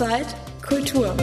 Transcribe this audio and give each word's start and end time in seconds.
Outside 0.00 0.28
Kultur. 0.66 1.14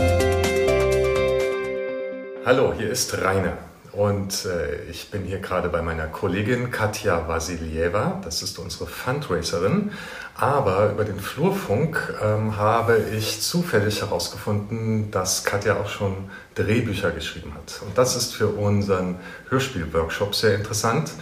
Hallo, 2.45 2.73
hier 2.77 2.91
ist 2.91 3.17
Rainer. 3.19 3.57
Und 3.91 4.45
äh, 4.45 4.83
ich 4.91 5.09
bin 5.09 5.23
hier 5.23 5.39
gerade 5.39 5.69
bei 5.69 5.81
meiner 5.81 6.05
Kollegin 6.05 6.69
Katja 6.69 7.27
Vasilieva, 7.27 8.21
das 8.23 8.43
ist 8.43 8.59
unsere 8.59 8.85
Fundraiserin. 8.85 9.93
Aber 10.35 10.91
über 10.91 11.05
den 11.05 11.19
Flurfunk 11.19 12.13
ähm, 12.23 12.57
habe 12.57 12.99
ich 13.17 13.41
zufällig 13.41 14.01
herausgefunden, 14.01 15.09
dass 15.09 15.43
Katja 15.43 15.79
auch 15.79 15.89
schon 15.89 16.29
Drehbücher 16.53 17.09
geschrieben 17.09 17.55
hat. 17.55 17.81
Und 17.83 17.97
das 17.97 18.15
ist 18.15 18.35
für 18.35 18.49
unseren 18.49 19.15
Hörspielworkshop 19.49 20.35
sehr 20.35 20.53
interessant, 20.53 21.13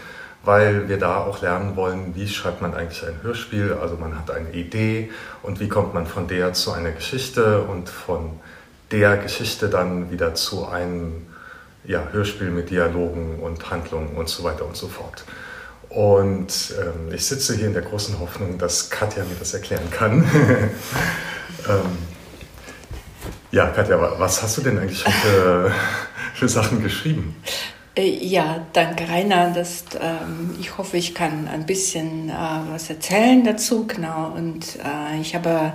weil 0.46 0.88
wir 0.88 0.98
da 0.98 1.18
auch 1.18 1.41
lernen 1.41 1.75
wollen, 1.75 2.16
wie 2.16 2.28
schreibt 2.28 2.61
man 2.61 2.73
eigentlich 2.73 3.05
ein 3.05 3.21
Hörspiel. 3.23 3.73
Also 3.82 3.98
man 3.98 4.18
hat 4.18 4.32
eine 4.32 4.52
Idee 4.52 5.11
und 5.41 5.60
wie 5.60 5.68
kommt 5.68 5.93
man 5.93 6.05
von 6.05 6.28
der 6.28 6.54
zu 6.54 6.71
einer 6.71 6.92
Geschichte 6.92 7.64
und 7.64 7.89
von 7.89 8.39
der 8.92 9.18
Geschichte 9.18 9.70
dann 9.70 10.11
wieder 10.11 10.36
zu 10.36 10.68
einem 10.68 11.28
ja, 11.84 12.07
Hörspiel 12.11 12.50
mit 12.50 12.70
Dialogen 12.70 13.39
und 13.39 13.70
Handlungen 13.70 14.15
und 14.15 14.29
so 14.29 14.43
weiter 14.43 14.65
und 14.65 14.75
so 14.75 14.87
fort. 14.87 15.25
Und 15.89 16.73
ähm, 16.79 17.14
ich 17.14 17.25
sitze 17.25 17.56
hier 17.56 17.68
in 17.68 17.73
der 17.73 17.84
großen 17.84 18.20
Hoffnung, 18.20 18.57
dass 18.57 18.89
Katja 18.89 19.23
mir 19.23 19.36
das 19.39 19.54
erklären 19.54 19.89
kann. 19.92 20.23
ähm, 21.70 21.98
ja, 23.51 23.68
Katja, 23.68 23.98
was 24.20 24.43
hast 24.43 24.57
du 24.57 24.62
denn 24.62 24.78
eigentlich 24.78 25.04
für, 25.04 25.71
für 26.34 26.50
Sachen 26.50 26.84
geschrieben? 26.84 27.36
Äh, 27.96 28.26
ja, 28.26 28.66
danke 28.74 29.08
Rainer. 29.10 29.52
Das, 29.54 29.86
ähm, 30.02 30.56
ich 30.60 30.78
hoffe, 30.78 30.98
ich 30.98 31.16
kann 31.16 31.48
ein 31.48 31.66
bisschen 31.66 32.30
äh, 32.30 32.34
was 32.70 32.90
erzählen 32.90 33.44
dazu. 33.44 33.88
Genau. 33.88 34.34
Und 34.36 34.76
äh, 34.76 35.20
ich 35.22 35.36
habe 35.36 35.73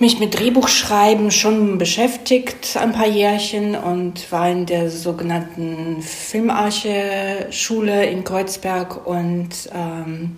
mich 0.00 0.18
mit 0.18 0.38
Drehbuchschreiben 0.38 1.30
schon 1.30 1.78
beschäftigt, 1.78 2.76
ein 2.76 2.92
paar 2.92 3.06
Jährchen 3.06 3.76
und 3.76 4.32
war 4.32 4.50
in 4.50 4.66
der 4.66 4.90
sogenannten 4.90 6.02
Filmarche-Schule 6.02 8.04
in 8.06 8.24
Kreuzberg 8.24 9.06
und 9.06 9.50
ähm, 9.72 10.36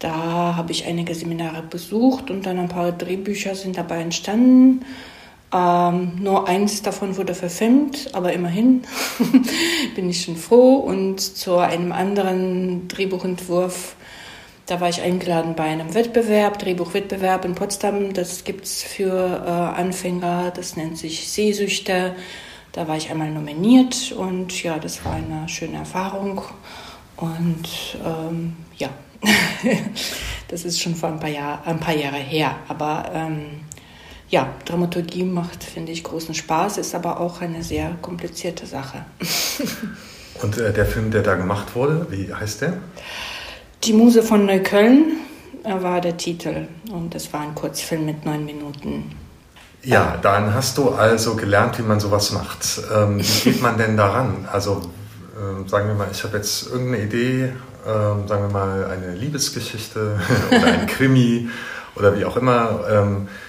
da 0.00 0.56
habe 0.56 0.72
ich 0.72 0.84
einige 0.86 1.14
Seminare 1.14 1.62
besucht 1.62 2.30
und 2.30 2.44
dann 2.44 2.58
ein 2.58 2.68
paar 2.68 2.90
Drehbücher 2.90 3.54
sind 3.54 3.76
dabei 3.76 4.00
entstanden. 4.00 4.84
Ähm, 5.52 6.12
nur 6.20 6.46
eins 6.46 6.82
davon 6.82 7.16
wurde 7.16 7.34
verfilmt, 7.34 8.14
aber 8.14 8.32
immerhin 8.32 8.82
bin 9.94 10.10
ich 10.10 10.22
schon 10.22 10.36
froh. 10.36 10.76
Und 10.76 11.20
zu 11.20 11.56
einem 11.56 11.92
anderen 11.92 12.88
Drehbuchentwurf 12.88 13.96
da 14.68 14.82
war 14.82 14.90
ich 14.90 15.00
eingeladen 15.00 15.54
bei 15.54 15.64
einem 15.64 15.94
Wettbewerb, 15.94 16.58
Drehbuchwettbewerb 16.58 17.46
in 17.46 17.54
Potsdam. 17.54 18.12
Das 18.12 18.44
gibt 18.44 18.66
es 18.66 18.82
für 18.82 19.42
äh, 19.46 19.50
Anfänger, 19.50 20.52
das 20.54 20.76
nennt 20.76 20.98
sich 20.98 21.26
Sehsüchte. 21.30 22.14
Da 22.72 22.86
war 22.86 22.98
ich 22.98 23.10
einmal 23.10 23.30
nominiert 23.30 24.12
und 24.12 24.62
ja, 24.62 24.78
das 24.78 25.02
war 25.06 25.14
eine 25.14 25.48
schöne 25.48 25.78
Erfahrung. 25.78 26.42
Und 27.16 27.66
ähm, 28.04 28.56
ja, 28.76 28.90
das 30.48 30.66
ist 30.66 30.82
schon 30.82 30.94
vor 30.94 31.08
ein 31.08 31.18
paar, 31.18 31.30
Jahr, 31.30 31.62
ein 31.64 31.80
paar 31.80 31.96
Jahre 31.96 32.18
her. 32.18 32.56
Aber 32.68 33.10
ähm, 33.14 33.62
ja, 34.30 34.48
Dramaturgie 34.64 35.24
macht, 35.24 35.64
finde 35.64 35.92
ich, 35.92 36.04
großen 36.04 36.34
Spaß, 36.34 36.78
ist 36.78 36.94
aber 36.94 37.20
auch 37.20 37.40
eine 37.40 37.62
sehr 37.62 37.96
komplizierte 38.02 38.66
Sache. 38.66 39.04
und 40.42 40.58
äh, 40.58 40.72
der 40.72 40.86
Film, 40.86 41.10
der 41.10 41.22
da 41.22 41.34
gemacht 41.34 41.74
wurde, 41.74 42.06
wie 42.10 42.32
heißt 42.32 42.62
der? 42.62 42.74
Die 43.84 43.92
Muse 43.92 44.22
von 44.22 44.44
Neukölln 44.44 45.18
war 45.64 46.00
der 46.00 46.16
Titel 46.16 46.66
und 46.90 47.14
das 47.14 47.32
war 47.32 47.40
ein 47.40 47.54
Kurzfilm 47.54 48.06
mit 48.06 48.24
neun 48.24 48.44
Minuten. 48.44 49.14
Ja, 49.82 50.18
dann 50.20 50.52
hast 50.54 50.78
du 50.78 50.90
also 50.90 51.36
gelernt, 51.36 51.78
wie 51.78 51.82
man 51.82 52.00
sowas 52.00 52.32
macht. 52.32 52.80
Ähm, 52.94 53.20
wie 53.20 53.50
geht 53.50 53.62
man 53.62 53.78
denn 53.78 53.96
daran? 53.96 54.48
Also 54.50 54.82
ähm, 55.38 55.68
sagen 55.68 55.88
wir 55.88 55.94
mal, 55.94 56.08
ich 56.10 56.24
habe 56.24 56.36
jetzt 56.36 56.66
irgendeine 56.66 57.04
Idee, 57.04 57.52
ähm, 57.86 58.26
sagen 58.26 58.42
wir 58.42 58.52
mal 58.52 58.84
eine 58.86 59.14
Liebesgeschichte 59.14 60.18
oder 60.50 60.66
ein 60.66 60.86
Krimi 60.86 61.48
oder 61.94 62.18
wie 62.18 62.24
auch 62.24 62.36
immer. 62.36 62.80
Ähm, 62.90 63.28
äh, 63.28 63.47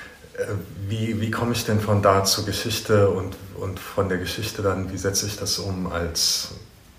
wie, 0.88 1.22
wie 1.22 1.31
komme 1.31 1.53
ich 1.53 1.66
denn 1.66 1.79
von 1.79 2.01
da 2.01 2.23
zur 2.23 2.45
Geschichte 2.45 3.09
und, 3.09 3.35
und 3.59 3.79
von 3.79 4.09
der 4.09 4.17
Geschichte 4.17 4.61
dann, 4.61 4.91
wie 4.91 4.97
setze 4.97 5.27
ich 5.27 5.38
das 5.38 5.59
um 5.59 5.91
als 5.91 6.50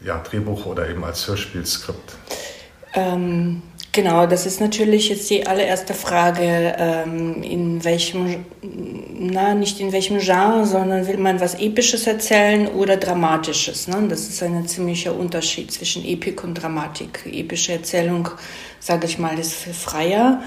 ja, 0.02 0.18
Drehbuch 0.18 0.66
oder 0.66 0.88
eben 0.88 1.04
als 1.04 1.26
Hörspielskript? 1.26 2.16
Ähm, 2.94 3.62
genau, 3.92 4.26
das 4.26 4.46
ist 4.46 4.60
natürlich 4.60 5.08
jetzt 5.10 5.30
die 5.30 5.46
allererste 5.46 5.94
Frage, 5.94 6.74
ähm, 6.76 7.42
in 7.42 7.84
welchem, 7.84 8.44
na, 8.62 9.54
nicht 9.54 9.80
in 9.80 9.92
welchem 9.92 10.18
Genre, 10.18 10.66
sondern 10.66 11.06
will 11.06 11.18
man 11.18 11.40
was 11.40 11.54
Episches 11.54 12.06
erzählen 12.06 12.66
oder 12.68 12.96
Dramatisches. 12.96 13.88
Ne? 13.88 14.06
Das 14.08 14.28
ist 14.28 14.42
ein 14.42 14.66
ziemlicher 14.66 15.14
Unterschied 15.14 15.70
zwischen 15.70 16.04
Epik 16.04 16.42
und 16.42 16.54
Dramatik. 16.54 17.20
Epische 17.26 17.72
Erzählung, 17.72 18.28
sage 18.80 19.06
ich 19.06 19.18
mal, 19.18 19.38
ist 19.38 19.54
freier. 19.54 20.42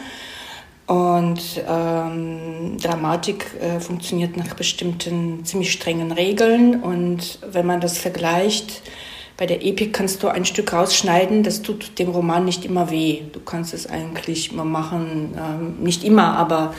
Und 0.85 1.41
ähm, 1.67 2.77
Dramatik 2.81 3.45
äh, 3.61 3.79
funktioniert 3.79 4.35
nach 4.35 4.53
bestimmten 4.55 5.45
ziemlich 5.45 5.71
strengen 5.71 6.11
Regeln. 6.11 6.81
Und 6.81 7.39
wenn 7.51 7.65
man 7.65 7.79
das 7.79 7.97
vergleicht, 7.97 8.81
bei 9.37 9.45
der 9.45 9.65
Epik 9.65 9.93
kannst 9.93 10.21
du 10.23 10.27
ein 10.27 10.45
Stück 10.45 10.73
rausschneiden, 10.73 11.43
das 11.43 11.61
tut 11.61 11.97
dem 11.99 12.09
Roman 12.09 12.45
nicht 12.45 12.65
immer 12.65 12.91
weh. 12.91 13.21
Du 13.31 13.39
kannst 13.39 13.73
es 13.73 13.87
eigentlich 13.87 14.51
mal 14.51 14.65
machen, 14.65 15.33
ähm, 15.37 15.83
nicht 15.83 16.03
immer, 16.03 16.37
aber 16.37 16.73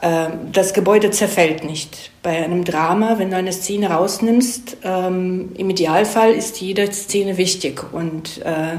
äh, 0.00 0.28
das 0.52 0.72
Gebäude 0.72 1.10
zerfällt 1.10 1.64
nicht. 1.64 2.10
Bei 2.22 2.44
einem 2.44 2.64
Drama, 2.64 3.18
wenn 3.18 3.30
du 3.30 3.36
eine 3.36 3.52
Szene 3.52 3.90
rausnimmst, 3.90 4.78
ähm, 4.84 5.52
im 5.56 5.70
Idealfall 5.70 6.32
ist 6.32 6.60
jede 6.60 6.92
Szene 6.92 7.38
wichtig 7.38 7.92
und 7.92 8.38
äh, 8.44 8.78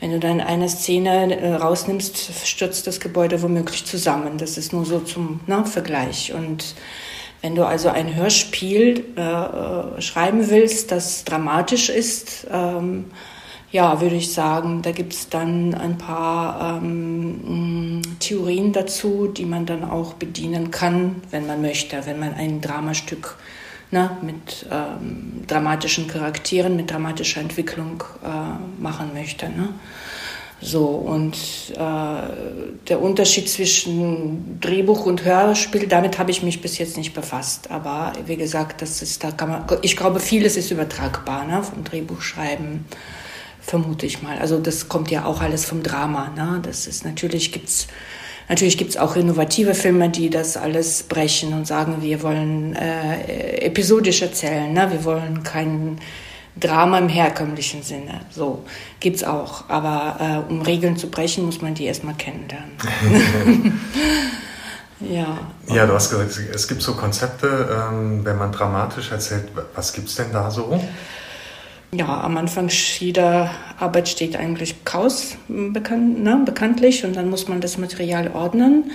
wenn 0.00 0.12
du 0.12 0.20
dann 0.20 0.40
eine 0.40 0.68
Szene 0.68 1.40
äh, 1.40 1.54
rausnimmst, 1.54 2.46
stürzt 2.46 2.86
das 2.86 3.00
Gebäude 3.00 3.42
womöglich 3.42 3.84
zusammen. 3.84 4.38
Das 4.38 4.56
ist 4.56 4.72
nur 4.72 4.84
so 4.84 5.00
zum 5.00 5.40
na, 5.46 5.64
Vergleich. 5.64 6.32
Und 6.32 6.74
wenn 7.42 7.54
du 7.54 7.66
also 7.66 7.88
ein 7.88 8.14
Hörspiel 8.14 9.04
äh, 9.16 9.20
äh, 9.20 10.00
schreiben 10.00 10.48
willst, 10.50 10.92
das 10.92 11.24
dramatisch 11.24 11.88
ist, 11.88 12.46
ähm, 12.50 13.06
ja, 13.70 14.00
würde 14.00 14.16
ich 14.16 14.32
sagen, 14.32 14.80
da 14.82 14.92
gibt 14.92 15.12
es 15.12 15.28
dann 15.28 15.74
ein 15.74 15.98
paar 15.98 16.80
ähm, 16.82 18.00
Theorien 18.18 18.72
dazu, 18.72 19.26
die 19.26 19.44
man 19.44 19.66
dann 19.66 19.84
auch 19.84 20.14
bedienen 20.14 20.70
kann, 20.70 21.16
wenn 21.30 21.46
man 21.46 21.60
möchte, 21.60 22.06
wenn 22.06 22.18
man 22.18 22.34
ein 22.34 22.60
Dramastück 22.62 23.36
ne, 23.90 24.10
mit 24.22 24.66
ähm, 24.70 25.44
dramatischen 25.46 26.08
Charakteren, 26.08 26.76
mit 26.76 26.90
dramatischer 26.90 27.40
Entwicklung 27.40 28.04
äh, 28.22 28.82
machen 28.82 29.12
möchte. 29.14 29.46
Ne? 29.48 29.70
So, 30.60 30.86
und 30.86 31.36
äh, 31.76 31.76
der 32.88 33.00
Unterschied 33.00 33.48
zwischen 33.48 34.58
Drehbuch 34.60 35.06
und 35.06 35.24
Hörspiel, 35.24 35.86
damit 35.86 36.18
habe 36.18 36.32
ich 36.32 36.42
mich 36.42 36.60
bis 36.60 36.78
jetzt 36.78 36.96
nicht 36.96 37.14
befasst. 37.14 37.70
Aber 37.70 38.12
wie 38.26 38.36
gesagt, 38.36 38.82
das 38.82 39.00
ist, 39.00 39.22
da 39.22 39.30
kann 39.30 39.48
man, 39.48 39.64
ich 39.82 39.96
glaube, 39.96 40.18
vieles 40.18 40.56
ist 40.56 40.72
übertragbar, 40.72 41.44
ne, 41.44 41.62
vom 41.62 41.84
Drehbuchschreiben, 41.84 42.86
vermute 43.60 44.06
ich 44.06 44.20
mal. 44.20 44.38
Also 44.38 44.58
das 44.58 44.88
kommt 44.88 45.12
ja 45.12 45.26
auch 45.26 45.40
alles 45.42 45.64
vom 45.64 45.82
Drama, 45.82 46.30
ne? 46.34 46.60
Das 46.62 46.86
ist 46.86 47.04
natürlich 47.04 47.52
gibt's 47.52 47.86
Natürlich 48.48 48.78
gibt's 48.78 48.96
auch 48.96 49.16
innovative 49.16 49.74
Filme, 49.74 50.08
die 50.08 50.30
das 50.30 50.56
alles 50.56 51.02
brechen 51.02 51.52
und 51.52 51.66
sagen, 51.66 51.98
wir 52.00 52.22
wollen 52.22 52.74
äh, 52.74 53.58
episodisch 53.60 54.22
erzählen, 54.22 54.72
ne? 54.72 54.90
wir 54.90 55.04
wollen 55.04 55.42
keinen 55.42 56.00
Drama 56.58 56.98
im 56.98 57.08
herkömmlichen 57.08 57.82
Sinne. 57.82 58.22
So 58.30 58.64
gibt's 59.00 59.22
auch. 59.22 59.68
Aber 59.68 60.44
äh, 60.48 60.50
um 60.50 60.62
Regeln 60.62 60.96
zu 60.96 61.08
brechen, 61.08 61.44
muss 61.44 61.60
man 61.60 61.74
die 61.74 61.84
erstmal 61.84 62.14
kennenlernen. 62.14 62.72
ja. 65.00 65.38
Ja, 65.68 65.86
du 65.86 65.92
hast 65.92 66.10
gesagt, 66.10 66.40
es 66.54 66.66
gibt 66.66 66.82
so 66.82 66.94
Konzepte, 66.94 67.88
ähm, 67.90 68.24
wenn 68.24 68.38
man 68.38 68.50
dramatisch 68.50 69.12
erzählt. 69.12 69.48
Was 69.74 69.92
gibt's 69.92 70.14
denn 70.16 70.32
da 70.32 70.50
so? 70.50 70.80
Ja, 71.90 72.20
am 72.20 72.36
Anfang 72.36 72.68
jeder 72.68 73.50
Arbeit 73.78 74.08
steht 74.08 74.36
eigentlich 74.36 74.84
Chaos 74.84 75.36
bekannt, 75.48 76.22
ne, 76.22 76.42
bekanntlich 76.44 77.04
und 77.04 77.16
dann 77.16 77.30
muss 77.30 77.48
man 77.48 77.62
das 77.62 77.78
Material 77.78 78.30
ordnen. 78.34 78.90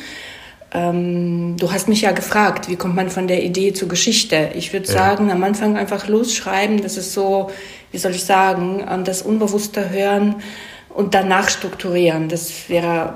Ähm, 0.72 1.56
du 1.58 1.72
hast 1.72 1.88
mich 1.88 2.02
ja 2.02 2.12
gefragt, 2.12 2.70
wie 2.70 2.76
kommt 2.76 2.96
man 2.96 3.10
von 3.10 3.28
der 3.28 3.44
Idee 3.44 3.74
zur 3.74 3.88
Geschichte? 3.88 4.52
Ich 4.56 4.74
würde 4.74 4.88
ja. 4.88 4.94
sagen, 4.94 5.32
am 5.32 5.44
Anfang 5.44 5.76
einfach 5.76 6.08
losschreiben, 6.08 6.84
das 6.84 6.98
ist 6.98 7.14
so, 7.14 7.50
wie 7.92 7.98
soll 7.98 8.12
ich 8.12 8.26
sagen, 8.26 8.84
an 8.84 9.04
das 9.04 9.24
Unbewusste 9.24 9.90
hören 9.90 10.36
und 10.90 11.16
danach 11.16 11.50
strukturieren. 11.50 12.30
Das 12.30 12.70
wäre, 12.70 13.16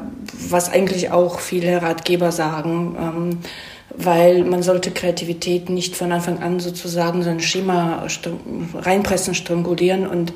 was 0.50 0.72
eigentlich 0.72 1.12
auch 1.12 1.40
viele 1.40 1.84
Ratgeber 1.84 2.32
sagen, 2.32 2.96
ähm, 3.00 3.40
weil 3.96 4.44
man 4.44 4.64
sollte 4.64 4.92
Kreativität 4.92 5.70
nicht 5.70 5.96
von 5.96 6.12
Anfang 6.12 6.40
an 6.42 6.60
sozusagen 6.60 7.24
so 7.24 7.30
ein 7.30 7.40
Schema 7.40 8.06
reinpressen, 8.76 9.36
strangulieren 9.36 10.08
und 10.08 10.34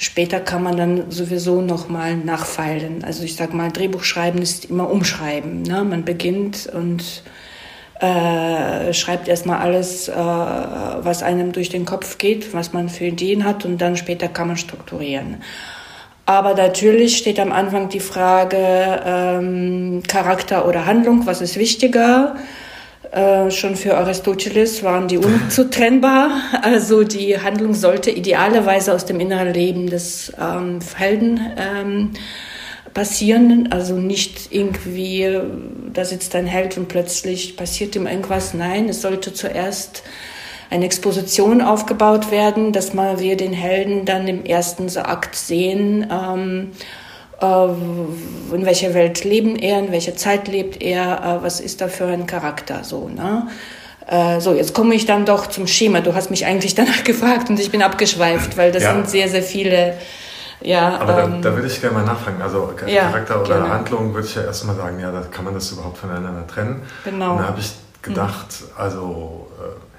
Später 0.00 0.38
kann 0.38 0.62
man 0.62 0.76
dann 0.76 1.10
sowieso 1.10 1.60
nochmal 1.60 2.16
nachfeilen. 2.16 3.02
Also 3.04 3.24
ich 3.24 3.34
sag 3.34 3.52
mal, 3.52 3.72
Drehbuch 3.72 4.04
schreiben 4.04 4.40
ist 4.40 4.66
immer 4.66 4.88
umschreiben. 4.88 5.62
Ne? 5.62 5.82
Man 5.82 6.04
beginnt 6.04 6.68
und 6.72 7.24
äh, 7.98 8.92
schreibt 8.92 9.26
erstmal 9.26 9.58
alles, 9.58 10.08
äh, 10.08 10.14
was 10.14 11.24
einem 11.24 11.50
durch 11.50 11.68
den 11.68 11.84
Kopf 11.84 12.18
geht, 12.18 12.54
was 12.54 12.72
man 12.72 12.88
für 12.88 13.06
Ideen 13.06 13.44
hat 13.44 13.64
und 13.64 13.78
dann 13.78 13.96
später 13.96 14.28
kann 14.28 14.46
man 14.46 14.56
strukturieren. 14.56 15.42
Aber 16.26 16.54
natürlich 16.54 17.16
steht 17.16 17.40
am 17.40 17.50
Anfang 17.50 17.88
die 17.88 17.98
Frage 17.98 19.00
ähm, 19.04 20.02
Charakter 20.06 20.68
oder 20.68 20.86
Handlung, 20.86 21.26
was 21.26 21.40
ist 21.40 21.58
wichtiger? 21.58 22.36
Äh, 23.10 23.50
schon 23.50 23.74
für 23.76 23.96
Aristoteles 23.96 24.82
waren 24.82 25.08
die 25.08 25.16
unzutrennbar. 25.18 26.30
Also 26.62 27.04
die 27.04 27.40
Handlung 27.40 27.72
sollte 27.74 28.10
idealerweise 28.10 28.92
aus 28.92 29.06
dem 29.06 29.18
inneren 29.20 29.52
Leben 29.52 29.86
des 29.86 30.32
ähm, 30.38 30.80
Helden 30.94 31.40
ähm, 31.56 32.10
passieren. 32.92 33.68
Also 33.72 33.94
nicht 33.94 34.52
irgendwie, 34.52 35.26
da 35.92 36.04
sitzt 36.04 36.34
ein 36.34 36.46
Held 36.46 36.76
und 36.76 36.88
plötzlich 36.88 37.56
passiert 37.56 37.96
ihm 37.96 38.06
irgendwas. 38.06 38.52
Nein, 38.52 38.90
es 38.90 39.00
sollte 39.00 39.32
zuerst 39.32 40.02
eine 40.70 40.84
Exposition 40.84 41.62
aufgebaut 41.62 42.30
werden, 42.30 42.72
dass 42.72 42.92
mal 42.92 43.20
wir 43.20 43.38
den 43.38 43.54
Helden 43.54 44.04
dann 44.04 44.28
im 44.28 44.44
ersten 44.44 44.94
Akt 44.98 45.34
sehen. 45.34 46.06
Ähm, 46.10 46.72
äh, 46.72 46.97
in 47.40 48.66
welcher 48.66 48.94
Welt 48.94 49.24
leben 49.24 49.56
er, 49.56 49.78
in 49.78 49.92
welcher 49.92 50.16
Zeit 50.16 50.48
lebt 50.48 50.82
er, 50.82 51.38
äh, 51.40 51.44
was 51.44 51.60
ist 51.60 51.80
da 51.80 51.88
für 51.88 52.06
ein 52.06 52.26
Charakter, 52.26 52.82
so, 52.82 53.08
ne? 53.08 53.48
Äh, 54.06 54.40
so, 54.40 54.54
jetzt 54.54 54.74
komme 54.74 54.94
ich 54.94 55.04
dann 55.04 55.26
doch 55.26 55.48
zum 55.48 55.66
Schema. 55.66 56.00
Du 56.00 56.14
hast 56.14 56.30
mich 56.30 56.46
eigentlich 56.46 56.74
danach 56.74 57.04
gefragt 57.04 57.50
und 57.50 57.60
ich 57.60 57.70
bin 57.70 57.82
abgeschweift, 57.82 58.56
weil 58.56 58.72
das 58.72 58.82
ja. 58.82 58.94
sind 58.94 59.08
sehr, 59.08 59.28
sehr 59.28 59.42
viele. 59.42 59.94
Ja, 60.60 60.98
Aber 60.98 61.22
ähm, 61.22 61.42
da, 61.42 61.50
da 61.50 61.56
würde 61.56 61.68
ich 61.68 61.80
gerne 61.80 61.98
mal 61.98 62.04
nachfragen. 62.04 62.42
Also 62.42 62.72
Charakter 62.74 63.34
ja, 63.34 63.40
oder 63.40 63.58
gerne. 63.58 63.68
Handlung 63.68 64.14
würde 64.14 64.26
ich 64.26 64.34
ja 64.34 64.42
erstmal 64.42 64.74
sagen, 64.74 64.98
ja, 64.98 65.12
da 65.12 65.20
kann 65.30 65.44
man 65.44 65.54
das 65.54 65.70
überhaupt 65.70 65.98
voneinander 65.98 66.46
trennen. 66.46 66.82
Genau. 67.04 67.32
Und 67.32 67.38
da 67.38 67.44
habe 67.48 67.60
ich 67.60 67.70
gedacht, 68.02 68.46
mhm. 68.62 68.82
also 68.82 69.48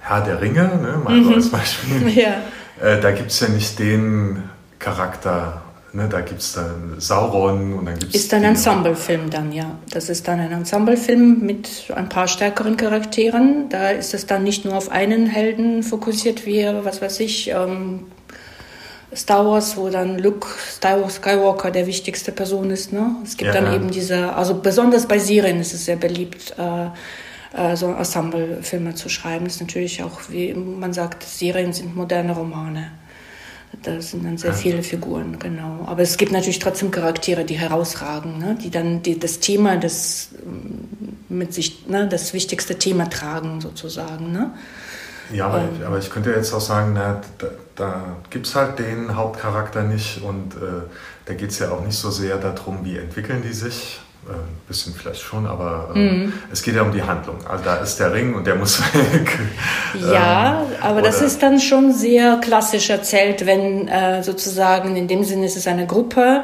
Herr 0.01 0.21
der 0.21 0.41
Ringe, 0.41 0.63
ne, 0.63 1.00
mal 1.03 1.13
mhm. 1.13 1.25
so 1.25 1.33
als 1.36 1.51
Beispiel, 1.51 2.09
ja. 2.15 2.33
äh, 2.81 3.00
da 3.00 3.12
gibt 3.12 3.31
es 3.31 3.39
ja 3.39 3.47
nicht 3.47 3.77
den 3.80 4.50
Charakter 4.80 5.62
Ne, 5.91 6.07
da 6.07 6.21
gibt 6.21 6.41
es 6.41 6.53
dann 6.53 6.95
Sauron 7.00 7.74
und 7.74 7.86
dann 7.86 7.97
gibt 7.97 8.13
es. 8.13 8.24
Ist 8.24 8.33
ein 8.33 8.44
Ensemblefilm 8.44 9.30
dann, 9.31 9.51
ja. 9.51 9.80
Das 9.89 10.09
ist 10.09 10.27
dann 10.27 10.39
ein 10.39 10.51
Ensemblefilm 10.51 11.39
mit 11.39 11.91
ein 11.95 12.09
paar 12.09 12.27
stärkeren 12.27 12.77
Charakteren. 12.77 13.69
Da 13.69 13.89
ist 13.89 14.13
es 14.13 14.27
dann 14.27 14.44
nicht 14.44 14.65
nur 14.65 14.75
auf 14.75 14.89
einen 14.89 15.25
Helden 15.25 15.81
fokussiert, 15.81 16.45
wie, 16.45 16.63
was 16.83 17.01
weiß 17.01 17.19
ich, 17.21 17.50
ähm, 17.50 18.06
Star 19.15 19.45
Wars, 19.45 19.77
wo 19.77 19.89
dann 19.89 20.19
Luke 20.19 20.47
Skywalker 20.69 21.71
der 21.71 21.88
wichtigste 21.88 22.31
Person 22.31 22.69
ist. 22.69 22.94
Ne? 22.94 23.15
Es 23.24 23.38
gibt 23.38 23.53
ja, 23.53 23.59
dann 23.59 23.71
ja. 23.71 23.75
eben 23.75 23.89
diese, 23.89 24.33
also 24.33 24.56
besonders 24.56 25.07
bei 25.07 25.18
Serien 25.18 25.59
ist 25.59 25.74
es 25.74 25.86
sehr 25.86 25.95
beliebt, 25.95 26.53
äh, 26.59 27.71
äh, 27.71 27.75
so 27.75 27.91
Ensemblefilme 27.91 28.94
zu 28.94 29.09
schreiben. 29.09 29.45
Das 29.45 29.56
ist 29.56 29.62
natürlich 29.62 30.03
auch, 30.03 30.21
wie 30.30 30.53
man 30.53 30.94
sagt, 30.94 31.24
Serien 31.24 31.74
sind 31.74 31.95
moderne 31.95 32.33
Romane. 32.33 32.91
Da 33.83 34.01
sind 34.01 34.25
dann 34.25 34.38
sehr 34.38 34.54
viele 34.54 34.83
Figuren, 34.83 35.38
genau. 35.38 35.86
Aber 35.86 36.01
es 36.01 36.18
gibt 36.18 36.31
natürlich 36.31 36.60
trotzdem 36.60 36.92
Charaktere, 36.92 37.45
die 37.45 37.57
herausragen, 37.57 38.38
ne? 38.38 38.57
die 38.62 38.71
dann 38.71 39.04
die, 39.04 39.19
das 39.19 39.39
Thema, 39.39 39.77
das 39.77 40.30
mm, 40.44 41.33
mit 41.33 41.54
sich, 41.54 41.88
ne? 41.88 42.07
das 42.07 42.33
wichtigste 42.33 42.77
Thema 42.77 43.10
tragen, 43.10 43.62
sozusagen. 43.62 44.31
Ne? 44.31 44.51
Ja, 45.31 45.48
aber, 45.48 45.60
ähm, 45.60 45.86
aber 45.86 46.00
ich 46.00 46.10
könnte 46.10 46.31
jetzt 46.31 46.51
auch 46.54 46.62
sagen, 46.62 46.94
na, 46.94 47.21
da, 47.38 47.48
da 47.75 48.18
gibt 48.30 48.48
es 48.48 48.56
halt 48.56 48.80
den 48.80 49.16
Hauptcharakter 49.16 49.83
nicht 49.83 50.22
und 50.24 50.56
äh, 50.56 50.83
da 51.25 51.33
geht 51.36 51.51
es 51.51 51.60
ja 51.60 51.72
auch 51.72 51.86
nicht 51.86 51.98
so 51.98 52.10
sehr 52.10 52.38
darum, 52.38 52.83
wie 52.83 52.98
entwickeln 52.98 53.44
die 53.44 53.54
sich, 53.54 54.01
ein 54.29 54.35
äh, 54.35 54.67
bisschen 54.67 54.93
vielleicht 54.93 55.21
schon, 55.21 55.45
aber 55.45 55.91
äh, 55.95 55.99
mhm. 55.99 56.33
es 56.51 56.61
geht 56.61 56.75
ja 56.75 56.81
um 56.81 56.91
die 56.91 57.03
Handlung. 57.03 57.37
Also 57.47 57.63
da 57.63 57.77
ist 57.77 57.97
der 57.99 58.13
Ring 58.13 58.35
und 58.35 58.45
der 58.45 58.55
muss 58.55 58.81
weg. 58.93 59.39
Ja, 59.99 60.61
ähm, 60.61 60.67
aber 60.81 61.01
das 61.01 61.21
ist 61.21 61.41
dann 61.41 61.59
schon 61.59 61.93
sehr 61.93 62.37
klassisch 62.37 62.89
erzählt, 62.89 63.45
wenn 63.45 63.87
äh, 63.87 64.23
sozusagen 64.23 64.95
in 64.95 65.07
dem 65.07 65.23
Sinne 65.23 65.45
ist 65.45 65.57
es 65.57 65.67
eine 65.67 65.87
Gruppe, 65.87 66.43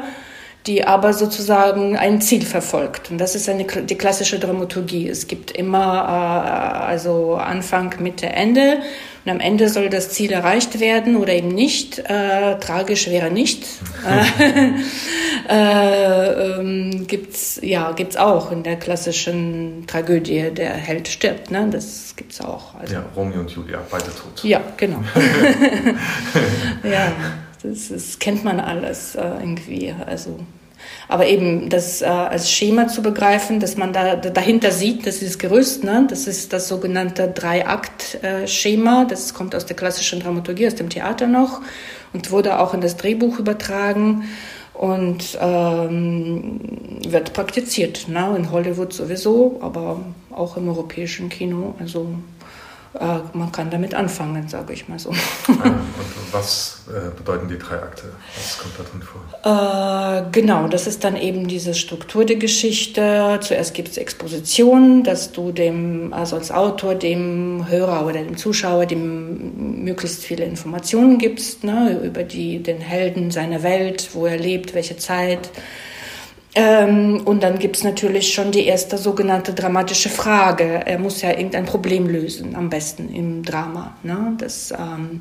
die 0.68 0.86
aber 0.86 1.14
sozusagen 1.14 1.96
ein 1.96 2.22
Ziel 2.22 2.44
verfolgt. 2.44 3.12
Und 3.12 3.20
das 3.20 3.36
ist 3.36 3.48
eine, 3.48 3.66
die 3.66 3.96
klassische 3.96 4.40
Dramaturgie. 4.40 5.08
Es 5.08 5.28
gibt 5.28 5.52
immer 5.52 6.06
äh, 6.08 6.86
also 6.86 7.36
Anfang, 7.36 7.94
Mitte, 8.00 8.28
Ende. 8.28 8.80
Und 9.26 9.32
am 9.32 9.40
Ende 9.40 9.70
soll 9.70 9.90
das 9.90 10.10
Ziel 10.10 10.32
erreicht 10.32 10.80
werden 10.80 11.16
oder 11.16 11.34
eben 11.34 11.48
nicht. 11.48 11.98
Äh, 11.98 12.60
tragisch 12.60 13.10
wäre 13.10 13.32
nicht. 13.32 13.66
äh, 15.50 16.60
ähm, 16.60 17.08
gibt's 17.08 17.60
ja 17.64 17.92
gibt's 17.94 18.18
auch 18.18 18.52
in 18.52 18.62
der 18.62 18.76
klassischen 18.78 19.86
Tragödie. 19.88 20.52
Der 20.52 20.74
Held 20.74 21.08
stirbt. 21.08 21.50
Ne? 21.50 21.68
Das 21.72 22.14
gibt's 22.16 22.40
auch. 22.40 22.76
Also, 22.76 22.94
ja, 22.94 23.06
Romeo 23.16 23.40
und 23.40 23.50
Julia, 23.50 23.80
beide 23.90 24.06
tot. 24.06 24.44
Ja, 24.44 24.62
genau. 24.78 25.04
ja, 26.84 27.12
das, 27.64 27.90
das, 27.90 28.20
kennt 28.20 28.44
man 28.44 28.60
alles 28.60 29.16
äh, 29.16 29.22
irgendwie. 29.22 29.94
Also 30.06 30.40
aber 31.08 31.28
eben 31.28 31.70
das 31.70 32.02
äh, 32.02 32.06
als 32.06 32.52
Schema 32.52 32.88
zu 32.88 33.02
begreifen, 33.02 33.60
dass 33.60 33.78
man 33.78 33.94
da 33.94 34.16
dahinter 34.16 34.72
sieht, 34.72 35.06
das 35.06 35.22
ist 35.22 35.40
Gerüst, 35.40 35.84
ne? 35.84 36.06
das 36.10 36.28
ist 36.28 36.54
das 36.54 36.68
sogenannte 36.68 37.28
Drei-Akt-Schema, 37.28 39.06
das 39.06 39.34
kommt 39.34 39.56
aus 39.56 39.66
der 39.66 39.76
klassischen 39.76 40.20
Dramaturgie, 40.20 40.68
aus 40.68 40.76
dem 40.76 40.90
Theater 40.90 41.28
noch 41.28 41.62
und 42.14 42.32
wurde 42.32 42.60
auch 42.60 42.74
in 42.74 42.82
das 42.82 42.98
Drehbuch 42.98 43.40
übertragen 43.40 44.24
und 44.74 45.38
ähm, 45.40 46.60
wird 47.08 47.34
praktiziert, 47.34 48.08
ne? 48.08 48.36
in 48.38 48.52
Hollywood 48.52 48.94
sowieso, 48.94 49.60
aber 49.62 50.00
auch 50.32 50.58
im 50.58 50.68
europäischen 50.68 51.30
Kino. 51.30 51.76
Also 51.80 52.08
äh, 53.00 53.20
man 53.34 53.52
kann 53.52 53.70
damit 53.70 53.94
anfangen, 53.94 54.48
sage 54.48 54.74
ich 54.74 54.88
mal 54.88 55.00
so. 55.00 55.10
Ah, 55.12 55.14
und 55.66 56.34
was 56.34 56.84
äh, 56.88 57.16
bedeuten 57.16 57.48
die 57.50 57.58
drei 57.58 57.76
Akte? 57.76 58.04
Was 58.36 58.58
kommt 58.58 58.74
da 58.78 58.84
drin 58.84 59.02
vor? 59.02 60.22
Äh, 60.22 60.32
genau, 60.32 60.68
das 60.68 60.88
ist 60.88 61.04
dann 61.04 61.18
eben 61.18 61.48
diese 61.48 61.74
Struktur 61.74 62.26
der 62.26 62.38
Geschichte. 62.38 63.40
Zuerst 63.42 63.74
gibt 63.74 63.90
es 63.90 63.98
Exposition, 63.98 65.04
dass 65.04 65.32
du 65.34 65.52
dem, 65.52 66.14
also 66.14 66.38
als 66.38 66.52
Autor, 66.52 66.96
dem 66.96 67.68
Hörer 67.68 68.06
oder 68.06 68.24
dem 68.24 68.38
Zuschauer, 68.38 68.86
dem 68.86 69.84
möglichst 69.84 70.24
viele 70.24 70.46
Informationen 70.46 71.18
gibst 71.18 71.64
ne, 71.64 72.00
über 72.04 72.24
die, 72.24 72.64
den 72.64 72.80
Helden, 72.80 73.32
seine 73.32 73.62
Welt, 73.64 74.10
wo 74.14 74.26
er 74.26 74.38
lebt, 74.38 74.74
welche 74.74 74.98
Zeit 74.98 75.50
ähm, 76.56 77.22
und 77.26 77.44
dann 77.44 77.60
gibt's 77.60 77.84
natürlich 77.84 78.34
schon 78.34 78.52
die 78.52 78.66
erste 78.66 78.98
sogenannte 78.98 79.54
dramatische 79.54 80.10
Frage. 80.10 80.82
Er 80.86 80.98
muss 80.98 81.22
ja 81.22 81.32
irgendein 81.32 81.66
Problem 81.66 82.08
lösen, 82.08 82.56
am 82.56 82.70
besten 82.70 83.14
im 83.14 83.44
Drama. 83.44 83.96
Ne? 84.04 84.36
Das, 84.38 84.72
ähm, 84.72 85.20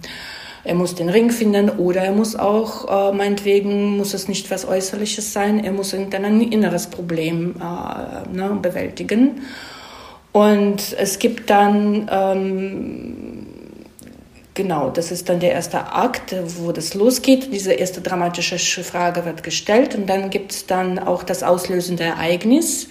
er 0.63 0.75
muss 0.77 0.95
den 0.95 1.09
Ring 1.09 1.31
finden 1.31 1.71
oder 1.71 2.03
er 2.03 2.13
muss 2.13 2.37
auch, 2.37 3.11
äh, 3.11 3.13
meinetwegen, 3.13 3.97
muss 3.97 4.15
es 4.15 4.29
nicht 4.29 4.51
was 4.51 4.67
Äußerliches 4.67 5.33
sein, 5.33 5.63
er 5.63 5.73
muss 5.73 5.93
irgendein 5.93 6.41
inneres 6.41 6.87
Problem 6.87 7.57
äh, 7.61 8.35
ne, 8.35 8.57
bewältigen. 8.63 9.43
Und 10.31 10.97
es 10.99 11.19
gibt 11.19 11.51
dann 11.51 12.09
ähm, 12.11 13.24
Genau, 14.55 14.91
das 14.91 15.11
ist 15.11 15.29
dann 15.29 15.41
der 15.41 15.53
erste 15.53 15.93
Akt, 15.93 16.35
wo 16.59 16.71
das 16.71 16.95
losgeht. 16.95 17.53
Diese 17.53 17.73
erste 17.73 18.01
dramatische 18.01 18.59
Frage 18.85 19.25
wird 19.25 19.43
gestellt 19.43 19.97
und 19.97 20.09
dann 20.09 20.31
gibt 20.31 20.53
es 20.53 20.67
dann 20.67 21.01
auch 21.01 21.25
das 21.25 21.43
auslösende 21.43 22.05
Ereignis. 22.05 22.89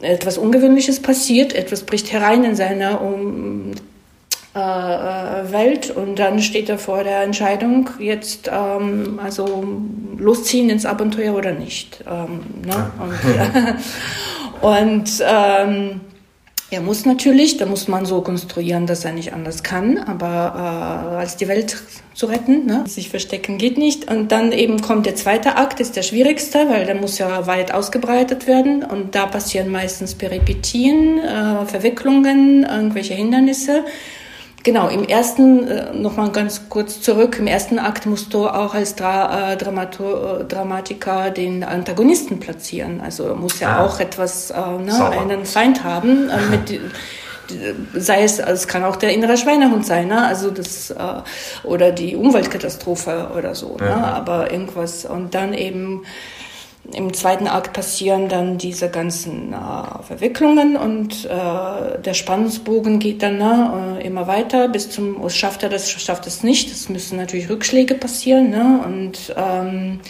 Etwas 0.00 0.38
Ungewöhnliches 0.38 1.00
passiert, 1.00 1.54
etwas 1.54 1.82
bricht 1.82 2.12
herein 2.12 2.44
in 2.44 2.54
seine 2.54 3.00
um, 3.00 3.72
äh, 4.56 4.58
äh, 4.58 5.52
Welt 5.52 5.90
und 5.90 6.18
dann 6.18 6.40
steht 6.40 6.70
er 6.70 6.78
vor 6.78 7.04
der 7.04 7.20
Entscheidung, 7.22 7.90
jetzt 7.98 8.48
ähm, 8.50 9.20
also 9.22 9.64
losziehen 10.16 10.70
ins 10.70 10.86
Abenteuer 10.86 11.34
oder 11.34 11.52
nicht. 11.52 12.02
Ähm, 12.06 12.40
ne? 12.64 12.90
Und, 14.62 14.62
und 14.62 15.24
ähm, 15.26 16.00
er 16.68 16.80
muss 16.80 17.06
natürlich, 17.06 17.58
da 17.58 17.66
muss 17.66 17.86
man 17.86 18.06
so 18.06 18.22
konstruieren, 18.22 18.86
dass 18.86 19.04
er 19.04 19.12
nicht 19.12 19.32
anders 19.32 19.62
kann, 19.62 19.98
aber 19.98 21.14
äh, 21.14 21.16
als 21.18 21.36
die 21.36 21.46
Welt 21.46 21.76
zu 22.12 22.26
retten, 22.26 22.66
ne? 22.66 22.82
sich 22.88 23.08
verstecken 23.08 23.56
geht 23.56 23.78
nicht. 23.78 24.10
Und 24.10 24.32
dann 24.32 24.50
eben 24.50 24.80
kommt 24.82 25.06
der 25.06 25.14
zweite 25.14 25.56
Akt, 25.56 25.78
ist 25.78 25.94
der 25.94 26.02
schwierigste, 26.02 26.68
weil 26.68 26.84
der 26.84 26.96
muss 26.96 27.18
ja 27.18 27.46
weit 27.46 27.72
ausgebreitet 27.72 28.48
werden 28.48 28.82
und 28.82 29.14
da 29.14 29.26
passieren 29.26 29.70
meistens 29.70 30.14
Peripetien, 30.14 31.18
äh, 31.18 31.66
Verwicklungen, 31.66 32.64
irgendwelche 32.64 33.14
Hindernisse. 33.14 33.84
Genau, 34.62 34.88
im 34.88 35.04
ersten, 35.04 35.68
äh, 35.68 35.94
nochmal 35.94 36.30
ganz 36.30 36.68
kurz 36.68 37.00
zurück, 37.00 37.36
im 37.38 37.46
ersten 37.46 37.78
Akt 37.78 38.06
musst 38.06 38.34
du 38.34 38.48
auch 38.48 38.74
als 38.74 38.96
Dra 38.96 39.52
äh, 39.52 39.56
Dramatur, 39.56 40.40
äh, 40.40 40.44
Dramatiker 40.44 41.30
den 41.30 41.62
Antagonisten 41.62 42.40
platzieren. 42.40 43.00
Also 43.00 43.34
muss 43.36 43.60
ja 43.60 43.76
ah. 43.76 43.84
auch 43.84 44.00
etwas, 44.00 44.50
ne, 44.50 45.10
einen 45.10 45.46
Feind 45.46 45.84
haben. 45.84 46.30
Mit, 46.50 46.80
sei 47.94 48.24
es, 48.24 48.40
also 48.40 48.54
es 48.54 48.66
kann 48.66 48.82
auch 48.82 48.96
der 48.96 49.12
innere 49.12 49.36
Schweinehund 49.36 49.86
sein, 49.86 50.08
ne? 50.08 50.26
also 50.26 50.50
das, 50.50 50.92
oder 51.62 51.92
die 51.92 52.16
Umweltkatastrophe 52.16 53.30
oder 53.36 53.54
so, 53.54 53.76
ne? 53.76 53.86
ja. 53.86 53.96
ne? 53.96 54.04
aber 54.04 54.50
irgendwas. 54.50 55.04
Und 55.04 55.36
dann 55.36 55.54
eben 55.54 56.02
Im 56.94 57.12
zweiten 57.14 57.48
Akt 57.48 57.72
passieren 57.72 58.28
dann 58.28 58.58
diese 58.58 58.88
ganzen 58.88 59.52
äh, 59.52 60.02
Verwicklungen 60.06 60.76
und 60.76 61.24
äh, 61.24 62.00
der 62.00 62.14
Spannungsbogen 62.14 62.98
geht 62.98 63.22
dann 63.22 63.38
ne, 63.38 63.98
äh, 64.00 64.06
immer 64.06 64.26
weiter 64.26 64.68
bis 64.68 64.90
zum, 64.90 65.20
oh, 65.20 65.28
schafft 65.28 65.62
er 65.62 65.68
das, 65.68 65.90
schafft 65.90 66.26
es 66.26 66.42
nicht. 66.42 66.70
Es 66.70 66.88
müssen 66.88 67.16
natürlich 67.16 67.48
Rückschläge 67.48 67.94
passieren 67.94 68.50
ne, 68.50 68.80
und 68.84 69.34
ähm, 69.36 70.00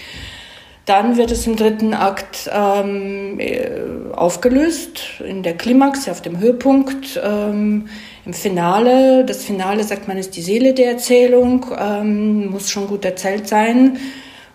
dann 0.86 1.16
wird 1.16 1.32
es 1.32 1.46
im 1.48 1.56
dritten 1.56 1.94
Akt 1.94 2.48
ähm, 2.52 3.40
äh, 3.40 3.70
aufgelöst, 4.14 5.20
in 5.26 5.42
der 5.42 5.56
Klimax, 5.56 6.08
auf 6.08 6.22
dem 6.22 6.38
Höhepunkt, 6.38 7.20
ähm, 7.22 7.88
im 8.24 8.32
Finale. 8.32 9.24
Das 9.24 9.44
Finale, 9.44 9.82
sagt 9.82 10.06
man, 10.06 10.16
ist 10.16 10.36
die 10.36 10.42
Seele 10.42 10.74
der 10.74 10.92
Erzählung, 10.92 11.66
ähm, 11.76 12.50
muss 12.50 12.70
schon 12.70 12.86
gut 12.86 13.04
erzählt 13.04 13.48
sein. 13.48 13.98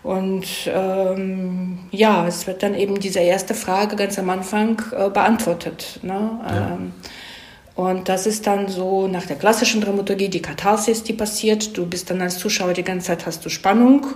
Und 0.02 0.46
ähm, 0.66 1.78
ja, 1.92 2.26
es 2.26 2.46
wird 2.46 2.62
dann 2.62 2.74
eben 2.74 2.98
diese 2.98 3.20
erste 3.20 3.54
Frage 3.54 3.94
ganz 3.96 4.18
am 4.18 4.30
Anfang 4.30 4.82
äh, 4.92 5.08
beantwortet. 5.10 6.00
Ne? 6.02 6.40
Ja. 6.44 6.72
Ähm, 6.72 6.92
und 7.74 8.08
das 8.08 8.26
ist 8.26 8.46
dann 8.46 8.68
so 8.68 9.08
nach 9.08 9.26
der 9.26 9.36
klassischen 9.36 9.80
Dramaturgie 9.80 10.28
die 10.28 10.42
Katharsis, 10.42 11.04
die 11.04 11.14
passiert. 11.14 11.76
Du 11.76 11.86
bist 11.86 12.10
dann 12.10 12.20
als 12.20 12.38
Zuschauer 12.38 12.74
die 12.74 12.82
ganze 12.82 13.06
Zeit 13.08 13.26
hast 13.26 13.44
du 13.44 13.48
Spannung 13.48 14.06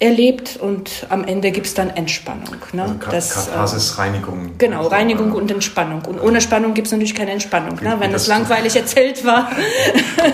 erlebt 0.00 0.56
und 0.60 1.06
am 1.08 1.24
Ende 1.24 1.52
gibt 1.52 1.66
es 1.66 1.74
dann 1.74 1.90
Entspannung. 1.90 2.56
Ne? 2.72 2.82
Also 3.06 3.34
Katharsis, 3.40 3.96
Reinigung. 3.96 4.50
Genau, 4.58 4.78
also, 4.78 4.90
Reinigung 4.90 5.32
und 5.32 5.50
Entspannung. 5.50 6.04
Und 6.04 6.20
ohne 6.20 6.40
Spannung 6.40 6.74
gibt 6.74 6.88
es 6.88 6.92
natürlich 6.92 7.14
keine 7.14 7.30
Entspannung. 7.30 7.76
Ne? 7.80 7.96
Wenn 8.00 8.12
das, 8.12 8.22
das 8.22 8.26
langweilig 8.26 8.74
erzählt 8.76 9.24
war. 9.24 9.50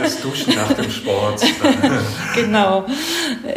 Das 0.00 0.21
Duschen 0.21 0.55
nach 0.55 0.73
dem 0.73 0.88
Sport. 0.88 1.43
genau, 2.35 2.87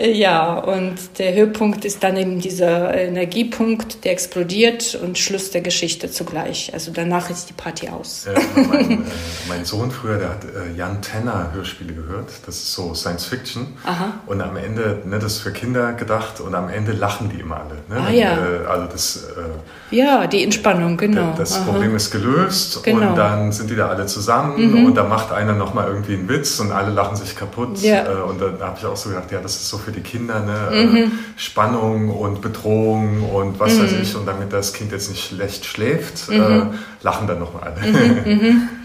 ja. 0.01 0.55
Und 0.55 0.95
der 1.19 1.33
Höhepunkt 1.36 1.86
ist 1.86 2.03
dann 2.03 2.17
eben 2.17 2.39
dieser 2.39 2.93
Energiepunkt, 2.93 4.03
der 4.03 4.13
explodiert 4.13 4.95
und 4.95 5.19
Schluss 5.19 5.51
der 5.51 5.62
Geschichte 5.62 6.10
zugleich. 6.10 6.74
Also 6.74 6.91
danach 6.91 7.29
ist 7.29 7.50
die 7.50 7.53
Party 7.53 7.89
aus. 7.89 8.25
Mein, 8.55 8.91
äh, 8.91 8.98
mein, 9.48 9.63
Sohn 9.63 9.91
früher, 9.91 10.17
der 10.17 10.29
hat 10.29 10.43
äh, 10.43 10.75
Jan 10.75 11.01
Tenner 11.01 11.51
Hörspiele 11.53 11.93
gehört. 11.93 12.31
Das 12.45 12.55
ist 12.55 12.74
so 12.74 12.95
Science 12.95 13.25
Fiction. 13.25 13.67
Aha. 13.83 14.13
Und 14.25 14.41
am 14.41 14.57
Ende, 14.57 15.03
ne, 15.05 15.19
das 15.19 15.33
ist 15.33 15.39
für 15.39 15.51
Kinder 15.51 15.92
gedacht 15.97 16.39
und 16.39 16.55
am 16.55 16.69
Ende 16.69 16.91
lachen 16.91 17.29
die 17.29 17.39
immer 17.39 17.57
alle. 17.57 17.75
Ne? 17.89 18.07
Ah, 18.07 18.12
ja. 18.12 18.31
Äh, 18.33 18.65
also 18.67 18.88
das, 18.91 19.27
äh, 19.38 19.95
ja, 19.95 20.27
die 20.27 20.43
Entspannung, 20.43 20.97
genau. 20.97 21.33
Das 21.38 21.57
Aha. 21.57 21.65
Problem 21.71 21.95
ist 21.95 22.12
gelöst 22.12 22.83
genau. 22.83 23.09
und 23.09 23.15
dann 23.15 23.51
sind 23.51 23.69
die 23.69 23.75
da 23.75 23.88
alle 23.88 24.05
zusammen 24.05 24.71
mhm. 24.71 24.85
und 24.85 24.95
da 24.95 25.03
macht 25.03 25.31
einer 25.31 25.53
nochmal 25.53 25.88
irgendwie 25.88 26.13
einen 26.13 26.29
Witz 26.29 26.59
und 26.59 26.71
alle 26.71 26.91
lachen 26.91 27.15
sich 27.15 27.35
kaputt. 27.35 27.79
Ja. 27.81 28.05
Äh, 28.05 28.21
und 28.21 28.41
dann 28.41 28.59
habe 28.59 28.77
ich 28.79 28.85
auch 28.85 28.95
so 28.95 29.09
gedacht, 29.09 29.31
ja, 29.31 29.39
das 29.39 29.55
ist 29.55 29.69
so 29.69 29.77
für 29.77 29.91
die 29.91 30.01
Kinder, 30.01 30.39
ne? 30.39 30.75
Äh, 30.75 30.85
mhm. 30.85 31.12
Spannung 31.35 32.09
und 32.09 32.41
Bedrohung 32.41 33.29
und 33.29 33.59
was 33.59 33.75
mhm. 33.75 33.83
weiß 33.83 33.93
ich. 34.01 34.15
Und 34.15 34.25
damit 34.25 34.53
das 34.53 34.73
Kind 34.73 34.91
jetzt 34.91 35.09
nicht 35.09 35.23
schlecht 35.23 35.65
schläft, 35.65 36.29
mhm. 36.29 36.73
lachen 37.01 37.27
dann 37.27 37.39
nochmal 37.39 37.73
alle. 37.73 37.83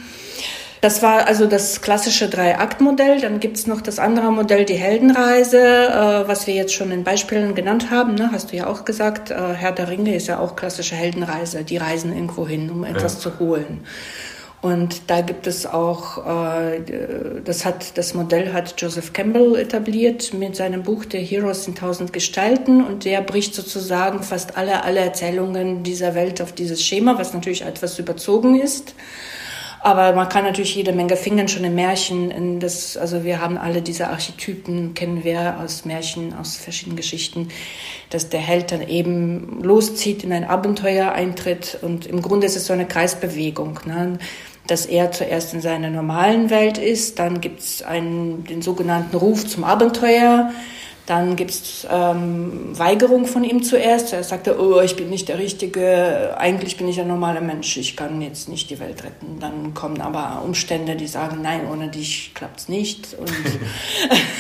Das 0.81 1.03
war 1.03 1.27
also 1.27 1.47
das 1.47 1.81
klassische 1.81 2.29
Drei-Akt-Modell. 2.29 3.21
Dann 3.21 3.41
gibt's 3.41 3.67
noch 3.67 3.81
das 3.81 3.99
andere 3.99 4.31
Modell, 4.31 4.65
die 4.65 4.75
Heldenreise, 4.75 5.59
äh, 5.59 6.29
was 6.29 6.47
wir 6.47 6.55
jetzt 6.55 6.75
schon 6.75 6.91
in 6.93 7.05
Beispielen 7.05 7.55
genannt 7.55 7.91
haben. 7.91 8.15
Ne? 8.15 8.31
Hast 8.33 8.53
du 8.53 8.57
ja 8.57 8.67
auch 8.67 8.85
gesagt, 8.85 9.31
äh, 9.31 9.55
Herr 9.55 9.73
der 9.73 9.89
Ringe 9.89 10.15
ist 10.15 10.29
ja 10.29 10.39
auch 10.39 10.57
klassische 10.57 10.95
Heldenreise. 10.95 11.65
Die 11.65 11.77
reisen 11.77 12.13
irgendwo 12.13 12.47
hin, 12.47 12.71
um 12.71 12.85
etwas 12.85 13.15
ja. 13.15 13.21
zu 13.21 13.39
holen. 13.41 13.81
Und 14.61 15.09
da 15.09 15.21
gibt 15.21 15.47
es 15.47 15.67
auch, 15.67 16.27
äh, 16.27 16.81
das 17.45 17.65
hat, 17.65 17.97
das 17.97 18.15
Modell 18.15 18.53
hat 18.53 18.75
Joseph 18.79 19.13
Campbell 19.13 19.55
etabliert 19.55 20.35
mit 20.35 20.57
seinem 20.57 20.83
Buch 20.83 21.05
The 21.11 21.19
Heroes 21.19 21.69
in 21.69 21.77
tausend 21.77 22.13
Gestalten 22.13 22.85
und 22.85 23.05
der 23.05 23.21
bricht 23.21 23.55
sozusagen 23.55 24.25
fast 24.25 24.57
alle, 24.57 24.83
alle 24.83 24.99
Erzählungen 24.99 25.85
dieser 25.85 26.17
Welt 26.17 26.43
auf 26.43 26.53
dieses 26.53 26.83
Schema, 26.83 27.19
was 27.19 27.35
natürlich 27.35 27.63
etwas 27.63 28.01
überzogen 28.01 28.61
ist. 28.61 28.95
Aber 29.81 30.13
man 30.13 30.29
kann 30.29 30.45
natürlich 30.45 30.75
jede 30.75 30.93
Menge 30.93 31.17
finden, 31.17 31.49
schon 31.49 31.65
in 31.65 31.75
Märchen. 31.75 32.59
Das, 32.61 32.97
also 32.97 33.25
wir 33.25 33.41
haben 33.41 33.59
alle 33.59 33.81
diese 33.81 34.09
Archetypen, 34.09 34.95
kennen 34.95 35.25
wir 35.25 35.61
aus 35.61 35.85
Märchen, 35.85 36.35
aus 36.35 36.57
verschiedenen 36.57 36.97
Geschichten, 36.97 37.49
dass 38.11 38.29
der 38.29 38.41
Held 38.41 38.73
dann 38.73 38.87
eben 38.87 39.63
loszieht, 39.63 40.25
in 40.25 40.33
ein 40.33 40.45
Abenteuer 40.45 41.13
eintritt. 41.13 41.79
Und 41.83 42.07
im 42.07 42.23
Grunde 42.23 42.47
ist 42.47 42.57
es 42.57 42.67
so 42.67 42.73
eine 42.73 42.87
Kreisbewegung. 42.87 43.81
Ne? 43.87 44.19
dass 44.69 44.85
er 44.85 45.11
zuerst 45.13 45.55
in 45.55 45.63
seiner 45.63 45.91
normalen 45.91 46.51
Welt 46.51 46.79
ist, 46.79 47.19
dann 47.19 47.41
gibt's 47.41 47.83
einen, 47.83 48.45
den 48.45 48.61
sogenannten 48.63 49.17
Ruf 49.17 49.47
zum 49.47 49.65
Abenteuer, 49.65 50.53
dann 51.09 51.37
gibt 51.37 51.53
es 51.53 51.87
ähm, 51.91 52.79
Weigerung 52.79 53.25
von 53.25 53.43
ihm 53.43 53.63
zuerst. 53.63 54.13
Er 54.13 54.23
sagte, 54.23 54.61
oh, 54.61 54.79
ich 54.83 54.95
bin 54.95 55.09
nicht 55.09 55.31
der 55.31 55.39
Richtige, 55.39 56.35
eigentlich 56.37 56.77
bin 56.77 56.87
ich 56.87 57.01
ein 57.01 57.09
normaler 57.09 57.41
Mensch, 57.41 57.79
ich 57.79 57.97
kann 57.97 58.21
jetzt 58.21 58.51
nicht 58.51 58.69
die 58.69 58.79
Welt 58.79 59.03
retten. 59.05 59.39
Dann 59.41 59.73
kommen 59.73 60.03
aber 60.03 60.43
Umstände, 60.45 60.97
die 60.97 61.07
sagen, 61.07 61.39
nein, 61.41 61.63
ohne 61.73 61.89
dich 61.89 62.33
klappt's 62.35 62.69
nicht. 62.69 63.17
Und 63.19 63.33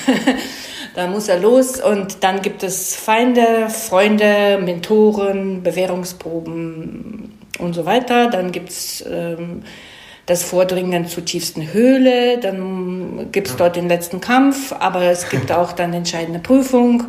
da 0.94 1.06
muss 1.06 1.28
er 1.28 1.40
los. 1.40 1.80
Und 1.80 2.22
dann 2.22 2.42
gibt 2.42 2.62
es 2.62 2.94
Feinde, 2.94 3.70
Freunde, 3.70 4.58
Mentoren, 4.62 5.62
Bewährungsproben 5.62 7.38
und 7.58 7.72
so 7.72 7.87
weiter. 7.87 8.28
Dann 8.28 8.52
gibt's 8.52 9.02
ähm, 9.10 9.62
das 10.28 10.44
Vordringen 10.44 11.08
zur 11.08 11.25
tiefsten 11.25 11.73
Höhle, 11.73 12.38
dann 12.38 13.32
gibt 13.32 13.49
es 13.49 13.56
dort 13.56 13.76
den 13.76 13.88
letzten 13.88 14.20
Kampf, 14.20 14.75
aber 14.78 15.04
es 15.04 15.30
gibt 15.30 15.50
auch 15.50 15.73
dann 15.73 15.94
entscheidende 15.94 16.38
Prüfung. 16.38 17.04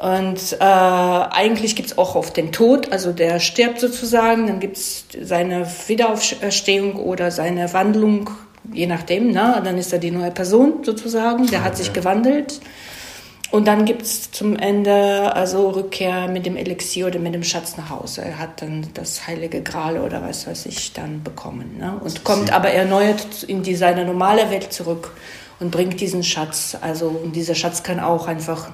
Und 0.00 0.56
äh, 0.58 0.64
eigentlich 0.64 1.76
gibt 1.76 1.90
es 1.90 1.98
auch 1.98 2.16
oft 2.16 2.36
den 2.36 2.50
Tod, 2.50 2.90
also 2.90 3.12
der 3.12 3.38
stirbt 3.38 3.78
sozusagen, 3.78 4.48
dann 4.48 4.58
gibt 4.58 4.78
es 4.78 5.04
seine 5.22 5.64
Wiederauferstehung 5.86 6.96
oder 6.96 7.30
seine 7.30 7.72
Wandlung, 7.72 8.30
je 8.72 8.86
nachdem, 8.86 9.30
ne? 9.30 9.60
dann 9.62 9.78
ist 9.78 9.92
er 9.92 10.00
die 10.00 10.10
neue 10.10 10.32
Person 10.32 10.82
sozusagen, 10.82 11.46
der 11.46 11.62
hat 11.62 11.76
sich 11.76 11.92
gewandelt. 11.92 12.60
Und 13.50 13.66
dann 13.66 13.84
gibt's 13.84 14.30
zum 14.30 14.56
Ende 14.56 15.34
also 15.34 15.70
Rückkehr 15.70 16.28
mit 16.28 16.46
dem 16.46 16.56
Elixier 16.56 17.08
oder 17.08 17.18
mit 17.18 17.34
dem 17.34 17.42
Schatz 17.42 17.76
nach 17.76 17.90
Hause. 17.90 18.22
Er 18.22 18.38
hat 18.38 18.62
dann 18.62 18.86
das 18.94 19.26
heilige 19.26 19.60
Gral 19.62 19.98
oder 19.98 20.22
was 20.22 20.46
weiß 20.46 20.66
ich 20.66 20.92
dann 20.92 21.24
bekommen. 21.24 21.78
Ne? 21.78 22.00
Und 22.02 22.22
kommt 22.22 22.52
aber 22.52 22.70
erneuert 22.70 23.42
in 23.42 23.62
die, 23.62 23.74
seine 23.74 24.04
normale 24.04 24.50
Welt 24.50 24.72
zurück 24.72 25.12
und 25.58 25.72
bringt 25.72 26.00
diesen 26.00 26.22
Schatz. 26.22 26.76
Also 26.80 27.08
und 27.08 27.34
dieser 27.34 27.56
Schatz 27.56 27.82
kann 27.82 27.98
auch 27.98 28.28
einfach 28.28 28.70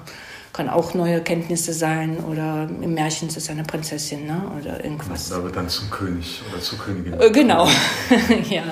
kann 0.53 0.69
auch 0.69 0.95
neue 0.95 1.21
Kenntnisse 1.21 1.71
sein 1.71 2.17
oder 2.17 2.67
im 2.81 2.95
Märchen 2.95 3.27
ist 3.27 3.37
es 3.37 3.47
eine 3.49 3.63
Prinzessin 3.63 4.25
ne? 4.25 4.41
oder 4.59 4.83
irgendwas. 4.83 5.29
Da 5.29 5.43
wird 5.43 5.55
dann 5.55 5.69
zum 5.69 5.91
König 5.91 6.41
oder 6.51 6.59
zur 6.59 6.79
Königin. 6.79 7.13
Äh, 7.19 7.29
genau, 7.29 7.67
ja. 8.49 8.63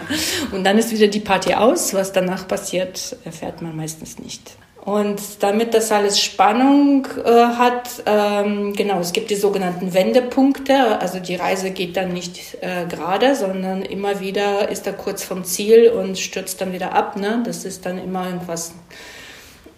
Und 0.51 0.63
dann 0.63 0.79
ist 0.79 0.91
wieder 0.91 1.07
die 1.07 1.19
Party 1.19 1.53
aus. 1.53 1.93
Was 1.93 2.11
danach 2.11 2.47
passiert, 2.47 3.15
erfährt 3.23 3.61
man 3.61 3.75
meistens 3.75 4.17
nicht. 4.17 4.57
Und 4.85 5.19
damit 5.41 5.73
das 5.73 5.91
alles 5.91 6.21
Spannung 6.21 7.07
äh, 7.25 7.29
hat, 7.31 8.03
ähm, 8.05 8.73
genau, 8.73 8.99
es 8.99 9.13
gibt 9.13 9.31
die 9.31 9.35
sogenannten 9.35 9.95
Wendepunkte. 9.95 10.99
Also 11.01 11.17
die 11.17 11.33
Reise 11.33 11.71
geht 11.71 11.97
dann 11.97 12.13
nicht 12.13 12.57
äh, 12.61 12.85
gerade, 12.87 13.35
sondern 13.35 13.81
immer 13.81 14.19
wieder 14.19 14.69
ist 14.69 14.85
er 14.85 14.93
kurz 14.93 15.23
vom 15.23 15.43
Ziel 15.43 15.89
und 15.89 16.19
stürzt 16.19 16.61
dann 16.61 16.71
wieder 16.71 16.93
ab. 16.93 17.17
Ne? 17.17 17.41
Das 17.43 17.65
ist 17.65 17.87
dann 17.87 17.97
immer 17.97 18.27
irgendwas, 18.27 18.75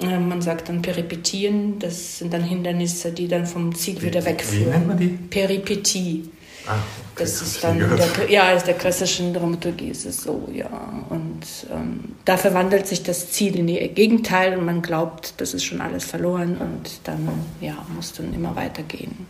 äh, 0.01 0.19
man 0.19 0.41
sagt 0.41 0.67
dann 0.67 0.81
Peripetien. 0.81 1.79
Das 1.79 2.19
sind 2.19 2.33
dann 2.33 2.43
Hindernisse, 2.43 3.13
die 3.13 3.29
dann 3.29 3.45
vom 3.45 3.73
Ziel 3.75 4.01
wieder 4.01 4.25
wegführen. 4.25 4.65
Wie 4.65 4.69
nennt 4.71 4.87
man 4.87 4.97
die? 4.97 5.07
Peripetie. 5.07 6.29
Ah, 6.67 6.73
okay. 6.73 7.23
Das 7.23 7.41
ist 7.41 7.63
dann 7.63 7.79
der, 7.79 8.29
ja, 8.29 8.51
ist 8.51 8.67
der 8.67 8.73
klassischen 8.73 9.33
Dramaturgie 9.33 9.89
ist 9.89 10.05
es 10.05 10.23
so, 10.23 10.49
ja. 10.51 10.69
Und 11.09 11.41
ähm, 11.71 12.15
da 12.25 12.37
verwandelt 12.37 12.87
sich 12.87 13.03
das 13.03 13.31
Ziel 13.31 13.55
in 13.57 13.67
ihr 13.67 13.87
Gegenteil 13.87 14.57
und 14.57 14.65
man 14.65 14.81
glaubt, 14.81 15.35
das 15.37 15.53
ist 15.53 15.63
schon 15.63 15.81
alles 15.81 16.03
verloren 16.03 16.57
und 16.57 16.99
dann 17.05 17.29
ja, 17.61 17.77
muss 17.95 18.13
dann 18.13 18.33
immer 18.33 18.55
weitergehen. 18.55 19.27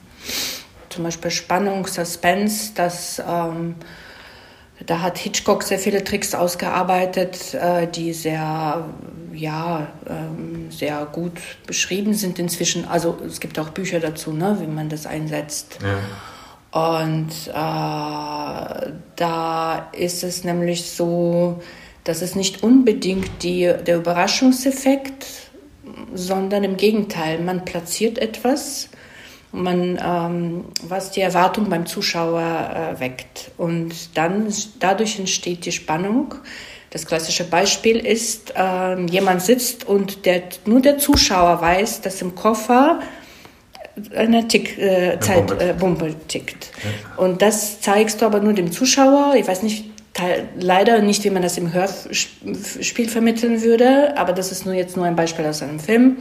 Zum 0.89 1.03
Beispiel 1.03 1.32
Spannung, 1.32 1.86
Suspense, 1.86 2.72
das 2.74 3.22
ähm, 3.27 3.75
da 4.86 5.01
hat 5.01 5.17
Hitchcock 5.17 5.63
sehr 5.63 5.79
viele 5.79 6.03
Tricks 6.03 6.36
ausgearbeitet, 6.36 7.53
äh, 7.56 7.88
die 7.88 8.13
sehr, 8.13 8.86
ja, 9.34 9.88
ähm, 10.08 10.70
sehr 10.70 11.06
gut 11.12 11.39
beschrieben 11.65 12.13
sind 12.13 12.38
inzwischen. 12.38 12.86
Also 12.86 13.17
es 13.25 13.39
gibt 13.39 13.58
auch 13.58 13.70
Bücher 13.70 14.00
dazu, 14.00 14.34
ne, 14.34 14.58
wie 14.60 14.67
man 14.67 14.89
das 14.89 15.08
einsetzt. 15.08 15.79
Ja. 15.82 16.00
Und 16.72 17.30
äh, 17.48 17.54
da 19.16 19.90
ist 19.94 20.24
es 20.24 20.44
nämlich 20.44 20.90
so, 20.90 21.62
dass 22.04 22.22
es 22.22 22.36
nicht 22.36 22.64
unbedingt 22.64 23.44
die, 23.44 23.74
der 23.86 23.98
Überraschungseffekt, 23.98 25.26
sondern 26.14 26.64
im 26.64 26.78
Gegenteil, 26.78 27.40
man 27.40 27.66
platziert 27.66 28.18
etwas, 28.18 28.90
man, 29.52 30.00
ähm, 30.04 30.66
was 30.84 31.12
die 31.12 31.22
Erwartung 31.22 31.70
beim 31.70 31.86
Zuschauer 31.86 32.96
äh, 32.96 33.00
weckt. 33.00 33.52
Und 33.58 34.18
dann 34.18 34.54
dadurch 34.80 35.20
entsteht 35.20 35.66
die 35.66 35.72
Spannung. 35.72 36.36
Das 36.90 37.06
klassische 37.06 37.44
Beispiel 37.44 37.98
ist, 37.98 38.54
äh, 38.56 39.02
jemand 39.06 39.42
sitzt 39.42 39.86
und 39.86 40.26
der, 40.26 40.44
nur 40.66 40.82
der 40.82 40.98
Zuschauer 40.98 41.62
weiß, 41.62 42.02
dass 42.02 42.22
im 42.22 42.36
Koffer 42.36 43.00
eine 44.16 44.48
Tick, 44.48 44.77
äh, 44.77 45.20
Zeitbombe 45.20 46.08
äh, 46.08 46.13
tickt. 46.27 46.72
Ja. 46.84 47.24
Und 47.24 47.42
das 47.42 47.82
zeigst 47.82 48.22
du 48.22 48.25
aber 48.25 48.39
nur 48.39 48.54
dem 48.54 48.72
Zuschauer. 48.72 49.36
Ich 49.36 49.48
weiß 49.48 49.63
nicht, 49.63 49.86
leider 50.60 51.01
nicht, 51.01 51.24
wie 51.24 51.30
man 51.30 51.42
das 51.42 51.58
im 51.58 51.74
Hörspiel 51.74 53.10
vermitteln 53.10 53.62
würde, 53.62 54.18
aber 54.18 54.34
das 54.34 54.51
ist 54.51 54.66
nur 54.66 54.74
jetzt 54.74 54.96
nur 54.96 55.06
ein 55.06 55.16
Beispiel 55.16 55.46
aus 55.46 55.62
einem 55.62 55.80
Film. 55.80 56.18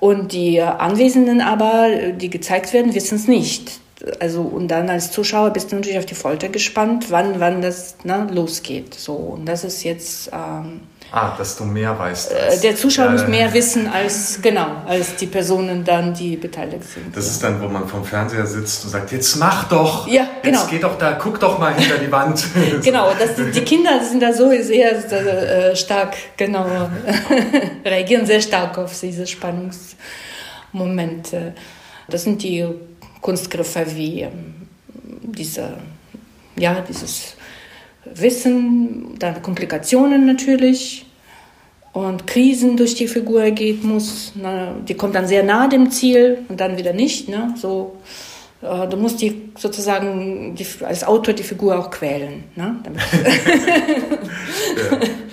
Und 0.00 0.32
die 0.32 0.60
Anwesenden 0.60 1.40
aber, 1.40 1.88
die 2.12 2.28
gezeigt 2.28 2.72
werden, 2.72 2.94
wissen 2.94 3.16
es 3.16 3.28
nicht. 3.28 3.80
Also, 4.20 4.42
und 4.42 4.68
dann 4.68 4.90
als 4.90 5.12
Zuschauer 5.12 5.50
bist 5.50 5.72
du 5.72 5.76
natürlich 5.76 5.98
auf 5.98 6.06
die 6.06 6.14
Folter 6.14 6.48
gespannt, 6.48 7.06
wann, 7.10 7.40
wann 7.40 7.62
das 7.62 7.96
ne, 8.04 8.26
losgeht. 8.30 8.94
So, 8.94 9.14
und 9.14 9.46
das 9.46 9.64
ist 9.64 9.82
jetzt 9.84 10.30
ähm, 10.32 10.80
Ah, 11.16 11.36
dass 11.38 11.56
du 11.56 11.64
mehr 11.64 11.96
weißt. 11.96 12.32
Äh, 12.32 12.60
der 12.60 12.74
Zuschauer 12.74 13.10
muss 13.10 13.28
mehr 13.28 13.54
wissen 13.54 13.86
als, 13.86 14.40
genau, 14.42 14.82
als 14.84 15.14
die 15.14 15.28
Personen 15.28 15.84
dann, 15.84 16.12
die 16.12 16.34
beteiligt 16.34 16.82
sind. 16.92 17.14
Das 17.14 17.26
ja. 17.26 17.30
ist 17.30 17.44
dann, 17.44 17.62
wo 17.62 17.68
man 17.68 17.86
vom 17.86 18.04
Fernseher 18.04 18.44
sitzt 18.46 18.82
und 18.82 18.90
sagt, 18.90 19.12
jetzt 19.12 19.36
mach 19.36 19.68
doch. 19.68 20.08
Ja, 20.08 20.26
genau. 20.42 20.58
Jetzt 20.58 20.70
geh 20.70 20.80
doch 20.80 20.98
da, 20.98 21.12
guck 21.12 21.38
doch 21.38 21.60
mal 21.60 21.72
hinter 21.72 21.98
die 21.98 22.10
Wand. 22.10 22.44
genau, 22.82 23.12
das, 23.16 23.36
die 23.36 23.60
Kinder 23.60 24.02
sind 24.02 24.24
da 24.24 24.32
so 24.32 24.50
sehr 24.60 25.12
äh, 25.12 25.76
stark, 25.76 26.16
genau, 26.36 26.66
reagieren 27.84 28.26
sehr 28.26 28.40
stark 28.40 28.76
auf 28.76 28.98
diese 28.98 29.28
Spannungsmomente. 29.28 31.54
Das 32.08 32.24
sind 32.24 32.42
die 32.42 32.66
Kunstgriffe 33.20 33.86
wie 33.94 34.22
ähm, 34.22 34.66
diese, 35.22 35.74
ja, 36.56 36.80
dieses 36.80 37.36
Wissen, 38.04 39.18
dann 39.18 39.42
Komplikationen 39.42 40.26
natürlich 40.26 41.03
und 41.94 42.26
Krisen 42.26 42.76
durch 42.76 42.94
die 42.94 43.08
Figur 43.08 43.50
geht 43.52 43.82
muss. 43.82 44.32
Na, 44.34 44.74
die 44.86 44.94
kommt 44.94 45.14
dann 45.14 45.26
sehr 45.26 45.42
nah 45.42 45.68
dem 45.68 45.90
Ziel 45.90 46.38
und 46.48 46.60
dann 46.60 46.76
wieder 46.76 46.92
nicht. 46.92 47.28
Ne? 47.28 47.54
So, 47.56 47.96
äh, 48.60 48.86
du 48.88 48.96
musst 48.96 49.22
die 49.22 49.50
sozusagen 49.56 50.54
die, 50.56 50.66
als 50.84 51.04
Autor 51.04 51.34
die 51.34 51.42
Figur 51.42 51.78
auch 51.78 51.90
quälen. 51.90 52.44
Ne? 52.56 52.76
ja. 52.84 52.92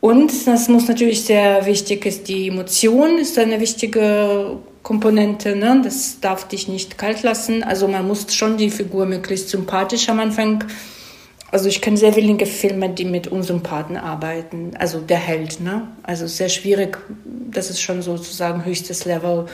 Und 0.00 0.46
das 0.46 0.68
muss 0.68 0.88
natürlich 0.88 1.24
sehr 1.24 1.66
wichtig 1.66 2.06
ist, 2.06 2.26
die 2.28 2.48
Emotion 2.48 3.18
ist 3.18 3.38
eine 3.38 3.60
wichtige 3.60 4.56
Komponente. 4.82 5.54
Ne? 5.54 5.82
Das 5.84 6.20
darf 6.20 6.48
dich 6.48 6.68
nicht 6.68 6.96
kalt 6.96 7.22
lassen. 7.22 7.62
Also 7.62 7.86
man 7.86 8.08
muss 8.08 8.34
schon 8.34 8.56
die 8.56 8.70
Figur 8.70 9.04
möglichst 9.04 9.50
sympathisch 9.50 10.08
am 10.08 10.20
Anfang 10.20 10.64
also 11.50 11.68
ich 11.68 11.80
kenne 11.80 11.96
sehr 11.96 12.14
wenige 12.16 12.46
Filme, 12.46 12.90
die 12.90 13.04
mit 13.04 13.26
unserem 13.28 13.62
Partner 13.62 14.04
arbeiten, 14.04 14.72
also 14.78 15.00
der 15.00 15.18
Held. 15.18 15.60
Ne? 15.60 15.88
Also 16.02 16.26
sehr 16.26 16.48
schwierig, 16.48 16.98
das 17.24 17.70
ist 17.70 17.80
schon 17.80 18.02
sozusagen 18.02 18.64
höchstes 18.64 19.04
Level, 19.04 19.46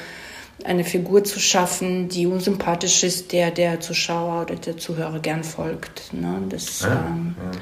eine 0.65 0.85
Figur 0.85 1.25
zu 1.25 1.39
schaffen, 1.39 2.09
die 2.09 2.27
unsympathisch 2.27 3.03
ist, 3.03 3.33
der 3.33 3.51
der 3.51 3.81
Zuschauer 3.81 4.43
oder 4.43 4.57
der 4.57 4.77
Zuhörer 4.77 5.21
gern 5.21 5.45
folgt. 5.45 6.13
Ne? 6.13 6.43
Das 6.49 6.81
ja, 6.81 7.07
ähm, 7.09 7.35
ja. 7.39 7.59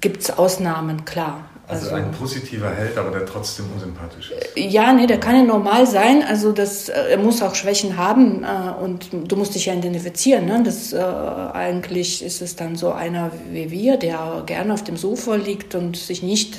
gibt 0.00 0.22
es 0.22 0.30
Ausnahmen, 0.30 1.04
klar. 1.04 1.50
Also, 1.68 1.86
also, 1.86 1.96
ein 1.96 2.12
positiver 2.12 2.70
Held, 2.70 2.96
aber 2.96 3.10
der 3.10 3.26
trotzdem 3.26 3.66
unsympathisch 3.74 4.30
ist. 4.30 4.56
Ja, 4.56 4.92
nee, 4.92 5.06
der 5.06 5.18
kann 5.18 5.34
ja 5.34 5.42
normal 5.42 5.86
sein. 5.86 6.22
Also 6.22 6.52
das, 6.52 6.88
äh, 6.88 7.10
er 7.10 7.18
muss 7.18 7.42
auch 7.42 7.56
Schwächen 7.56 7.96
haben 7.96 8.44
äh, 8.44 8.82
und 8.82 9.08
du 9.12 9.36
musst 9.36 9.54
dich 9.56 9.66
ja 9.66 9.74
identifizieren. 9.74 10.46
Ne? 10.46 10.62
Das, 10.64 10.92
äh, 10.92 10.98
eigentlich 10.98 12.24
ist 12.24 12.40
es 12.40 12.54
dann 12.54 12.76
so 12.76 12.92
einer 12.92 13.32
wie 13.50 13.70
wir, 13.72 13.96
der 13.96 14.44
gerne 14.46 14.74
auf 14.74 14.84
dem 14.84 14.96
Sofa 14.96 15.34
liegt 15.34 15.74
und 15.74 15.96
sich 15.96 16.22
nicht 16.22 16.56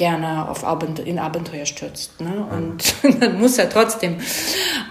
gerne 0.00 0.48
auf 0.48 0.64
Abend, 0.64 0.98
in 0.98 1.18
Abenteuer 1.18 1.66
stürzt. 1.66 2.22
Ne? 2.22 2.46
Und 2.50 2.94
dann 3.20 3.38
muss 3.38 3.58
er 3.58 3.68
trotzdem. 3.68 4.16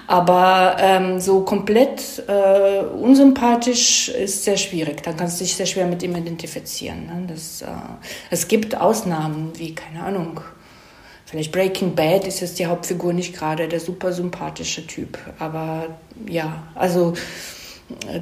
Aber 0.05 0.77
ähm, 0.79 1.19
so 1.19 1.41
komplett 1.41 2.23
äh, 2.27 2.83
unsympathisch 2.83 4.09
ist 4.09 4.43
sehr 4.43 4.57
schwierig. 4.57 5.01
Dann 5.01 5.17
kannst 5.17 5.39
du 5.39 5.43
dich 5.43 5.55
sehr 5.55 5.65
schwer 5.65 5.87
mit 5.87 6.03
ihm 6.03 6.15
identifizieren. 6.15 7.07
Ne? 7.07 7.25
Das, 7.27 7.63
äh, 7.63 7.65
es 8.29 8.47
gibt 8.47 8.79
Ausnahmen, 8.79 9.51
wie, 9.55 9.73
keine 9.73 10.03
Ahnung, 10.03 10.41
vielleicht 11.25 11.51
Breaking 11.51 11.95
Bad 11.95 12.27
ist 12.27 12.41
jetzt 12.41 12.59
die 12.59 12.67
Hauptfigur 12.67 13.11
nicht 13.11 13.35
gerade 13.35 13.67
der 13.67 13.79
super 13.79 14.13
sympathische 14.13 14.85
Typ. 14.85 15.17
Aber 15.39 15.87
ja, 16.27 16.67
also 16.75 17.15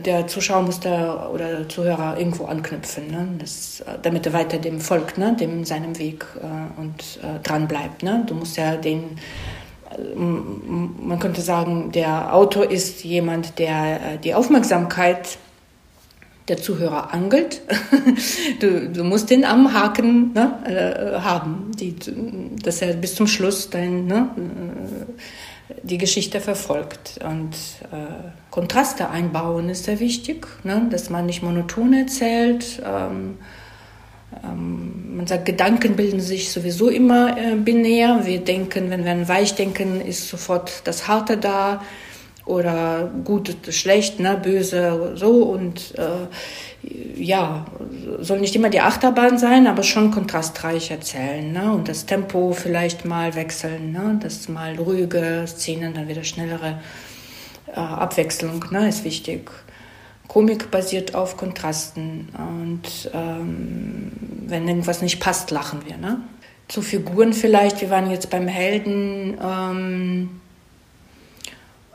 der 0.06 0.28
Zuschauer 0.28 0.62
muss 0.62 0.80
da 0.80 1.28
oder 1.28 1.58
der 1.58 1.70
Zuhörer 1.70 2.18
irgendwo 2.18 2.46
anknüpfen, 2.46 3.08
ne? 3.08 3.28
das, 3.38 3.84
damit 4.02 4.26
er 4.26 4.34
weiter 4.34 4.58
dem 4.58 4.80
folgt, 4.80 5.18
ne? 5.18 5.36
dem 5.38 5.66
seinem 5.66 6.00
Weg 6.00 6.26
äh, 6.42 6.80
und 6.80 7.20
äh, 7.22 7.40
dran 7.44 7.68
bleibt. 7.68 8.04
Ne? 8.04 8.24
Du 8.26 8.34
musst 8.34 8.56
ja 8.56 8.78
den, 8.78 9.18
äh, 9.92 10.16
man 10.16 11.20
könnte 11.20 11.42
sagen, 11.42 11.92
der 11.92 12.34
Autor 12.34 12.72
ist 12.72 13.04
jemand, 13.04 13.60
der 13.60 14.14
äh, 14.14 14.18
die 14.18 14.34
Aufmerksamkeit 14.34 15.38
der 16.48 16.58
Zuhörer 16.58 17.14
angelt. 17.14 17.62
du, 18.62 18.90
du 18.90 19.04
musst 19.04 19.30
den 19.30 19.44
am 19.44 19.74
Haken 19.74 20.32
ne, 20.34 20.60
äh, 20.66 21.20
haben, 21.20 21.72
die, 21.78 21.94
dass 22.64 22.82
er 22.82 22.94
bis 22.94 23.16
zum 23.16 23.28
Schluss 23.28 23.70
dein, 23.70 24.06
ne, 24.06 24.30
die 25.84 25.98
Geschichte 25.98 26.40
verfolgt. 26.40 27.20
Und 27.24 27.54
äh, 27.92 28.32
Kontraste 28.52 29.10
einbauen 29.10 29.70
ist 29.70 29.86
sehr 29.86 30.00
wichtig, 30.00 30.48
ne? 30.64 30.88
dass 30.90 31.10
man 31.10 31.26
nicht 31.26 31.44
monoton 31.44 31.94
erzählt. 31.94 32.82
Ähm, 32.86 33.38
ähm, 34.44 35.18
man 35.18 35.28
sagt, 35.28 35.46
Gedanken 35.46 35.96
bilden 35.96 36.20
sich 36.20 36.52
sowieso 36.52 36.90
immer 36.90 37.38
äh, 37.38 37.56
binär. 37.56 38.22
Wir 38.26 38.40
denken, 38.40 38.90
wenn 38.90 39.06
wir 39.06 39.12
an 39.12 39.28
weich 39.28 39.56
denken, 39.56 40.02
ist 40.02 40.28
sofort 40.30 40.82
das 40.86 41.08
Harte 41.08 41.38
da 41.38 41.82
oder 42.48 43.12
gut, 43.24 43.56
schlecht, 43.70 44.20
ne, 44.20 44.40
böse, 44.42 45.14
so 45.16 45.44
und 45.44 45.94
äh, 45.98 46.28
ja, 47.16 47.66
soll 48.20 48.40
nicht 48.40 48.56
immer 48.56 48.70
die 48.70 48.80
Achterbahn 48.80 49.38
sein, 49.38 49.68
aber 49.68 49.84
schon 49.84 50.12
kontrastreich 50.12 50.92
erzählen 50.92 51.52
ne? 51.52 51.72
und 51.74 51.90
das 51.90 52.06
Tempo 52.06 52.54
vielleicht 52.54 53.06
mal 53.06 53.36
wechseln, 53.36 53.92
ne? 53.92 54.20
das 54.22 54.48
mal 54.48 54.76
ruhige 54.76 55.46
Szenen, 55.48 55.94
dann 55.94 56.08
wieder 56.08 56.24
schnellere 56.24 56.80
äh, 57.68 57.80
Abwechslung 57.80 58.64
ne? 58.72 58.88
ist 58.88 59.04
wichtig. 59.04 59.52
Komik 60.28 60.72
basiert 60.72 61.16
auf 61.16 61.38
Kontrasten 61.38 62.30
und 62.38 63.12
ähm, 63.14 64.12
wenn 64.46 64.68
irgendwas 64.68 65.02
nicht 65.02 65.20
passt, 65.20 65.52
lachen 65.52 65.80
wir. 65.86 65.98
Ne? 65.98 66.22
Zu 66.68 66.82
Figuren 66.82 67.34
vielleicht, 67.34 67.82
wir 67.82 67.90
waren 67.90 68.12
jetzt 68.12 68.30
beim 68.30 68.48
Helden. 68.48 69.38
Ähm, 69.42 70.30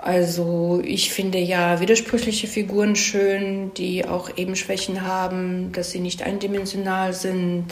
also 0.03 0.83
ich 0.85 1.13
finde 1.13 1.39
ja 1.39 1.79
widersprüchliche 1.79 2.49
Figuren 2.49 2.97
schön, 2.97 3.73
die 3.75 4.05
auch 4.05 4.37
eben 4.37 4.57
Schwächen 4.57 5.07
haben, 5.07 5.71
dass 5.71 5.93
sie 5.93 6.01
nicht 6.01 6.25
eindimensional 6.25 7.13
sind. 7.13 7.67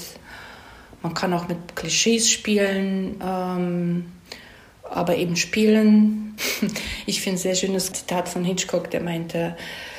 Man 1.02 1.12
kann 1.14 1.34
auch 1.34 1.48
mit 1.48 1.74
Klischees 1.74 2.30
spielen, 2.30 3.16
ähm, 3.20 4.12
aber 4.84 5.16
eben 5.16 5.36
spielen. 5.36 6.36
Ich 7.06 7.20
finde 7.20 7.36
ein 7.36 7.42
sehr 7.42 7.54
schönes 7.56 7.92
Zitat 7.92 8.28
von 8.28 8.44
Hitchcock, 8.44 8.90
der 8.90 9.00
meinte, 9.00 9.56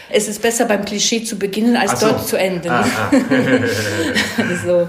es 0.10 0.28
ist 0.28 0.42
besser 0.42 0.66
beim 0.66 0.86
Klischee 0.86 1.24
zu 1.24 1.38
beginnen, 1.38 1.76
als 1.76 2.00
so. 2.00 2.08
dort 2.08 2.28
zu 2.28 2.38
enden. 2.38 2.70
Ah, 2.70 2.86
ah. 2.86 3.12
also, 4.50 4.88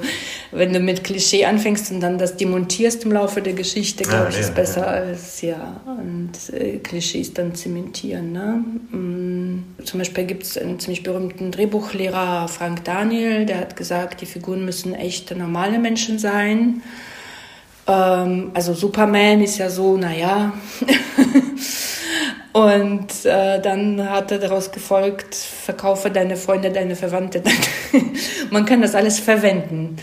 wenn 0.53 0.73
du 0.73 0.81
mit 0.81 1.03
Klischee 1.03 1.47
anfängst 1.47 1.91
und 1.91 2.01
dann 2.01 2.19
das 2.19 2.37
demontierst 2.37 3.05
im 3.05 3.13
Laufe 3.13 3.41
der 3.41 3.55
Geschichte, 3.55 4.05
glaube 4.05 4.27
ah, 4.27 4.29
ich, 4.29 4.35
ja, 4.37 4.41
ist 4.43 4.55
besser 4.55 4.81
ja. 4.83 4.87
als 4.87 5.41
ja 5.41 5.81
und 5.87 6.33
äh, 6.53 6.77
Klischees 6.79 7.33
dann 7.33 7.55
zementieren. 7.55 8.33
Ne? 8.33 8.65
Mm, 8.97 9.85
zum 9.85 9.99
Beispiel 9.99 10.25
gibt 10.25 10.43
es 10.43 10.59
einen 10.59 10.79
ziemlich 10.79 11.03
berühmten 11.03 11.51
Drehbuchlehrer, 11.51 12.49
Frank 12.49 12.85
Daniel, 12.85 13.47
der 13.47 13.61
hat 13.61 13.77
gesagt, 13.77 14.21
die 14.21 14.27
Figuren 14.27 14.65
müssen 14.67 14.95
echte 14.95 15.35
normale 15.35 15.79
Menschen 15.79 16.19
sein. 16.19 16.83
Ähm, 17.87 18.51
also 18.53 18.75
Superman 18.75 19.41
ist 19.41 19.57
ja 19.57 19.71
so, 19.71 19.97
naja. 19.97 20.53
Und 22.53 23.25
äh, 23.25 23.59
dann 23.63 24.11
hat 24.11 24.31
er 24.31 24.39
daraus 24.39 24.71
gefolgt, 24.71 25.35
verkaufe 25.35 26.11
deine 26.11 26.37
Freunde, 26.37 26.71
deine 26.71 26.95
Verwandte. 26.95 27.43
Man 28.51 28.67
kann 28.67 28.83
das 28.83 28.95
alles 28.95 29.19
verwenden. 29.19 29.97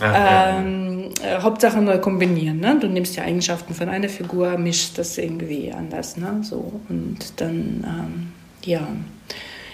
Ach, 0.00 0.58
ähm, 0.58 1.10
ja. 1.22 1.38
äh, 1.38 1.42
Hauptsache 1.42 1.80
neu 1.80 1.98
kombinieren. 1.98 2.60
Ne? 2.60 2.78
Du 2.80 2.88
nimmst 2.88 3.16
die 3.16 3.20
Eigenschaften 3.20 3.74
von 3.74 3.88
einer 3.88 4.08
Figur, 4.08 4.56
mischst 4.58 4.98
das 4.98 5.18
irgendwie 5.18 5.72
anders. 5.72 6.16
Ne? 6.16 6.40
So, 6.42 6.80
und 6.88 7.40
dann, 7.40 7.84
ähm, 7.86 8.32
ja, 8.64 8.86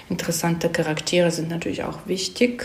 interessante 0.08 0.68
Charaktere 0.68 1.30
sind 1.30 1.50
natürlich 1.50 1.84
auch 1.84 2.06
wichtig. 2.06 2.64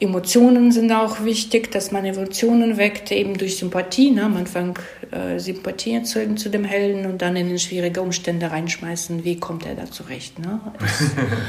Emotionen 0.00 0.70
sind 0.70 0.92
auch 0.92 1.24
wichtig, 1.24 1.72
dass 1.72 1.90
man 1.90 2.04
Emotionen 2.04 2.76
weckt, 2.76 3.10
eben 3.10 3.36
durch 3.36 3.56
Sympathie. 3.56 4.12
Ne? 4.12 4.24
Am 4.24 4.36
Anfang 4.36 4.78
äh, 5.10 5.40
Sympathie 5.40 5.94
erzeugen 5.94 6.36
zu 6.36 6.50
dem 6.50 6.64
Helden 6.64 7.06
und 7.06 7.20
dann 7.20 7.34
in 7.34 7.58
schwierige 7.58 8.00
Umstände 8.00 8.50
reinschmeißen. 8.50 9.24
Wie 9.24 9.40
kommt 9.40 9.66
er 9.66 9.74
da 9.74 9.90
zurecht? 9.90 10.38
Ne? 10.38 10.60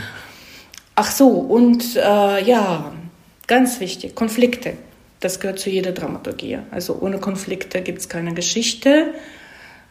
Ach 0.95 1.11
so, 1.11 1.27
und 1.29 1.95
äh, 1.95 2.43
ja, 2.43 2.91
ganz 3.49 3.81
wichtig, 3.81 4.15
Konflikte. 4.15 4.77
Das 5.19 5.41
gehört 5.41 5.59
zu 5.59 5.69
jeder 5.69 5.91
Dramaturgie. 5.91 6.59
Also 6.71 6.97
ohne 7.01 7.17
Konflikte 7.17 7.81
gibt 7.81 7.99
es 7.99 8.07
keine 8.07 8.33
Geschichte. 8.33 9.13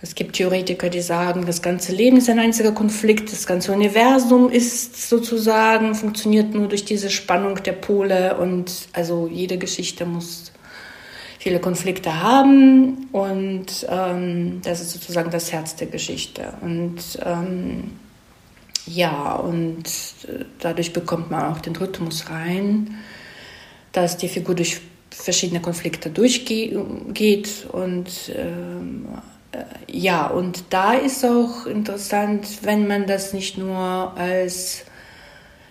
Es 0.01 0.15
gibt 0.15 0.37
Theoretiker, 0.37 0.89
die 0.89 1.01
sagen, 1.01 1.45
das 1.45 1.61
ganze 1.61 1.93
Leben 1.93 2.19
ist 2.19 2.31
ein 2.31 2.39
einziger 2.39 2.71
Konflikt, 2.71 3.33
das 3.33 3.47
ganze 3.47 3.73
Universum 3.73 4.49
ist 4.49 5.09
sozusagen, 5.09 5.97
funktioniert 5.97 6.55
nur 6.55 6.69
durch 6.69 6.85
diese 6.85 7.11
Spannung 7.11 7.61
der 7.65 7.73
Pole 7.73 8.37
und 8.39 8.89
also 8.93 9.29
jede 9.31 9.59
Geschichte 9.59 10.07
muss 10.07 10.53
viele 11.41 11.59
Konflikte 11.59 12.23
haben 12.23 13.09
und 13.11 13.87
ähm, 13.89 14.61
das 14.63 14.81
ist 14.81 14.93
sozusagen 14.93 15.31
das 15.33 15.53
Herz 15.53 15.75
der 15.75 15.89
Geschichte. 15.89 16.55
Und 16.61 17.19
ähm, 17.25 17.91
ja, 18.87 19.35
und 19.35 19.85
äh, 20.29 20.45
dadurch 20.61 20.93
bekommt 20.93 21.31
man 21.31 21.53
auch 21.53 21.59
den 21.59 21.75
Rhythmus 21.75 22.31
rein, 22.31 22.99
dass 23.93 24.17
die 24.17 24.29
Figur 24.29 24.55
durch 24.55 24.81
verschiedene 25.11 25.61
Konflikte 25.61 26.11
durchgeht 26.11 27.67
und 27.73 28.09
ähm, 28.37 29.09
äh, 29.53 29.59
ja, 29.91 30.27
und 30.27 30.65
da 30.71 30.95
ist 30.95 31.25
auch 31.25 31.67
interessant, 31.67 32.47
wenn 32.63 32.87
man 32.87 33.07
das 33.07 33.33
nicht 33.33 33.59
nur 33.59 34.15
als 34.17 34.85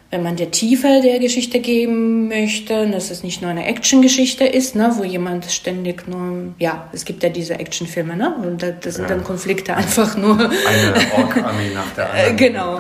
wenn 0.10 0.24
man 0.24 0.38
der 0.38 0.52
Tiefe 0.52 1.02
der 1.04 1.20
Geschichte 1.20 1.60
geben 1.60 2.30
möchte, 2.30 2.88
dass 2.90 3.12
es 3.12 3.24
nicht 3.24 3.42
nur 3.42 3.52
eine 3.52 3.66
Actiongeschichte 3.66 4.46
ist, 4.46 4.74
ne, 4.74 4.94
wo 4.96 5.04
jemand 5.04 5.46
ständig 5.52 6.08
nur, 6.08 6.54
ja, 6.60 6.88
es 6.94 7.04
gibt 7.04 7.24
ja 7.24 7.30
diese 7.30 7.60
Actionfilme, 7.60 8.16
ne, 8.16 8.34
und 8.42 8.64
da, 8.64 8.72
das 8.72 8.96
sind 8.96 9.10
ja. 9.10 9.16
dann 9.16 9.26
Konflikte 9.26 9.76
einfach 9.76 10.16
nur. 10.16 10.40
Eine 10.40 11.12
Ork-Armee 11.14 11.72
nach 11.74 11.92
der 11.92 12.10
anderen. 12.10 12.38
genau, 12.38 12.80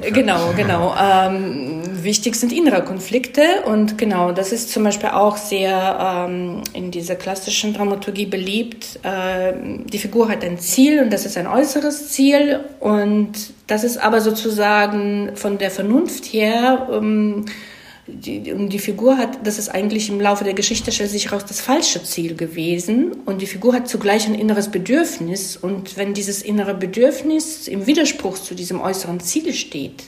genau, 0.00 0.52
genau. 0.56 0.94
Ähm, 1.04 1.82
wichtig 2.04 2.36
sind 2.36 2.52
innere 2.52 2.84
Konflikte. 2.84 3.42
Und 3.66 3.98
genau, 3.98 4.32
das 4.32 4.52
ist 4.52 4.70
zum 4.70 4.84
Beispiel 4.84 5.10
auch 5.10 5.36
sehr 5.36 6.26
ähm, 6.28 6.62
in 6.72 6.90
dieser 6.90 7.16
klassischen 7.16 7.74
Dramaturgie 7.74 8.26
beliebt. 8.26 9.00
Äh, 9.02 9.52
die 9.84 9.98
Figur 9.98 10.28
hat 10.28 10.44
ein 10.44 10.58
Ziel 10.58 11.02
und 11.02 11.12
das 11.12 11.26
ist 11.26 11.36
ein 11.36 11.46
äußeres 11.46 12.10
Ziel. 12.10 12.60
Und 12.80 13.32
das 13.66 13.84
ist 13.84 13.98
aber 13.98 14.20
sozusagen 14.20 15.32
von 15.34 15.58
der 15.58 15.70
Vernunft 15.70 16.26
her, 16.26 16.88
ähm, 16.92 17.46
die, 18.06 18.40
die 18.40 18.78
Figur 18.78 19.16
hat, 19.16 19.46
das 19.46 19.58
ist 19.58 19.70
eigentlich 19.70 20.10
im 20.10 20.20
Laufe 20.20 20.44
der 20.44 20.52
Geschichte 20.52 20.92
stellt 20.92 21.10
sich 21.10 21.30
heraus 21.30 21.46
das 21.46 21.60
falsche 21.60 22.02
Ziel 22.02 22.36
gewesen. 22.36 23.12
Und 23.24 23.40
die 23.40 23.46
Figur 23.46 23.74
hat 23.74 23.88
zugleich 23.88 24.26
ein 24.26 24.34
inneres 24.34 24.70
Bedürfnis. 24.70 25.56
Und 25.56 25.96
wenn 25.96 26.12
dieses 26.12 26.42
innere 26.42 26.74
Bedürfnis 26.74 27.66
im 27.66 27.86
Widerspruch 27.86 28.38
zu 28.38 28.54
diesem 28.54 28.80
äußeren 28.80 29.20
Ziel 29.20 29.54
steht, 29.54 30.04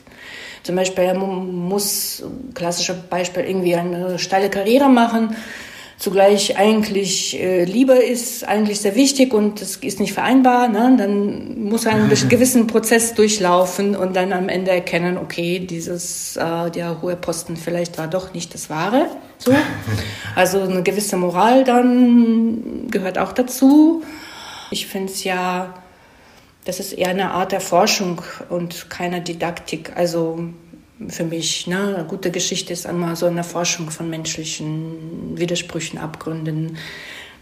zum 0.66 0.74
Beispiel 0.74 1.05
er 1.05 1.14
muss, 1.14 2.24
klassischer 2.55 2.94
Beispiel, 2.94 3.44
irgendwie 3.44 3.76
eine 3.76 4.18
steile 4.18 4.50
Karriere 4.50 4.88
machen, 4.88 5.37
zugleich 5.96 6.59
eigentlich 6.59 7.40
äh, 7.40 7.62
Liebe 7.62 7.94
ist 7.94 8.42
eigentlich 8.46 8.81
sehr 8.81 8.96
wichtig 8.96 9.33
und 9.33 9.61
das 9.61 9.76
ist 9.76 10.00
nicht 10.00 10.12
vereinbar, 10.12 10.66
ne? 10.66 10.96
dann 10.98 11.62
muss 11.62 11.87
er 11.87 11.92
einen 11.92 12.11
gewissen 12.29 12.66
Prozess 12.66 13.14
durchlaufen 13.14 13.94
und 13.94 14.16
dann 14.16 14.33
am 14.33 14.48
Ende 14.48 14.72
erkennen, 14.72 15.18
okay, 15.18 15.61
dieses 15.61 16.37
äh, 16.37 16.70
der 16.72 17.00
hohe 17.00 17.14
Posten 17.14 17.57
vielleicht 17.57 17.96
war 17.96 18.09
doch 18.09 18.35
nicht 18.35 18.52
das 18.52 18.68
Wahre. 18.68 19.07
So. 19.38 19.52
Also 20.35 20.61
eine 20.61 20.83
gewisse 20.83 21.16
Moral 21.16 21.64
dann 21.64 22.88
gehört 22.90 23.18
auch 23.18 23.33
dazu. 23.33 24.02
Ich 24.70 24.87
finde 24.87 25.12
es 25.12 25.24
ja, 25.24 25.74
das 26.66 26.81
ist 26.81 26.92
eher 26.92 27.09
eine 27.09 27.31
Art 27.31 27.52
der 27.52 27.61
Forschung 27.61 28.20
und 28.50 28.90
keine 28.90 29.22
Didaktik. 29.22 29.96
Also 29.96 30.50
für 31.09 31.24
mich. 31.24 31.66
Ne? 31.66 31.96
Eine 31.96 32.05
gute 32.07 32.31
Geschichte 32.31 32.72
ist 32.72 32.87
einmal 32.87 33.16
so 33.16 33.26
eine 33.26 33.44
Forschung 33.44 33.90
von 33.90 34.09
menschlichen 34.09 35.37
Widersprüchen, 35.38 35.98
Abgründen. 35.98 36.79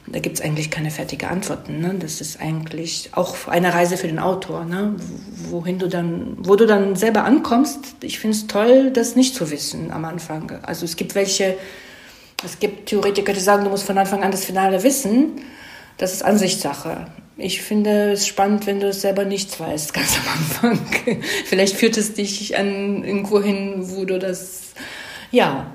Da 0.07 0.19
gibt 0.19 0.37
es 0.37 0.45
eigentlich 0.45 0.71
keine 0.71 0.91
fertigen 0.91 1.29
Antworten. 1.29 1.81
Ne? 1.81 1.95
Das 1.99 2.21
ist 2.21 2.41
eigentlich 2.41 3.11
auch 3.13 3.49
eine 3.49 3.73
Reise 3.73 3.97
für 3.97 4.07
den 4.07 4.19
Autor, 4.19 4.65
ne? 4.65 4.97
wohin 5.49 5.79
du 5.79 5.89
dann, 5.89 6.37
wo 6.41 6.57
du 6.57 6.67
dann 6.67 6.97
selber 6.97 7.25
ankommst. 7.25 7.97
Ich 8.03 8.19
finde 8.19 8.37
es 8.37 8.47
toll, 8.47 8.91
das 8.91 9.17
nicht 9.17 9.35
zu 9.35 9.51
wissen 9.51 9.91
am 9.91 10.05
Anfang. 10.05 10.51
Also 10.63 10.85
es 10.85 10.97
gibt 10.97 11.15
welche, 11.15 11.57
es 12.45 12.59
gibt 12.59 12.87
Theoretiker, 12.87 13.33
die 13.33 13.41
sagen, 13.41 13.65
du 13.65 13.71
musst 13.71 13.85
von 13.85 13.97
Anfang 13.97 14.23
an 14.23 14.31
das 14.31 14.45
Finale 14.45 14.83
wissen. 14.83 15.41
Das 15.97 16.13
ist 16.13 16.23
Ansichtssache. 16.23 17.07
Ich 17.37 17.63
finde 17.63 18.13
es 18.13 18.27
spannend, 18.27 18.67
wenn 18.67 18.79
du 18.81 18.89
es 18.89 19.01
selber 19.01 19.25
nichts 19.25 19.59
weißt, 19.59 19.93
ganz 19.95 20.19
am 20.19 20.69
Anfang. 20.73 20.87
Vielleicht 21.47 21.77
führt 21.77 21.97
es 21.97 22.15
dich 22.15 22.57
an 22.57 23.05
irgendwo 23.05 23.43
hin, 23.43 23.75
wo 23.91 24.05
du 24.05 24.19
das 24.19 24.61
ja, 25.31 25.67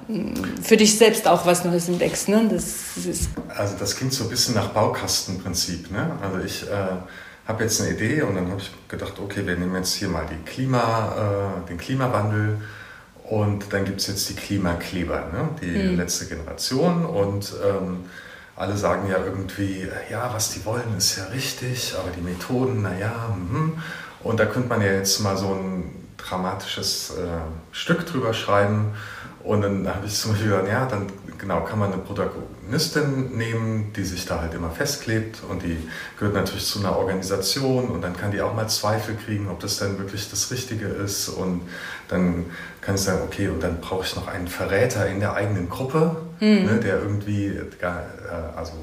für 0.61 0.77
dich 0.77 0.97
selbst 0.97 1.27
auch 1.27 1.45
was 1.45 1.65
Neues 1.65 1.89
entdeckst. 1.89 2.29
Ne? 2.29 2.47
Das, 2.49 2.75
das 3.05 3.27
also 3.49 3.75
das 3.77 3.97
klingt 3.97 4.13
so 4.13 4.23
ein 4.23 4.29
bisschen 4.29 4.55
nach 4.55 4.69
Baukastenprinzip. 4.69 5.91
Ne? 5.91 6.17
Also 6.21 6.39
ich 6.45 6.63
äh, 6.63 6.75
habe 7.45 7.63
jetzt 7.63 7.81
eine 7.81 7.91
Idee 7.91 8.21
und 8.21 8.35
dann 8.35 8.49
habe 8.49 8.61
ich 8.61 8.71
gedacht, 8.87 9.13
okay, 9.19 9.45
wir 9.45 9.57
nehmen 9.57 9.75
jetzt 9.75 9.95
hier 9.95 10.07
mal 10.07 10.25
die 10.25 10.49
Klima, 10.49 11.57
äh, 11.65 11.67
den 11.67 11.77
Klimawandel 11.77 12.61
und 13.25 13.73
dann 13.73 13.83
gibt 13.83 13.99
es 13.99 14.07
jetzt 14.07 14.29
die 14.29 14.35
Klimakleber, 14.35 15.27
ne? 15.33 15.49
die 15.61 15.89
mhm. 15.89 15.97
letzte 15.97 16.27
Generation 16.27 17.05
und 17.05 17.53
ähm, 17.65 18.05
alle 18.59 18.75
sagen 18.75 19.09
ja 19.09 19.17
irgendwie, 19.23 19.87
ja, 20.11 20.31
was 20.33 20.51
die 20.51 20.65
wollen, 20.65 20.97
ist 20.97 21.17
ja 21.17 21.25
richtig, 21.25 21.95
aber 21.97 22.11
die 22.11 22.21
Methoden, 22.21 22.81
naja, 22.81 23.33
mhm. 23.35 23.81
und 24.21 24.39
da 24.39 24.45
könnte 24.45 24.67
man 24.67 24.81
ja 24.81 24.91
jetzt 24.91 25.21
mal 25.21 25.37
so 25.37 25.53
ein 25.53 26.07
dramatisches 26.17 27.11
äh, 27.11 27.39
Stück 27.71 28.05
drüber 28.05 28.33
schreiben. 28.33 28.93
Und 29.43 29.61
dann 29.61 29.87
habe 29.87 30.05
ich 30.05 30.13
zum 30.13 30.31
Beispiel 30.31 30.49
gesagt, 30.49 30.67
ja, 30.67 30.85
dann 30.85 31.07
genau 31.37 31.63
kann 31.63 31.79
man 31.79 31.93
eine 31.93 32.01
Protagonistin 32.01 32.58
nehmen, 33.35 33.91
die 33.95 34.03
sich 34.03 34.25
da 34.25 34.41
halt 34.41 34.53
immer 34.53 34.71
festklebt 34.71 35.41
und 35.49 35.63
die 35.63 35.77
gehört 36.17 36.35
natürlich 36.35 36.65
zu 36.65 36.79
einer 36.79 36.97
Organisation 36.97 37.89
und 37.89 38.01
dann 38.01 38.15
kann 38.15 38.31
die 38.31 38.41
auch 38.41 38.53
mal 38.53 38.67
Zweifel 38.67 39.15
kriegen, 39.15 39.49
ob 39.49 39.59
das 39.59 39.77
dann 39.77 39.97
wirklich 39.97 40.29
das 40.29 40.51
Richtige 40.51 40.85
ist 40.87 41.29
und 41.29 41.61
dann 42.07 42.45
kann 42.81 42.95
ich 42.95 43.01
sagen, 43.01 43.21
okay, 43.23 43.49
und 43.49 43.61
dann 43.61 43.81
brauche 43.81 44.05
ich 44.05 44.15
noch 44.15 44.27
einen 44.27 44.47
Verräter 44.47 45.07
in 45.07 45.19
der 45.19 45.33
eigenen 45.33 45.69
Gruppe, 45.69 46.15
mhm. 46.39 46.65
ne, 46.65 46.79
der 46.81 46.99
irgendwie, 47.01 47.47
äh, 47.47 47.85
also 48.55 48.73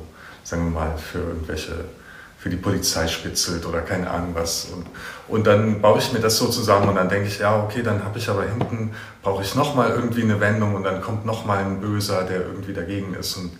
sagen 0.44 0.64
wir 0.64 0.81
mal, 0.81 0.99
für 0.99 1.18
irgendwelche, 1.18 1.72
für 2.46 2.50
die 2.50 2.56
Polizei 2.56 3.09
spitzelt 3.09 3.66
oder 3.66 3.80
keine 3.80 4.09
Ahnung 4.09 4.30
was. 4.35 4.66
Und, 4.66 4.87
und 5.26 5.48
dann 5.48 5.80
baue 5.80 5.98
ich 5.98 6.12
mir 6.12 6.20
das 6.20 6.37
so 6.37 6.46
zusammen 6.46 6.90
und 6.90 6.94
dann 6.94 7.09
denke 7.09 7.26
ich, 7.26 7.40
ja, 7.40 7.61
okay, 7.61 7.82
dann 7.82 8.04
habe 8.04 8.20
ich 8.20 8.28
aber 8.28 8.44
hinten, 8.44 8.92
brauche 9.20 9.42
ich 9.42 9.56
nochmal 9.56 9.90
irgendwie 9.90 10.22
eine 10.22 10.38
Wendung 10.38 10.76
und 10.76 10.85
dann 10.85 11.00
kommt 11.00 11.26
nochmal 11.26 11.64
ein 11.64 11.80
Böser, 11.80 12.22
der 12.22 12.42
irgendwie 12.42 12.72
dagegen 12.72 13.14
ist 13.14 13.37
und 13.37 13.50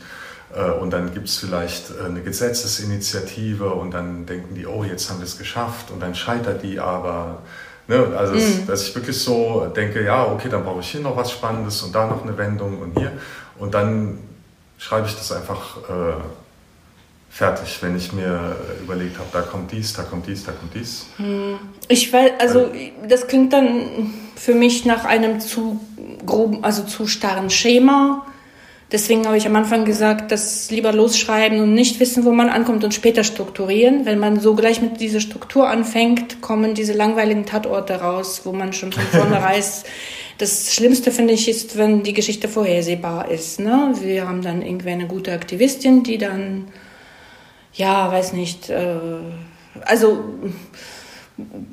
äh, 0.55 0.71
und 0.71 0.93
dann 0.93 1.13
gibt 1.13 1.27
es 1.27 1.39
vielleicht 1.39 1.91
äh, 1.91 2.05
eine 2.05 2.21
Gesetzesinitiative 2.21 3.71
und 3.71 3.91
dann 3.91 4.25
denken 4.25 4.55
die, 4.55 4.69
oh, 4.69 4.85
jetzt 4.85 5.11
haben 5.11 5.19
wir 5.19 5.27
es 5.27 5.37
geschafft 5.37 5.91
und 5.91 6.01
dann 6.01 6.15
scheitert 6.15 6.63
die 6.63 6.79
aber. 6.79 7.43
Ne? 7.89 8.07
Also, 8.17 8.35
mhm. 8.35 8.39
es, 8.39 8.67
dass 8.67 8.87
ich 8.87 8.95
wirklich 8.95 9.19
so 9.21 9.67
denke, 9.75 10.05
ja, 10.05 10.27
okay, 10.27 10.49
dann 10.49 10.63
brauche 10.63 10.79
ich 10.79 10.89
hier 10.93 11.01
noch 11.01 11.17
was 11.17 11.33
Spannendes 11.33 11.83
und 11.83 11.93
da 11.93 12.07
noch 12.07 12.23
eine 12.23 12.39
Wendung 12.39 12.79
und 12.79 12.97
hier. 12.97 13.11
Und 13.59 13.75
dann 13.75 14.21
schreibe 14.79 15.09
ich 15.09 15.17
das 15.17 15.33
einfach 15.33 15.79
äh, 15.89 16.23
fertig, 17.37 17.79
wenn 17.83 17.97
ich 17.97 18.13
mir 18.13 18.57
überlegt 18.83 19.19
habe, 19.19 19.29
da 19.33 19.43
kommt 19.43 19.73
dies, 19.73 19.93
da 19.93 20.03
kommt 20.03 20.27
dies, 20.27 20.45
da 20.45 20.53
kommt 20.53 20.75
dies. 20.75 21.07
Mhm. 21.19 21.59
Ich 21.89 22.13
weiß, 22.13 22.33
also 22.39 22.71
das 23.09 23.27
klingt 23.27 23.53
dann 23.53 24.15
für 24.37 24.55
mich 24.55 24.85
nach 24.85 25.05
einem 25.05 25.41
zu 25.41 25.81
groben, 26.25 26.65
also 26.65 26.83
zu 26.83 27.07
starren 27.07 27.51
Schema 27.51 28.27
Deswegen 28.93 29.27
habe 29.27 29.37
ich 29.37 29.47
am 29.47 29.57
Anfang 29.57 29.85
gesagt, 29.85 30.31
dass 30.31 30.71
lieber 30.71 30.93
losschreiben 30.93 31.61
und 31.61 31.75
nicht 31.75 31.99
wissen, 31.99 32.25
wo 32.25 32.31
man 32.31 32.49
ankommt 32.49 32.85
und 32.85 32.95
später 32.95 33.25
strukturieren. 33.25 34.07
Wenn 34.07 34.21
man 34.21 34.39
so 34.39 34.55
gleich 34.55 34.81
mit 34.81 35.01
dieser 35.01 35.19
Struktur 35.19 35.69
anfängt, 35.69 36.41
kommen 36.41 36.75
diese 36.75 36.93
langweiligen 36.93 37.47
Tatorte 37.47 37.95
raus, 37.95 38.43
wo 38.45 38.53
man 38.53 38.73
schon 38.73 38.93
von 38.93 39.03
vorne 39.03 39.43
weiß. 39.43 39.83
Das 40.39 40.73
Schlimmste 40.73 41.11
finde 41.11 41.35
ich 41.35 41.49
ist, 41.49 41.77
wenn 41.77 42.05
die 42.05 42.13
Geschichte 42.13 42.49
vorhersehbar 42.49 43.29
ist. 43.29 43.59
Ne? 43.59 43.93
Wir 44.01 44.29
haben 44.29 44.43
dann 44.43 44.63
irgendwie 44.63 44.91
eine 44.91 45.09
gute 45.09 45.33
Aktivistin, 45.33 46.05
die 46.05 46.19
dann, 46.19 46.69
ja, 47.77 48.11
weiß 48.11 48.33
nicht, 48.33 48.71
äh, 48.71 48.97
also 49.85 50.25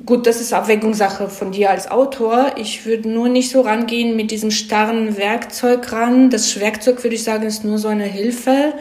Gut, 0.04 0.26
das 0.26 0.42
ist 0.42 0.52
Abwägungssache 0.52 1.30
von 1.30 1.50
dir 1.50 1.70
als 1.70 1.90
Autor. 1.90 2.52
Ich 2.56 2.84
würde 2.84 3.08
nur 3.08 3.30
nicht 3.30 3.50
so 3.50 3.62
rangehen 3.62 4.14
mit 4.14 4.30
diesem 4.30 4.50
starren 4.50 5.16
Werkzeug 5.16 5.90
ran. 5.90 6.28
Das 6.28 6.60
Werkzeug, 6.60 7.02
würde 7.02 7.16
ich 7.16 7.24
sagen, 7.24 7.46
ist 7.46 7.64
nur 7.64 7.78
so 7.78 7.88
eine 7.88 8.04
Hilfe. 8.04 8.74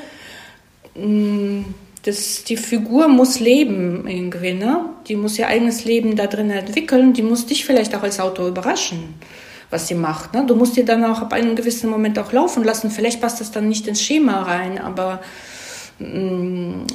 Mm, 0.96 1.62
das, 2.04 2.44
die 2.44 2.58
Figur 2.58 3.08
muss 3.08 3.40
leben 3.40 4.06
irgendwie, 4.10 4.54
ne? 4.54 4.90
Die 5.08 5.16
muss 5.16 5.40
ihr 5.40 5.48
eigenes 5.48 5.86
Leben 5.86 6.18
da 6.18 6.28
drin 6.28 6.50
entwickeln. 6.50 7.14
Die 7.14 7.22
muss 7.22 7.46
dich 7.46 7.64
vielleicht 7.64 7.96
auch 7.96 8.04
als 8.04 8.20
Autor 8.20 8.50
überraschen, 8.50 9.14
was 9.70 9.88
sie 9.88 9.96
macht. 9.96 10.34
Ne? 10.34 10.46
Du 10.46 10.54
musst 10.54 10.76
dir 10.76 10.84
dann 10.84 11.06
auch 11.06 11.22
ab 11.22 11.32
einem 11.32 11.56
gewissen 11.56 11.90
Moment 11.90 12.20
auch 12.20 12.34
laufen 12.34 12.62
lassen. 12.62 12.92
Vielleicht 12.92 13.22
passt 13.22 13.40
das 13.40 13.52
dann 13.52 13.70
nicht 13.70 13.88
ins 13.88 14.02
Schema 14.02 14.42
rein, 14.42 14.80
aber 14.80 15.22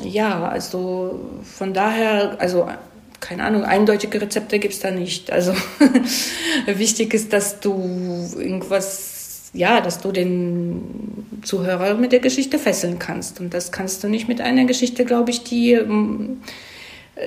ja, 0.04 0.48
also 0.48 1.20
von 1.42 1.72
daher, 1.72 2.36
also 2.38 2.68
keine 3.20 3.44
Ahnung, 3.44 3.64
eindeutige 3.64 4.20
Rezepte 4.20 4.58
gibt 4.58 4.74
es 4.74 4.80
da 4.80 4.90
nicht. 4.90 5.32
Also 5.32 5.52
wichtig 6.66 7.14
ist, 7.14 7.32
dass 7.32 7.60
du 7.60 7.74
irgendwas, 8.36 9.50
ja, 9.52 9.80
dass 9.80 10.00
du 10.00 10.12
den 10.12 11.40
Zuhörer 11.42 11.94
mit 11.94 12.12
der 12.12 12.20
Geschichte 12.20 12.58
fesseln 12.58 12.98
kannst. 12.98 13.40
Und 13.40 13.54
das 13.54 13.72
kannst 13.72 14.04
du 14.04 14.08
nicht 14.08 14.28
mit 14.28 14.40
einer 14.40 14.64
Geschichte, 14.64 15.04
glaube 15.04 15.30
ich, 15.30 15.42
die 15.42 15.72
ähm, 15.72 16.38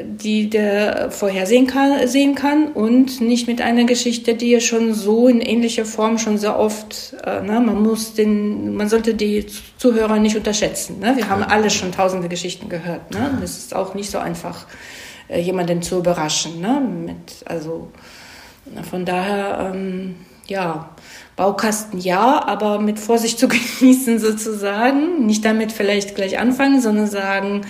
die 0.04 0.50
der 0.50 1.12
vorhersehen 1.12 1.68
kann, 1.68 2.08
sehen 2.08 2.36
kann 2.36 2.68
und 2.68 3.20
nicht 3.20 3.48
mit 3.48 3.62
einer 3.62 3.84
Geschichte, 3.84 4.36
die 4.36 4.52
ja 4.52 4.60
schon 4.60 4.94
so 4.94 5.28
in 5.28 5.42
ähnlicher 5.42 5.86
Form 5.86 6.18
schon 6.18 6.38
sehr 6.38 6.58
oft, 6.58 7.16
äh, 7.26 7.42
ne, 7.42 7.60
man 7.60 7.82
muss 7.82 8.14
den, 8.14 8.76
man 8.76 8.88
sollte 8.88 9.14
die 9.14 9.46
Zuhörer 9.78 10.20
nicht 10.20 10.38
unterschätzen. 10.38 11.00
Ne? 11.00 11.14
Wir 11.18 11.28
haben 11.30 11.44
alle 11.44 11.70
schon 11.70 11.92
tausende 11.92 12.30
Geschichten 12.30 12.70
gehört. 12.70 13.12
Ne? 13.12 13.38
Das 13.42 13.58
ist 13.58 13.76
auch 13.76 13.94
nicht 13.94 14.10
so 14.10 14.18
einfach, 14.18 14.66
äh, 15.28 15.42
jemanden 15.42 15.82
zu 15.82 15.98
überraschen. 15.98 16.62
Ne? 16.62 16.82
Mit, 16.82 17.44
also 17.46 17.92
von 18.90 19.06
daher, 19.06 19.74
ähm, 19.74 20.16
ja, 20.48 20.90
Baukasten 21.36 22.00
ja, 22.00 22.46
aber 22.46 22.80
mit 22.80 23.00
Vorsicht 23.00 23.40
zu 23.40 23.48
genießen 23.80 24.20
sozusagen. 24.20 25.26
Nicht 25.26 25.44
damit 25.44 25.72
vielleicht 25.72 26.16
gleich 26.16 26.40
anfangen, 26.40 26.82
sondern 26.82 27.08
sagen, 27.08 27.62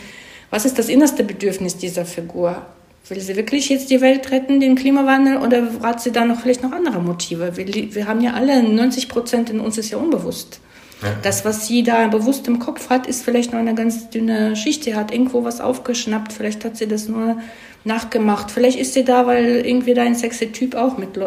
was 0.51 0.65
ist 0.65 0.77
das 0.77 0.89
innerste 0.89 1.23
Bedürfnis 1.23 1.77
dieser 1.77 2.05
Figur? 2.05 2.61
Will 3.09 3.19
sie 3.19 3.35
wirklich 3.35 3.67
jetzt 3.69 3.89
die 3.89 3.99
Welt 3.99 4.31
retten, 4.31 4.59
den 4.59 4.75
Klimawandel, 4.75 5.37
oder 5.37 5.63
hat 5.81 6.01
sie 6.01 6.11
da 6.11 6.23
noch 6.23 6.41
vielleicht 6.41 6.61
noch 6.61 6.71
andere 6.71 7.01
Motive? 7.01 7.57
Wir, 7.57 7.95
wir 7.95 8.07
haben 8.07 8.21
ja 8.21 8.33
alle, 8.33 8.61
90 8.61 9.09
Prozent 9.09 9.49
in 9.49 9.59
uns 9.59 9.77
ist 9.77 9.89
ja 9.89 9.97
unbewusst. 9.97 10.59
Ja. 11.01 11.09
Das, 11.23 11.43
was 11.43 11.67
sie 11.67 11.83
da 11.83 12.07
bewusst 12.07 12.47
im 12.47 12.59
Kopf 12.59 12.89
hat, 12.89 13.07
ist 13.07 13.23
vielleicht 13.23 13.51
nur 13.51 13.59
eine 13.59 13.73
ganz 13.73 14.09
dünne 14.11 14.55
Schicht. 14.55 14.83
Sie 14.83 14.95
hat 14.95 15.11
irgendwo 15.11 15.43
was 15.43 15.59
aufgeschnappt, 15.59 16.31
vielleicht 16.31 16.63
hat 16.63 16.77
sie 16.77 16.87
das 16.87 17.07
nur 17.07 17.37
nachgemacht. 17.83 18.51
Vielleicht 18.51 18.79
ist 18.79 18.93
sie 18.93 19.03
da, 19.03 19.25
weil 19.25 19.65
irgendwie 19.65 19.93
dein 19.93 20.15
sexy 20.15 20.51
Typ 20.51 20.75
auch 20.75 20.97
mit. 20.97 21.17
Äh, 21.17 21.21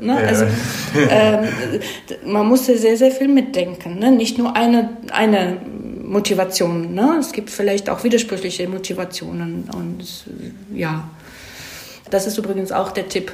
ne? 0.00 0.20
Ja. 0.22 0.28
Also 0.28 0.44
ähm, 1.10 1.48
man 2.24 2.46
muss 2.46 2.66
sehr, 2.66 2.96
sehr 2.96 3.10
viel 3.10 3.28
mitdenken. 3.28 3.98
Ne? 3.98 4.12
Nicht 4.12 4.38
nur 4.38 4.54
eine, 4.54 4.90
eine 5.10 5.58
Motivation. 6.06 6.94
Ne? 6.94 7.16
Es 7.18 7.32
gibt 7.32 7.50
vielleicht 7.50 7.90
auch 7.90 8.04
widersprüchliche 8.04 8.68
Motivationen. 8.68 9.68
Und 9.74 10.24
ja, 10.72 11.10
das 12.10 12.26
ist 12.26 12.38
übrigens 12.38 12.72
auch 12.72 12.92
der 12.92 13.08
Tipp. 13.08 13.32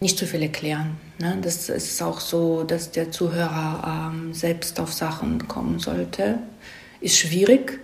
Nicht 0.00 0.18
zu 0.18 0.26
viel 0.26 0.42
erklären. 0.42 0.96
Ne? 1.18 1.38
Das 1.42 1.68
ist 1.68 2.02
auch 2.02 2.18
so, 2.18 2.64
dass 2.64 2.90
der 2.90 3.12
Zuhörer 3.12 4.10
ähm, 4.12 4.34
selbst 4.34 4.80
auf 4.80 4.92
Sachen 4.92 5.46
kommen 5.46 5.78
sollte. 5.78 6.38
Ist 7.00 7.18
schwierig. 7.18 7.78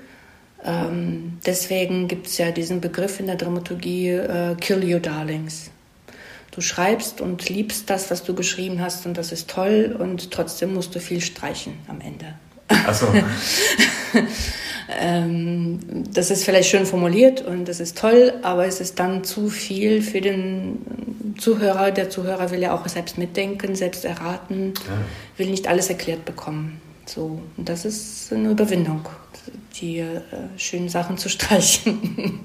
Ähm, 0.65 1.39
deswegen 1.47 2.09
gibt 2.09 2.27
es 2.27 2.39
ja 2.39 2.51
diesen 2.51 2.81
Begriff 2.81 3.21
in 3.21 3.27
der 3.27 3.37
Dramaturgie 3.37 4.09
äh, 4.09 4.57
Kill 4.57 4.83
Your 4.93 4.99
Darlings. 4.99 5.71
Du 6.51 6.61
schreibst 6.61 7.21
und 7.21 7.49
liebst 7.49 7.89
das, 7.89 8.11
was 8.11 8.25
du 8.25 8.35
geschrieben 8.35 8.81
hast 8.81 9.07
und 9.07 9.17
das 9.17 9.31
ist 9.31 9.49
toll 9.49 9.97
und 9.97 10.33
trotzdem 10.33 10.75
musst 10.75 10.93
du 10.97 10.99
viel 10.99 11.21
streichen 11.21 11.75
am 11.87 12.01
Ende. 12.01 12.35
Ach 12.69 12.95
so. 12.95 13.07
ähm, 15.01 15.79
das 16.13 16.31
ist 16.31 16.45
vielleicht 16.45 16.69
schön 16.69 16.87
formuliert 16.87 17.43
und 17.43 17.67
das 17.67 17.81
ist 17.81 17.99
toll, 17.99 18.35
aber 18.43 18.67
es 18.67 18.81
ist 18.81 18.99
dann 18.99 19.25
zu 19.25 19.49
viel 19.49 20.03
für 20.03 20.21
den 20.21 21.35
Zuhörer. 21.39 21.91
Der 21.91 22.11
Zuhörer 22.11 22.51
will 22.51 22.61
ja 22.61 22.75
auch 22.75 22.87
selbst 22.89 23.19
mitdenken, 23.19 23.75
selbst 23.75 24.05
erraten, 24.05 24.75
ja. 24.87 24.99
will 25.37 25.51
nicht 25.51 25.69
alles 25.69 25.89
erklärt 25.89 26.25
bekommen. 26.25 26.81
So, 27.07 27.41
und 27.57 27.69
das 27.69 27.85
ist 27.85 28.33
eine 28.33 28.51
Überwindung, 28.51 29.09
die 29.81 30.01
äh, 30.01 30.21
schönen 30.57 30.89
Sachen 30.89 31.17
zu 31.17 31.29
streichen. 31.31 32.41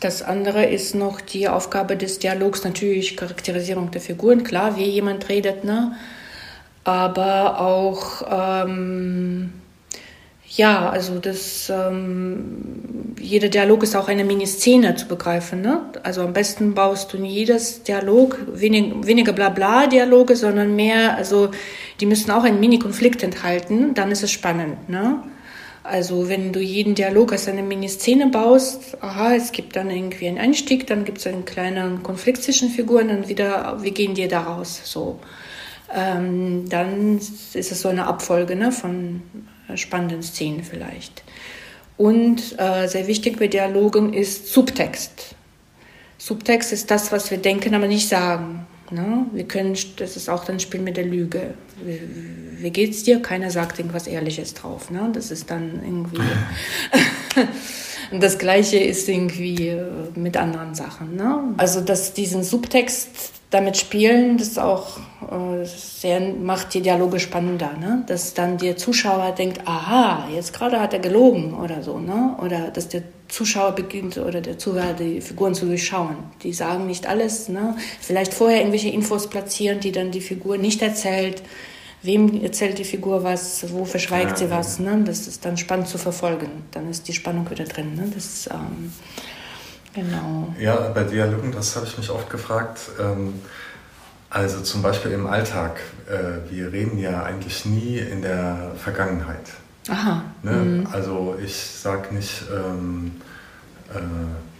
Das 0.00 0.22
andere 0.22 0.66
ist 0.66 0.94
noch 0.94 1.20
die 1.20 1.48
Aufgabe 1.48 1.96
des 1.96 2.18
Dialogs, 2.18 2.64
natürlich 2.64 3.16
Charakterisierung 3.16 3.90
der 3.90 4.00
Figuren, 4.00 4.42
klar, 4.42 4.76
wie 4.76 4.84
jemand 4.84 5.28
redet, 5.28 5.64
ne? 5.64 5.96
Aber 6.84 7.60
auch 7.60 8.22
ähm, 8.30 9.52
ja, 10.56 10.88
also 10.88 11.18
das 11.18 11.68
ähm, 11.68 13.14
jeder 13.18 13.48
Dialog 13.48 13.82
ist 13.82 13.96
auch 13.96 14.08
eine 14.08 14.24
Miniszene 14.24 14.94
zu 14.94 15.08
begreifen. 15.08 15.62
Ne? 15.62 15.80
Also 16.02 16.20
am 16.20 16.32
besten 16.32 16.74
baust 16.74 17.12
du 17.12 17.16
in 17.16 17.24
jedes 17.24 17.82
Dialog 17.82 18.38
wenig, 18.52 18.92
weniger 19.06 19.32
Blabla-Dialoge, 19.32 20.36
sondern 20.36 20.76
mehr, 20.76 21.16
also 21.16 21.50
die 22.00 22.06
müssen 22.06 22.30
auch 22.30 22.44
einen 22.44 22.60
Mini-Konflikt 22.60 23.22
enthalten, 23.22 23.94
dann 23.94 24.12
ist 24.12 24.22
es 24.22 24.30
spannend. 24.30 24.88
Ne? 24.88 25.22
Also 25.82 26.28
wenn 26.28 26.52
du 26.52 26.60
jeden 26.60 26.94
Dialog 26.94 27.32
als 27.32 27.48
eine 27.48 27.62
Miniszene 27.62 28.28
baust, 28.28 28.96
aha, 29.02 29.34
es 29.34 29.50
gibt 29.50 29.74
dann 29.76 29.90
irgendwie 29.90 30.28
einen 30.28 30.38
Einstieg, 30.38 30.86
dann 30.86 31.04
gibt 31.04 31.18
es 31.18 31.26
einen 31.26 31.44
kleinen 31.44 32.02
Konflikt 32.02 32.42
zwischen 32.42 32.70
Figuren, 32.70 33.08
dann 33.08 33.28
wieder, 33.28 33.78
wie 33.82 33.90
gehen 33.90 34.14
die 34.14 34.28
daraus? 34.28 34.80
So 34.84 35.18
ähm, 35.94 36.68
dann 36.68 37.18
ist 37.18 37.54
es 37.54 37.80
so 37.80 37.88
eine 37.88 38.06
Abfolge 38.06 38.56
ne, 38.56 38.72
von 38.72 39.22
spannenden 39.76 40.22
Szenen 40.22 40.64
vielleicht. 40.64 41.22
Und 41.96 42.58
äh, 42.58 42.88
sehr 42.88 43.06
wichtig 43.06 43.38
bei 43.38 43.46
Dialogen 43.46 44.12
ist 44.12 44.48
Subtext. 44.48 45.36
Subtext 46.18 46.72
ist 46.72 46.90
das, 46.90 47.12
was 47.12 47.30
wir 47.30 47.38
denken, 47.38 47.74
aber 47.74 47.86
nicht 47.86 48.08
sagen. 48.08 48.66
Ne? 48.90 49.26
Wir 49.32 49.44
können, 49.44 49.76
das 49.96 50.16
ist 50.16 50.28
auch 50.28 50.44
dann 50.44 50.56
ein 50.56 50.60
Spiel 50.60 50.80
mit 50.80 50.96
der 50.96 51.04
Lüge. 51.04 51.54
Wie, 51.84 52.00
wie 52.62 52.70
geht's 52.70 53.04
dir? 53.04 53.22
Keiner 53.22 53.50
sagt 53.50 53.78
irgendwas 53.78 54.06
Ehrliches 54.06 54.54
drauf. 54.54 54.90
Ne? 54.90 55.10
Das 55.12 55.30
ist 55.30 55.50
dann 55.50 55.80
irgendwie. 55.84 56.20
Und 58.10 58.22
das 58.22 58.38
Gleiche 58.38 58.78
ist 58.78 59.08
irgendwie 59.08 59.68
äh, 59.68 59.84
mit 60.14 60.36
anderen 60.36 60.74
Sachen. 60.74 61.16
Ne? 61.16 61.54
Also, 61.56 61.80
dass 61.80 62.12
diesen 62.12 62.42
Subtext 62.42 63.08
damit 63.54 63.76
spielen, 63.76 64.36
das 64.36 64.58
auch 64.58 64.98
äh, 65.30 65.64
sehr, 65.64 66.20
macht 66.20 66.74
die 66.74 66.80
Dialoge 66.80 67.20
spannender, 67.20 67.70
ne? 67.78 68.02
Dass 68.08 68.34
dann 68.34 68.58
der 68.58 68.76
Zuschauer 68.76 69.30
denkt, 69.30 69.60
aha, 69.64 70.28
jetzt 70.34 70.52
gerade 70.52 70.80
hat 70.80 70.92
er 70.92 70.98
gelogen 70.98 71.54
oder 71.54 71.80
so, 71.82 71.98
ne? 71.98 72.36
Oder 72.42 72.72
dass 72.72 72.88
der 72.88 73.04
Zuschauer 73.28 73.72
beginnt 73.72 74.18
oder 74.18 74.40
der 74.40 74.58
Zuhörer 74.58 74.94
die 74.94 75.20
Figuren 75.20 75.54
zu 75.54 75.66
durchschauen. 75.66 76.16
Die 76.42 76.52
sagen 76.52 76.88
nicht 76.88 77.06
alles, 77.06 77.48
ne? 77.48 77.76
Vielleicht 78.00 78.34
vorher 78.34 78.58
irgendwelche 78.58 78.88
Infos 78.88 79.30
platzieren, 79.30 79.78
die 79.78 79.92
dann 79.92 80.10
die 80.10 80.20
Figur 80.20 80.58
nicht 80.58 80.82
erzählt. 80.82 81.42
Wem 82.02 82.42
erzählt 82.42 82.78
die 82.78 82.84
Figur 82.84 83.22
was, 83.22 83.72
wo 83.72 83.84
verschweigt 83.84 84.32
ja, 84.32 84.36
sie 84.36 84.50
was, 84.50 84.80
ne? 84.80 85.00
Das 85.06 85.28
ist 85.28 85.44
dann 85.44 85.56
spannend 85.56 85.86
zu 85.86 85.96
verfolgen. 85.96 86.48
Dann 86.72 86.90
ist 86.90 87.06
die 87.06 87.12
Spannung 87.12 87.48
wieder 87.48 87.64
drin, 87.64 87.94
ne? 87.94 88.10
Das, 88.12 88.48
ähm, 88.52 88.92
Genau. 89.94 90.52
Ja, 90.58 90.76
bei 90.92 91.04
Dialogen, 91.04 91.52
das 91.52 91.76
habe 91.76 91.86
ich 91.86 91.96
mich 91.96 92.10
oft 92.10 92.28
gefragt. 92.28 92.80
Ähm, 92.98 93.34
also 94.28 94.60
zum 94.60 94.82
Beispiel 94.82 95.12
im 95.12 95.26
Alltag. 95.26 95.80
Äh, 96.08 96.50
wir 96.50 96.72
reden 96.72 96.98
ja 96.98 97.22
eigentlich 97.22 97.64
nie 97.64 97.98
in 97.98 98.22
der 98.22 98.72
Vergangenheit. 98.76 99.52
Aha. 99.88 100.24
Ne? 100.42 100.52
Mhm. 100.52 100.88
Also 100.90 101.36
ich 101.42 101.56
sage 101.56 102.12
nicht, 102.12 102.42
ähm, 102.52 103.12
äh, 103.94 104.00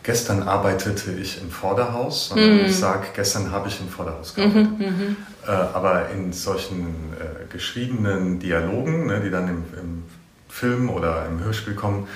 gestern 0.04 0.44
arbeitete 0.44 1.12
ich 1.12 1.42
im 1.42 1.50
Vorderhaus, 1.50 2.28
sondern 2.28 2.58
mhm. 2.58 2.66
ich 2.66 2.76
sage, 2.76 3.08
gestern 3.16 3.50
habe 3.50 3.68
ich 3.68 3.80
im 3.80 3.88
Vorderhaus 3.88 4.34
gearbeitet. 4.34 4.78
Mhm, 4.78 4.86
mhm, 4.86 5.16
äh, 5.44 5.50
aber 5.50 6.10
in 6.10 6.32
solchen 6.32 6.86
äh, 7.18 7.52
geschriebenen 7.52 8.38
Dialogen, 8.38 9.06
ne, 9.06 9.20
die 9.20 9.30
dann 9.30 9.48
im, 9.48 9.64
im 9.80 10.02
Film 10.48 10.88
oder 10.88 11.26
im 11.26 11.42
Hörspiel 11.42 11.74
kommen, 11.74 12.06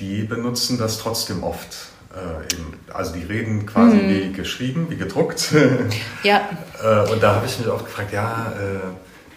die 0.00 0.24
benutzen 0.24 0.76
das 0.76 0.98
trotzdem 0.98 1.42
oft 1.42 1.74
äh, 2.16 2.92
also 2.92 3.12
die 3.12 3.22
reden 3.22 3.66
quasi 3.66 3.96
mhm. 3.96 4.08
wie 4.08 4.32
geschrieben, 4.32 4.86
wie 4.88 4.96
gedruckt. 4.96 5.52
ja. 6.22 6.48
Äh, 6.76 7.10
und 7.10 7.22
da 7.22 7.36
habe 7.36 7.46
ich 7.46 7.58
mich 7.58 7.68
oft 7.68 7.86
gefragt, 7.86 8.12
ja, 8.12 8.52
äh, 8.52 8.80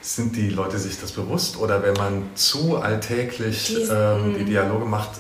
sind 0.02 0.36
die 0.36 0.50
Leute 0.50 0.78
sich 0.78 1.00
das 1.00 1.14
bewusst 1.14 1.58
oder 1.58 1.82
wenn 1.84 1.94
man 1.94 2.24
zu 2.36 2.76
alltäglich 2.76 3.68
die, 3.68 3.84
ähm, 3.84 4.36
die 4.38 4.42
mhm. 4.42 4.46
Dialoge 4.46 4.84
macht, 4.84 5.12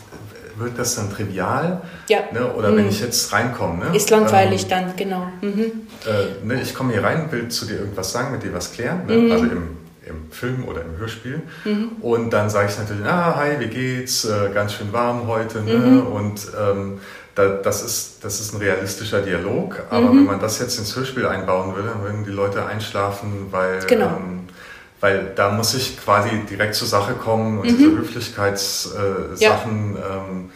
wird 0.57 0.77
das 0.77 0.95
dann 0.95 1.09
trivial? 1.11 1.81
Ja. 2.07 2.19
Ne? 2.31 2.53
Oder 2.53 2.71
mhm. 2.71 2.77
wenn 2.77 2.89
ich 2.89 2.99
jetzt 2.99 3.31
reinkomme. 3.31 3.85
Ne? 3.85 3.95
Ist 3.95 4.09
langweilig 4.09 4.63
ähm, 4.63 4.69
dann, 4.69 4.95
genau. 4.95 5.27
Mhm. 5.41 5.71
Äh, 6.05 6.45
ne, 6.45 6.61
ich 6.61 6.73
komme 6.73 6.93
hier 6.93 7.03
rein, 7.03 7.31
will 7.31 7.47
zu 7.47 7.65
dir 7.65 7.79
irgendwas 7.79 8.11
sagen, 8.11 8.31
mit 8.31 8.43
dir 8.43 8.53
was 8.53 8.73
klären, 8.73 9.05
ne? 9.05 9.13
mhm. 9.13 9.31
also 9.31 9.45
im, 9.45 9.77
im 10.05 10.31
Film 10.31 10.65
oder 10.67 10.81
im 10.81 10.97
Hörspiel. 10.97 11.41
Mhm. 11.65 11.91
Und 12.01 12.31
dann 12.31 12.49
sage 12.49 12.69
ich 12.69 12.77
natürlich, 12.77 13.05
ah, 13.05 13.35
hi, 13.35 13.59
wie 13.59 13.67
geht's? 13.67 14.25
Äh, 14.25 14.49
ganz 14.53 14.73
schön 14.73 14.91
warm 14.91 15.27
heute. 15.27 15.61
Ne? 15.61 15.73
Mhm. 15.73 16.07
Und 16.07 16.41
ähm, 16.59 16.99
das, 17.47 17.81
ist, 17.81 18.23
das 18.23 18.39
ist 18.39 18.53
ein 18.53 18.57
realistischer 18.57 19.21
Dialog, 19.21 19.83
aber 19.89 20.07
mhm. 20.07 20.17
wenn 20.17 20.25
man 20.25 20.39
das 20.39 20.59
jetzt 20.59 20.77
ins 20.77 20.95
Hörspiel 20.95 21.25
einbauen 21.25 21.75
würde, 21.75 21.89
dann 21.89 22.03
würden 22.03 22.23
die 22.25 22.31
Leute 22.31 22.65
einschlafen, 22.65 23.47
weil, 23.51 23.79
genau. 23.87 24.17
ähm, 24.17 24.47
weil 24.99 25.31
da 25.35 25.51
muss 25.51 25.73
ich 25.73 25.99
quasi 25.99 26.29
direkt 26.49 26.75
zur 26.75 26.87
Sache 26.87 27.13
kommen 27.13 27.59
und 27.59 27.71
mhm. 27.71 27.77
diese 27.77 27.91
Höflichkeitssachen, 27.97 29.35
äh, 29.35 29.43
ja. 29.43 29.59
ähm, 30.29 30.49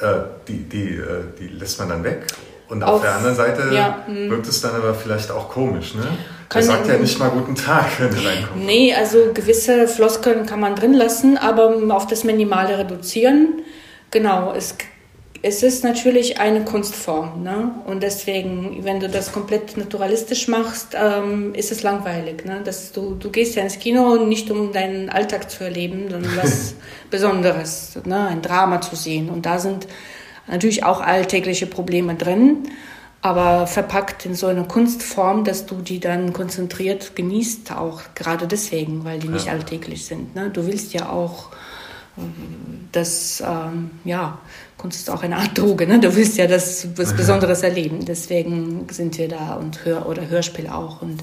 äh, 0.00 0.24
die, 0.48 0.68
die, 0.68 0.96
äh, 0.96 1.24
die 1.38 1.48
lässt 1.48 1.78
man 1.78 1.88
dann 1.88 2.04
weg. 2.04 2.26
Und 2.68 2.82
auf, 2.82 2.94
auf 2.94 3.02
der 3.02 3.14
anderen 3.16 3.36
Seite 3.36 3.74
ja, 3.74 4.04
mhm. 4.08 4.30
wirkt 4.30 4.48
es 4.48 4.60
dann 4.60 4.74
aber 4.74 4.94
vielleicht 4.94 5.30
auch 5.30 5.48
komisch, 5.50 5.94
ne? 5.94 6.06
Er 6.52 6.62
sagt 6.62 6.86
ja 6.86 6.96
nicht 6.98 7.18
mal 7.18 7.30
guten 7.30 7.56
Tag, 7.56 7.86
wenn 7.98 8.14
er 8.14 8.30
reinkommt. 8.30 8.64
Nee, 8.64 8.94
also 8.94 9.32
gewisse 9.34 9.88
Floskeln 9.88 10.46
kann 10.46 10.60
man 10.60 10.76
drin 10.76 10.94
lassen, 10.94 11.36
aber 11.36 11.74
auf 11.90 12.06
das 12.06 12.22
Minimale 12.22 12.78
reduzieren. 12.78 13.62
Genau, 14.12 14.54
es 14.54 14.76
es 15.46 15.62
ist 15.62 15.84
natürlich 15.84 16.40
eine 16.40 16.64
Kunstform. 16.64 17.42
Ne? 17.42 17.72
Und 17.84 18.02
deswegen, 18.02 18.82
wenn 18.82 18.98
du 18.98 19.10
das 19.10 19.30
komplett 19.30 19.76
naturalistisch 19.76 20.48
machst, 20.48 20.96
ähm, 20.98 21.54
ist 21.54 21.70
es 21.70 21.82
langweilig. 21.82 22.46
Ne? 22.46 22.62
Das, 22.64 22.92
du, 22.92 23.14
du 23.14 23.28
gehst 23.30 23.54
ja 23.54 23.62
ins 23.62 23.78
Kino 23.78 24.16
nicht 24.24 24.50
um 24.50 24.72
deinen 24.72 25.10
Alltag 25.10 25.50
zu 25.50 25.62
erleben, 25.62 26.08
sondern 26.08 26.34
was 26.38 26.76
Besonderes, 27.10 27.98
ne? 28.06 28.26
ein 28.28 28.40
Drama 28.40 28.80
zu 28.80 28.96
sehen. 28.96 29.28
Und 29.28 29.44
da 29.44 29.58
sind 29.58 29.86
natürlich 30.46 30.82
auch 30.82 31.02
alltägliche 31.02 31.66
Probleme 31.66 32.14
drin, 32.14 32.70
aber 33.20 33.66
verpackt 33.66 34.24
in 34.24 34.34
so 34.34 34.46
eine 34.46 34.64
Kunstform, 34.64 35.44
dass 35.44 35.66
du 35.66 35.82
die 35.82 36.00
dann 36.00 36.32
konzentriert 36.32 37.16
genießt, 37.16 37.70
auch 37.72 38.00
gerade 38.14 38.46
deswegen, 38.46 39.04
weil 39.04 39.18
die 39.18 39.28
nicht 39.28 39.48
ja. 39.48 39.52
alltäglich 39.52 40.06
sind. 40.06 40.34
Ne? 40.34 40.48
Du 40.48 40.66
willst 40.66 40.94
ja 40.94 41.10
auch 41.10 41.50
das, 42.92 43.42
ähm, 43.46 43.90
ja, 44.04 44.38
Kunst 44.84 44.98
ist 44.98 45.08
auch 45.08 45.22
eine 45.22 45.38
Art 45.38 45.56
Droge, 45.56 45.86
ne? 45.86 45.98
Du 45.98 46.14
willst 46.14 46.36
ja 46.36 46.46
das 46.46 46.86
was 46.96 47.16
Besonderes 47.16 47.62
erleben. 47.62 48.04
Deswegen 48.04 48.86
sind 48.90 49.16
wir 49.16 49.28
da 49.28 49.54
und 49.54 49.82
Hör- 49.86 50.06
oder 50.06 50.28
Hörspiel 50.28 50.68
auch 50.68 51.00
und 51.00 51.22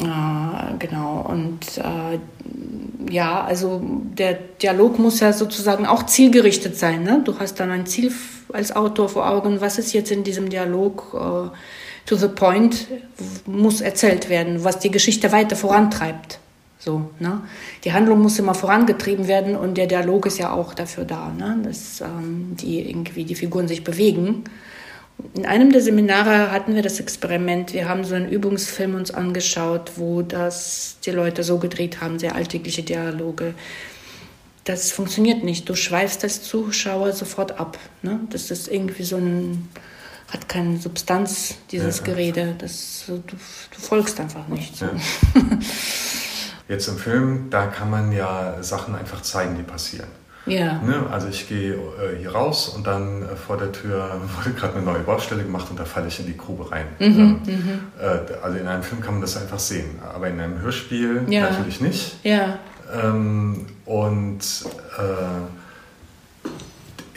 äh, 0.00 0.78
genau. 0.78 1.20
Und 1.28 1.66
äh, 1.76 3.12
ja, 3.12 3.44
also 3.44 3.82
der 3.84 4.38
Dialog 4.62 4.98
muss 4.98 5.20
ja 5.20 5.34
sozusagen 5.34 5.84
auch 5.84 6.06
zielgerichtet 6.06 6.78
sein. 6.78 7.02
Ne? 7.02 7.20
Du 7.22 7.38
hast 7.38 7.60
dann 7.60 7.70
ein 7.70 7.84
Ziel 7.84 8.10
als 8.54 8.74
Autor 8.74 9.10
vor 9.10 9.28
Augen, 9.28 9.60
was 9.60 9.76
ist 9.76 9.92
jetzt 9.92 10.10
in 10.10 10.24
diesem 10.24 10.48
Dialog 10.48 11.12
äh, 11.12 12.06
to 12.06 12.16
the 12.16 12.28
point, 12.28 12.86
muss 13.44 13.82
erzählt 13.82 14.30
werden, 14.30 14.64
was 14.64 14.78
die 14.78 14.90
Geschichte 14.90 15.30
weiter 15.30 15.56
vorantreibt. 15.56 16.38
So, 16.84 17.10
ne? 17.20 17.42
Die 17.84 17.92
Handlung 17.92 18.20
muss 18.20 18.40
immer 18.40 18.54
vorangetrieben 18.54 19.28
werden 19.28 19.54
und 19.54 19.76
der 19.76 19.86
Dialog 19.86 20.26
ist 20.26 20.38
ja 20.38 20.50
auch 20.52 20.74
dafür 20.74 21.04
da, 21.04 21.28
ne? 21.28 21.60
dass 21.62 22.00
ähm, 22.00 22.56
die 22.60 22.90
irgendwie 22.90 23.24
die 23.24 23.36
Figuren 23.36 23.68
sich 23.68 23.84
bewegen. 23.84 24.42
In 25.34 25.46
einem 25.46 25.70
der 25.70 25.80
Seminare 25.80 26.50
hatten 26.50 26.74
wir 26.74 26.82
das 26.82 26.98
Experiment. 26.98 27.72
Wir 27.72 27.88
haben 27.88 28.02
so 28.04 28.16
einen 28.16 28.28
Übungsfilm 28.28 28.96
uns 28.96 29.12
angeschaut, 29.12 29.92
wo 29.94 30.22
das 30.22 30.96
die 31.06 31.12
Leute 31.12 31.44
so 31.44 31.58
gedreht 31.58 32.00
haben, 32.00 32.18
sehr 32.18 32.34
alltägliche 32.34 32.82
Dialoge. 32.82 33.54
Das 34.64 34.90
funktioniert 34.90 35.44
nicht. 35.44 35.68
Du 35.68 35.76
schweifst 35.76 36.24
als 36.24 36.42
Zuschauer 36.42 37.12
sofort 37.12 37.60
ab. 37.60 37.78
Ne? 38.02 38.18
Das 38.30 38.50
ist 38.50 38.66
irgendwie 38.66 39.04
so 39.04 39.18
ein 39.18 39.68
hat 40.32 40.48
keine 40.48 40.78
Substanz, 40.78 41.56
dieses 41.70 41.98
ja, 41.98 42.04
Gerede. 42.04 42.54
Das, 42.58 43.04
du, 43.06 43.18
du 43.18 43.36
folgst 43.78 44.18
einfach 44.18 44.48
nicht. 44.48 44.80
Ja. 44.80 44.90
Jetzt 46.72 46.88
im 46.88 46.96
Film, 46.96 47.50
da 47.50 47.66
kann 47.66 47.90
man 47.90 48.12
ja 48.12 48.62
Sachen 48.62 48.94
einfach 48.94 49.20
zeigen, 49.20 49.58
die 49.58 49.62
passieren. 49.62 50.08
Ja. 50.46 50.80
Ne? 50.80 51.04
Also 51.10 51.28
ich 51.28 51.46
gehe 51.46 51.74
äh, 51.74 52.16
hier 52.18 52.32
raus 52.32 52.70
und 52.70 52.86
dann 52.86 53.24
äh, 53.24 53.36
vor 53.36 53.58
der 53.58 53.72
Tür 53.72 54.22
wurde 54.36 54.52
gerade 54.56 54.76
eine 54.76 54.82
neue 54.82 55.00
Baustelle 55.00 55.42
gemacht 55.42 55.66
und 55.68 55.78
da 55.78 55.84
falle 55.84 56.08
ich 56.08 56.18
in 56.18 56.24
die 56.24 56.36
Grube 56.36 56.72
rein. 56.72 56.86
Mhm, 56.98 57.06
ähm, 57.06 57.42
mhm. 57.44 57.80
äh, 58.00 58.20
also 58.42 58.56
in 58.56 58.66
einem 58.66 58.82
Film 58.82 59.02
kann 59.02 59.12
man 59.12 59.20
das 59.20 59.36
einfach 59.36 59.58
sehen, 59.58 59.98
aber 60.14 60.28
in 60.28 60.40
einem 60.40 60.62
Hörspiel 60.62 61.26
ja. 61.28 61.50
natürlich 61.50 61.82
nicht. 61.82 62.24
Ja. 62.24 62.58
Ähm, 62.90 63.66
und 63.84 64.40
äh, 64.98 65.42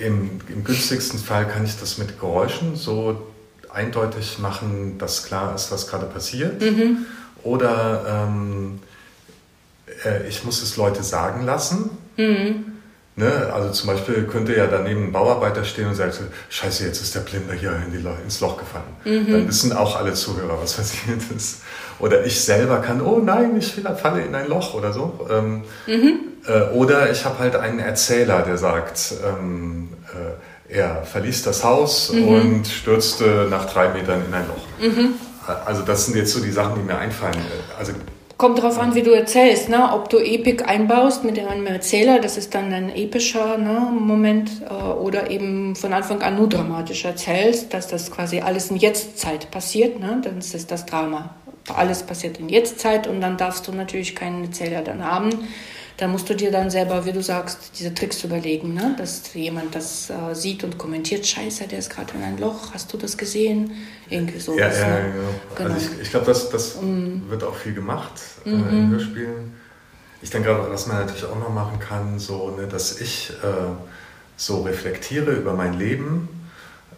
im, 0.05 0.41
im 0.49 0.65
günstigsten 0.65 1.17
Fall 1.17 1.47
kann 1.47 1.63
ich 1.63 1.79
das 1.79 1.97
mit 1.97 2.19
Geräuschen 2.19 2.75
so 2.75 3.25
eindeutig 3.73 4.37
machen, 4.39 4.97
dass 4.97 5.23
klar 5.23 5.55
ist, 5.55 5.71
was 5.71 5.87
gerade 5.87 6.07
passiert. 6.07 6.61
Mhm. 6.61 7.05
Oder 7.41 8.27
ähm, 8.27 8.81
äh, 10.05 10.27
ich 10.27 10.43
muss 10.43 10.61
es 10.61 10.77
Leute 10.77 11.03
sagen 11.03 11.45
lassen. 11.45 11.89
Mhm. 12.17 12.75
Ne? 13.17 13.31
Also 13.53 13.71
zum 13.71 13.87
Beispiel 13.87 14.23
könnte 14.23 14.53
ja 14.55 14.67
daneben 14.67 15.05
ein 15.05 15.11
Bauarbeiter 15.13 15.63
stehen 15.63 15.87
und 15.87 15.95
sagen, 15.95 16.11
scheiße, 16.49 16.85
jetzt 16.85 17.01
ist 17.01 17.15
der 17.15 17.21
Blinder 17.21 17.53
hier 17.53 17.71
ins 18.23 18.41
Loch 18.41 18.57
gefallen. 18.57 18.83
Mhm. 19.05 19.31
Dann 19.31 19.47
wissen 19.47 19.71
auch 19.71 19.95
alle 19.95 20.13
Zuhörer, 20.13 20.61
was 20.61 20.73
passiert 20.77 21.21
ist. 21.35 21.61
Oder 21.99 22.25
ich 22.25 22.41
selber 22.41 22.79
kann, 22.79 23.01
oh 23.01 23.19
nein, 23.19 23.55
ich 23.57 23.73
falle 24.01 24.21
in 24.21 24.35
ein 24.35 24.47
Loch 24.47 24.73
oder 24.73 24.91
so. 24.91 25.27
Ähm, 25.31 25.63
mhm. 25.87 26.19
äh, 26.45 26.73
oder 26.73 27.09
ich 27.09 27.23
habe 27.23 27.39
halt 27.39 27.55
einen 27.55 27.79
Erzähler, 27.79 28.41
der 28.41 28.57
sagt, 28.57 29.13
ähm, 29.23 29.89
äh, 30.13 30.77
er 30.77 31.03
verließ 31.03 31.43
das 31.43 31.63
Haus 31.63 32.11
mhm. 32.11 32.27
und 32.27 32.67
stürzte 32.67 33.47
nach 33.49 33.71
drei 33.71 33.93
Metern 33.93 34.23
in 34.27 34.33
ein 34.33 34.47
Loch. 34.47 34.91
Mhm. 34.93 35.13
Also 35.65 35.83
das 35.83 36.07
sind 36.07 36.17
jetzt 36.17 36.33
so 36.33 36.41
die 36.41 36.51
Sachen, 36.51 36.75
die 36.75 36.81
mir 36.81 36.97
einfallen. 36.97 37.37
Also 37.77 37.93
Kommt 38.37 38.57
darauf 38.57 38.77
an, 38.77 38.95
wie 38.95 39.01
du 39.01 39.11
erzählst, 39.11 39.69
ne? 39.69 39.93
ob 39.93 40.09
du 40.09 40.17
Epik 40.17 40.67
einbaust 40.67 41.23
mit 41.23 41.39
einem 41.39 41.65
Erzähler, 41.67 42.19
das 42.19 42.35
ist 42.37 42.53
dann 42.53 42.73
ein 42.73 42.93
epischer 42.93 43.57
ne, 43.57 43.89
Moment, 43.97 44.61
äh, 44.69 44.73
oder 44.73 45.31
eben 45.31 45.73
von 45.77 45.93
Anfang 45.93 46.21
an 46.21 46.35
nur 46.35 46.49
dramatisch 46.49 47.05
erzählst, 47.05 47.73
dass 47.73 47.87
das 47.87 48.11
quasi 48.11 48.41
alles 48.41 48.71
in 48.71 48.77
Jetztzeit 48.77 49.51
passiert, 49.51 50.01
ne? 50.01 50.19
dann 50.21 50.39
ist 50.39 50.69
das 50.69 50.85
Drama. 50.85 51.33
Alles 51.73 52.03
passiert 52.03 52.37
in 52.37 52.49
Jetztzeit 52.49 53.07
und 53.07 53.21
dann 53.21 53.37
darfst 53.37 53.67
du 53.67 53.71
natürlich 53.71 54.15
keinen 54.15 54.43
Erzähler 54.43 54.81
dann 54.81 55.03
haben 55.03 55.29
da 55.97 56.07
musst 56.07 56.29
du 56.29 56.33
dir 56.35 56.51
dann 56.51 56.69
selber, 56.69 57.05
wie 57.05 57.13
du 57.13 57.23
sagst, 57.23 57.71
diese 57.79 57.93
Tricks 57.93 58.23
überlegen, 58.23 58.73
ne? 58.73 58.95
dass 58.97 59.33
jemand 59.33 59.75
das 59.75 60.09
äh, 60.09 60.33
sieht 60.33 60.63
und 60.63 60.77
kommentiert, 60.77 61.25
scheiße, 61.25 61.67
der 61.67 61.79
ist 61.79 61.89
gerade 61.89 62.13
in 62.15 62.23
ein 62.23 62.37
Loch, 62.37 62.73
hast 62.73 62.91
du 62.91 62.97
das 62.97 63.17
gesehen? 63.17 63.71
Irgendwie 64.09 64.39
so. 64.39 64.57
Ja, 64.57 64.67
ja, 64.67 64.87
ne? 64.87 65.13
genau. 65.13 65.29
genau. 65.55 65.73
Also 65.73 65.89
ich, 65.93 66.01
ich 66.01 66.09
glaube, 66.09 66.25
das, 66.25 66.49
das 66.49 66.81
mm. 66.81 67.29
wird 67.29 67.43
auch 67.43 67.55
viel 67.55 67.73
gemacht 67.73 68.11
äh, 68.45 68.49
mhm. 68.49 68.69
in 68.69 68.89
Hörspielen. 68.89 69.53
Ich 70.21 70.29
denke, 70.31 70.57
was 70.69 70.87
man 70.87 70.97
natürlich 70.97 71.25
auch 71.25 71.39
noch 71.39 71.49
machen 71.49 71.79
kann, 71.79 72.19
so, 72.19 72.51
ne, 72.51 72.67
dass 72.67 72.99
ich 72.99 73.31
äh, 73.43 73.45
so 74.35 74.63
reflektiere 74.63 75.31
über 75.31 75.53
mein 75.53 75.77
Leben 75.77 76.27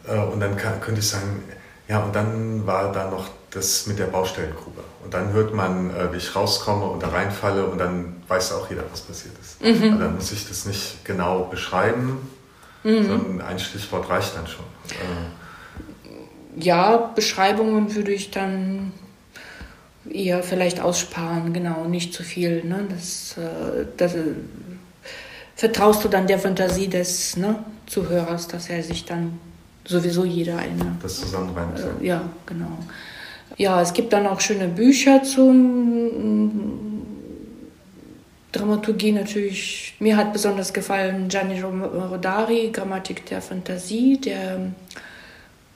äh, 0.08 0.18
und 0.18 0.40
dann 0.40 0.58
kann, 0.58 0.82
könnte 0.82 1.02
ich 1.02 1.08
sagen, 1.08 1.44
ja, 1.88 2.04
und 2.04 2.16
dann 2.16 2.66
war 2.66 2.92
da 2.92 3.10
noch 3.10 3.30
das 3.52 3.88
mit 3.88 4.00
der 4.00 4.08
Baustellengrube. 4.08 4.82
Und 5.04 5.14
dann 5.14 5.32
hört 5.34 5.54
man, 5.54 5.90
äh, 5.90 6.12
wie 6.12 6.18
ich 6.18 6.36
rauskomme 6.36 6.86
und 6.86 7.04
da 7.04 7.10
reinfalle 7.10 7.66
und 7.66 7.78
dann 7.78 8.17
weiß 8.28 8.54
auch 8.54 8.70
jeder, 8.70 8.84
was 8.92 9.02
passiert 9.02 9.36
ist. 9.42 9.62
Mhm. 9.62 9.84
Also 9.84 10.04
dann 10.04 10.16
muss 10.16 10.32
ich 10.32 10.48
das 10.48 10.66
nicht 10.66 11.06
genau 11.06 11.46
beschreiben, 11.46 12.30
mhm. 12.84 13.08
sondern 13.08 13.42
ein 13.42 13.60
Stichwort 13.60 14.10
reicht 14.10 14.36
dann 14.36 14.48
schon. 14.48 14.66
Äh, 14.90 16.64
ja, 16.64 16.98
Beschreibungen 17.16 17.96
würde 17.96 18.12
ich 18.12 18.32
dann 18.32 18.92
eher 20.10 20.44
vielleicht 20.44 20.82
aussparen, 20.82 21.54
genau, 21.54 21.86
nicht 21.86 22.14
zu 22.14 22.24
viel. 22.24 22.64
Ne? 22.64 22.86
Das, 22.90 23.36
äh, 23.38 23.86
das 23.98 24.16
vertraust 25.56 26.04
du 26.04 26.08
dann 26.08 26.28
der 26.28 26.40
Fantasie 26.40 26.88
des 26.88 27.38
ne, 27.38 27.64
Zuhörers, 27.86 28.48
dass 28.48 28.70
er 28.70 28.84
sich 28.84 29.06
dann 29.06 29.40
sowieso 29.86 30.26
jeder 30.26 30.58
eine. 30.58 30.98
Das 31.02 31.20
zusammenreimt. 31.20 31.80
Äh, 31.80 32.06
ja, 32.06 32.22
genau. 32.46 32.78
Ja, 33.56 33.82
es 33.82 33.94
gibt 33.94 34.14
dann 34.14 34.28
auch 34.28 34.40
schöne 34.40 34.68
Bücher 34.68 35.24
zum 35.24 36.87
Dramaturgie 38.58 39.12
natürlich. 39.12 39.96
Mir 40.00 40.18
hat 40.18 40.34
besonders 40.34 40.74
gefallen 40.74 41.30
Gianni 41.30 41.62
Rodari, 41.62 42.72
Grammatik 42.72 43.26
der 43.26 43.42
Fantasie, 43.42 44.20
der 44.20 44.72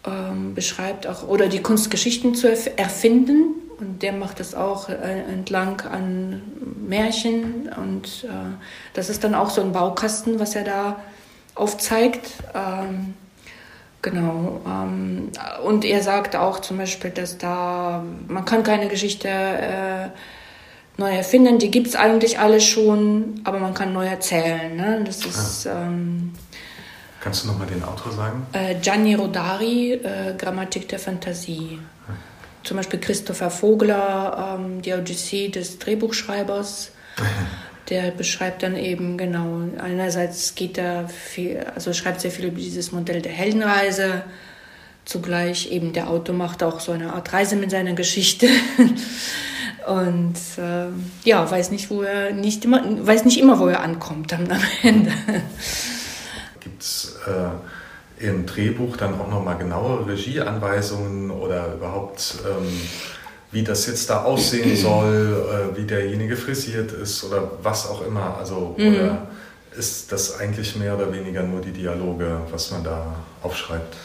ähm, 0.05 0.55
beschreibt 0.55 1.07
auch, 1.07 1.27
oder 1.27 1.47
die 1.47 1.61
Kunstgeschichten 1.61 2.35
zu 2.35 2.49
erfinden. 2.49 3.55
Und 3.79 4.03
der 4.03 4.13
macht 4.13 4.39
das 4.39 4.53
auch 4.53 4.89
äh, 4.89 4.93
entlang 4.93 5.81
an 5.81 6.41
Märchen. 6.87 7.69
Und 7.75 8.25
äh, 8.25 8.55
das 8.93 9.09
ist 9.09 9.23
dann 9.23 9.35
auch 9.35 9.49
so 9.49 9.61
ein 9.61 9.71
Baukasten, 9.71 10.39
was 10.39 10.55
er 10.55 10.63
da 10.63 11.01
aufzeigt. 11.55 12.31
Ähm, 12.53 13.15
Genau. 14.01 14.61
Ähm, 14.65 15.31
und 15.63 15.85
er 15.85 16.01
sagt 16.01 16.35
auch 16.35 16.59
zum 16.59 16.77
Beispiel, 16.77 17.11
dass 17.11 17.37
da 17.37 18.03
man 18.27 18.45
kann 18.45 18.63
keine 18.63 18.87
Geschichte 18.87 19.27
äh, 19.27 20.09
neu 20.97 21.09
erfinden. 21.09 21.59
Die 21.59 21.71
gibt 21.71 21.87
es 21.87 21.95
eigentlich 21.95 22.39
alle 22.39 22.61
schon, 22.61 23.41
aber 23.43 23.59
man 23.59 23.73
kann 23.73 23.93
neu 23.93 24.05
erzählen. 24.05 24.75
Ne? 24.75 25.03
Das 25.05 25.25
ist. 25.25 25.67
Ah. 25.67 25.83
Ähm, 25.87 26.33
Kannst 27.19 27.43
du 27.43 27.49
nochmal 27.49 27.67
den 27.67 27.83
Autor 27.83 28.11
sagen? 28.11 28.47
Äh, 28.53 28.75
Gianni 28.81 29.13
Rodari, 29.13 29.93
äh, 29.93 30.33
Grammatik 30.37 30.87
der 30.89 30.99
Fantasie. 30.99 31.79
Ah. 32.07 32.13
Zum 32.63 32.77
Beispiel 32.77 32.99
Christopher 32.99 33.51
Vogler, 33.51 34.57
ähm, 34.59 34.81
die 34.81 34.93
Odyssee 34.93 35.49
des 35.49 35.79
Drehbuchschreibers. 35.79 36.91
der 37.91 38.11
beschreibt 38.11 38.63
dann 38.63 38.77
eben 38.77 39.17
genau, 39.17 39.61
einerseits 39.77 40.55
geht 40.55 40.77
er 40.77 41.09
viel, 41.09 41.59
also 41.75 41.93
schreibt 41.93 42.21
sehr 42.21 42.31
viel 42.31 42.45
über 42.45 42.57
dieses 42.57 42.93
Modell 42.93 43.21
der 43.21 43.33
Heldenreise, 43.33 44.23
zugleich 45.03 45.71
eben 45.71 45.91
der 45.91 46.09
Autor 46.09 46.33
macht 46.33 46.63
auch 46.63 46.79
so 46.79 46.93
eine 46.93 47.13
Art 47.13 47.33
Reise 47.33 47.57
mit 47.57 47.69
seiner 47.69 47.93
Geschichte 47.93 48.47
und 49.87 50.35
äh, 50.57 50.87
ja, 51.23 51.49
weiß 51.49 51.71
nicht, 51.71 51.89
wo 51.89 52.01
er 52.03 52.31
nicht 52.33 52.63
immer, 52.65 52.83
weiß 52.83 53.25
nicht 53.25 53.39
immer, 53.39 53.59
wo 53.59 53.67
er 53.67 53.81
ankommt 53.81 54.31
dann 54.31 54.51
am 54.51 54.61
Ende. 54.83 55.11
Gibt 56.59 56.81
es 56.81 57.17
äh, 57.27 58.27
im 58.27 58.45
Drehbuch 58.45 58.97
dann 58.97 59.19
auch 59.19 59.29
nochmal 59.29 59.57
genauere 59.57 60.07
Regieanweisungen 60.07 61.31
oder 61.31 61.73
überhaupt 61.73 62.35
ähm, 62.45 62.67
wie 63.51 63.63
das 63.63 63.85
jetzt 63.87 64.09
da 64.09 64.23
aussehen 64.23 64.75
soll, 64.75 65.73
äh, 65.73 65.77
wie 65.77 65.85
derjenige 65.85 66.35
frisiert 66.35 66.91
ist 66.91 67.23
oder 67.23 67.51
was 67.61 67.87
auch 67.87 68.05
immer. 68.05 68.37
Also 68.37 68.75
mhm. 68.77 68.95
oder 68.95 69.27
ist 69.77 70.11
das 70.11 70.39
eigentlich 70.39 70.75
mehr 70.75 70.95
oder 70.95 71.13
weniger 71.13 71.43
nur 71.43 71.61
die 71.61 71.71
Dialoge, 71.71 72.41
was 72.51 72.71
man 72.71 72.83
da 72.83 73.15
aufschreibt? 73.41 73.95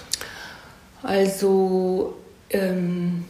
Also 1.03 2.17
ähm, 2.51 3.25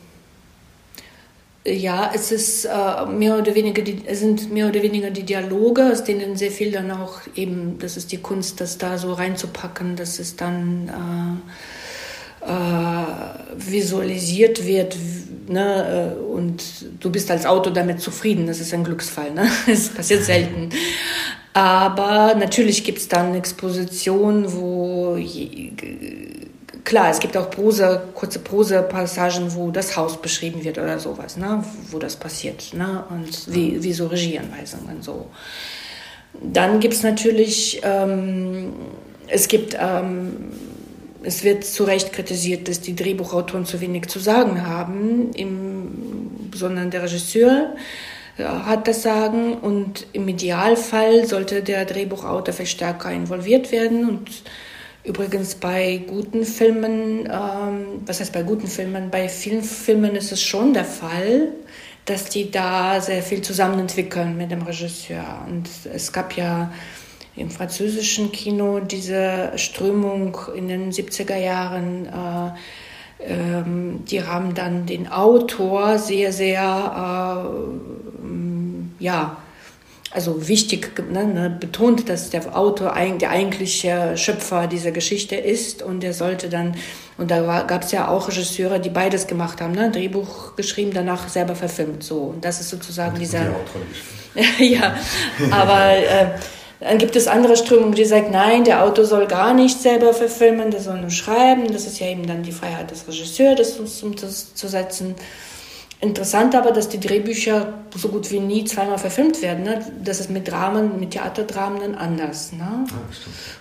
Ja, 1.67 2.12
es 2.14 2.31
ist 2.31 2.64
äh, 2.64 3.07
mehr 3.07 3.39
oder 3.39 3.55
weniger 3.57 3.83
die, 3.83 4.01
es 4.07 4.21
sind 4.21 4.53
mehr 4.53 4.69
oder 4.69 4.83
weniger 4.83 5.11
die 5.11 5.25
Dialoge, 5.25 5.91
aus 5.91 6.05
denen 6.05 6.37
sehr 6.37 6.53
viel 6.53 6.71
dann 6.71 6.93
auch 6.93 7.23
eben, 7.35 7.79
das 7.81 7.97
ist 7.97 8.12
die 8.12 8.19
Kunst, 8.19 8.61
das 8.61 8.79
da 8.79 8.99
so 8.99 9.12
reinzupacken, 9.12 9.97
dass 9.97 10.21
es 10.21 10.37
dann 10.37 11.43
äh, 12.45 12.49
äh, 12.49 13.05
visualisiert 13.57 14.64
wird, 14.64 14.97
ne? 15.49 16.14
Äh, 16.14 16.23
und 16.23 16.62
du 17.01 17.11
bist 17.11 17.31
als 17.33 17.47
Autor 17.47 17.73
damit 17.73 18.01
zufrieden. 18.01 18.47
Das 18.47 18.61
ist 18.61 18.73
ein 18.73 18.85
Glücksfall, 18.85 19.33
ne? 19.33 19.51
Das 19.67 19.89
passiert 19.89 20.23
selten. 20.23 20.69
Aber 21.53 22.37
natürlich 22.39 22.85
gibt 22.85 22.99
es 22.99 23.09
dann 23.09 23.35
Expositionen, 23.35 24.53
wo 24.53 25.17
je, 25.17 25.73
klar, 26.87 27.11
es 27.11 27.20
gibt 27.20 27.37
auch 27.37 27.51
Prose, 27.51 28.09
kurze 28.14 28.39
Prose-Passagen, 28.39 29.55
wo 29.55 29.70
das 29.70 29.97
Haus 29.97 30.22
beschrieben 30.22 30.64
wird 30.64 30.78
oder 30.78 30.99
sowas, 30.99 31.37
ne? 31.37 31.62
wo 31.91 31.99
das 31.99 32.16
passiert. 32.16 32.72
Ne? 32.72 33.05
Und 33.11 33.53
wie, 33.53 33.82
wie 33.82 33.93
so 33.93 34.07
Regieanweisungen 34.07 35.03
so. 35.03 35.26
Dann 36.41 36.80
gibt 36.80 36.95
es 36.95 37.03
natürlich, 37.03 37.80
ähm, 37.82 38.72
es 39.26 39.49
gibt, 39.49 39.76
ähm, 39.78 40.53
es 41.22 41.45
wird 41.45 41.64
zu 41.64 41.84
Recht 41.84 42.12
kritisiert, 42.12 42.68
dass 42.68 42.80
die 42.80 42.95
Drehbuchautoren 42.95 43.66
zu 43.66 43.80
wenig 43.80 44.07
zu 44.07 44.20
sagen 44.20 44.66
haben, 44.66 45.32
im, 45.32 46.51
sondern 46.55 46.91
der 46.91 47.03
Regisseur 47.03 47.74
äh, 48.39 48.45
hat 48.45 48.87
das 48.87 49.03
Sagen 49.03 49.55
und 49.55 50.07
im 50.12 50.28
Idealfall 50.28 51.26
sollte 51.26 51.62
der 51.62 51.84
Drehbuchautor 51.84 52.55
viel 52.55 52.66
stärker 52.66 53.11
involviert 53.11 53.72
werden 53.72 54.09
und 54.09 54.30
Übrigens 55.07 55.55
bei 55.55 56.03
guten 56.05 56.45
Filmen, 56.45 57.29
ähm, 57.33 58.03
was 58.05 58.19
heißt 58.19 58.33
bei 58.33 58.43
guten 58.43 58.67
Filmen, 58.67 59.09
bei 59.09 59.29
vielen 59.29 59.63
Filmen 59.63 60.17
ist 60.17 60.33
es 60.33 60.43
schon 60.43 60.75
der 60.75 60.85
Fall, 60.85 61.53
dass 62.07 62.25
die 62.25 62.51
da 62.51 63.01
sehr 63.01 63.23
viel 63.23 63.41
zusammen 63.41 63.79
entwickeln 63.79 64.37
mit 64.37 64.51
dem 64.51 64.63
Regisseur. 64.63 65.47
Und 65.47 65.69
es 65.95 66.13
gab 66.13 66.37
ja 66.37 66.73
im 67.37 67.51
französischen 67.51 68.33
Kino 68.33 68.81
diese 68.81 69.53
Strömung 69.55 70.37
in 70.57 70.67
den 70.67 70.91
70er 70.91 71.37
Jahren, 71.37 72.07
äh, 72.07 72.51
ähm, 73.33 74.05
die 74.07 74.25
haben 74.25 74.55
dann 74.55 74.87
den 74.87 75.07
Autor 75.07 75.99
sehr, 76.01 76.33
sehr, 76.33 77.39
äh, 77.39 79.05
ja, 79.05 79.37
also 80.17 80.49
wichtig 80.49 80.99
ne, 81.12 81.27
ne, 81.27 81.51
betont, 81.51 82.09
dass 82.09 82.31
der 82.31 82.57
Autor 82.57 82.95
ein, 82.95 83.19
der 83.19 83.31
eigentliche 83.31 84.17
Schöpfer 84.17 84.67
dieser 84.67 84.91
Geschichte 84.91 85.37
ist 85.37 85.83
und 85.83 86.03
der 86.03 86.14
sollte 86.14 86.49
dann, 86.49 86.75
und 87.19 87.31
da 87.31 87.62
gab 87.62 87.85
es 87.85 87.93
ja 87.93 88.09
auch 88.09 88.27
Regisseure, 88.29 88.81
die 88.81 88.89
beides 88.89 89.27
gemacht 89.27 89.61
haben, 89.61 89.73
ne, 89.73 89.91
Drehbuch 89.91 90.57
geschrieben, 90.57 90.93
danach 90.95 91.29
selber 91.29 91.55
verfilmt. 91.55 92.03
So, 92.03 92.33
und 92.35 92.45
das 92.47 92.61
ist 92.61 92.71
sozusagen 92.71 93.19
dieser. 93.19 93.43
ja, 94.59 94.97
aber 95.51 95.97
äh, 95.99 96.29
dann 96.81 96.97
gibt 96.97 97.14
es 97.14 97.29
andere 97.29 97.57
Strömungen, 97.59 97.95
die 97.95 98.07
sagen, 98.07 98.31
nein, 98.31 98.64
der 98.64 98.85
Autor 98.85 99.05
soll 99.05 99.27
gar 99.27 99.53
nicht 99.53 99.81
selber 99.81 100.14
verfilmen, 100.14 100.71
der 100.71 100.81
soll 100.81 100.99
nur 100.99 101.11
schreiben. 101.11 101.71
Das 101.71 101.87
ist 101.87 102.01
ja 102.01 102.07
eben 102.07 102.27
dann 102.27 102.43
die 102.43 102.53
Freiheit 102.53 102.91
des 102.91 103.07
Regisseurs, 103.07 103.59
das 103.79 104.03
umzusetzen. 104.03 105.14
Interessant 105.99 106.55
aber, 106.55 106.72
dass 106.72 106.90
die 106.90 107.01
Drehbücher 107.01 107.72
so 107.94 108.09
gut 108.09 108.30
wie 108.30 108.38
nie 108.38 108.64
zweimal 108.64 108.99
verfilmt 108.99 109.40
werden. 109.40 109.64
Ne? 109.64 109.82
Das 110.05 110.20
ist 110.20 110.28
mit 110.28 110.47
Dramen, 110.47 111.01
mit 111.01 111.12
Theaterdramen 111.12 111.80
dann 111.80 111.94
anders. 111.94 112.53
Ne? 112.53 112.59
Ja, 112.59 112.84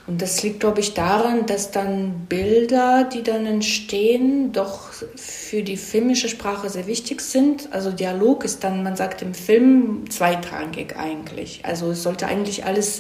und 0.08 0.22
das 0.22 0.44
liegt, 0.44 0.60
glaube 0.60 0.82
ich, 0.82 0.94
daran, 0.94 1.46
dass 1.46 1.72
dann 1.72 2.26
Bilder, 2.28 3.06
die 3.06 3.24
dann 3.24 3.46
entstehen, 3.46 4.52
doch 4.52 4.92
für 5.16 5.64
die 5.64 5.78
filmische 5.78 6.28
Sprache 6.28 6.70
sehr 6.70 6.88
wichtig 6.88 7.22
sind. 7.22 7.70
Also 7.72 7.92
Dialog 7.92 8.44
ist 8.44 8.66
dann, 8.66 8.84
man 8.84 8.98
sagt 8.98 9.22
im 9.22 9.34
Film, 9.34 10.10
zweitrangig 10.10 10.98
eigentlich. 10.98 11.62
Also 11.64 11.92
es 11.92 12.04
sollte 12.04 12.28
eigentlich 12.28 12.66
alles 12.66 13.00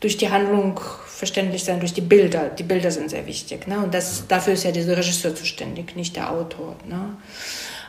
durch 0.00 0.18
die 0.18 0.28
Handlung 0.28 0.78
verständlich 1.06 1.64
sein, 1.64 1.80
durch 1.80 1.94
die 1.94 2.02
Bilder. 2.02 2.50
Die 2.50 2.62
Bilder 2.62 2.90
sind 2.90 3.08
sehr 3.08 3.26
wichtig. 3.26 3.66
Ne? 3.66 3.78
Und 3.78 3.94
das, 3.94 4.24
dafür 4.28 4.52
ist 4.52 4.64
ja 4.64 4.70
dieser 4.70 4.98
Regisseur 4.98 5.34
zuständig, 5.34 5.96
nicht 5.96 6.14
der 6.14 6.30
Autor. 6.30 6.76
Ne? 6.86 7.16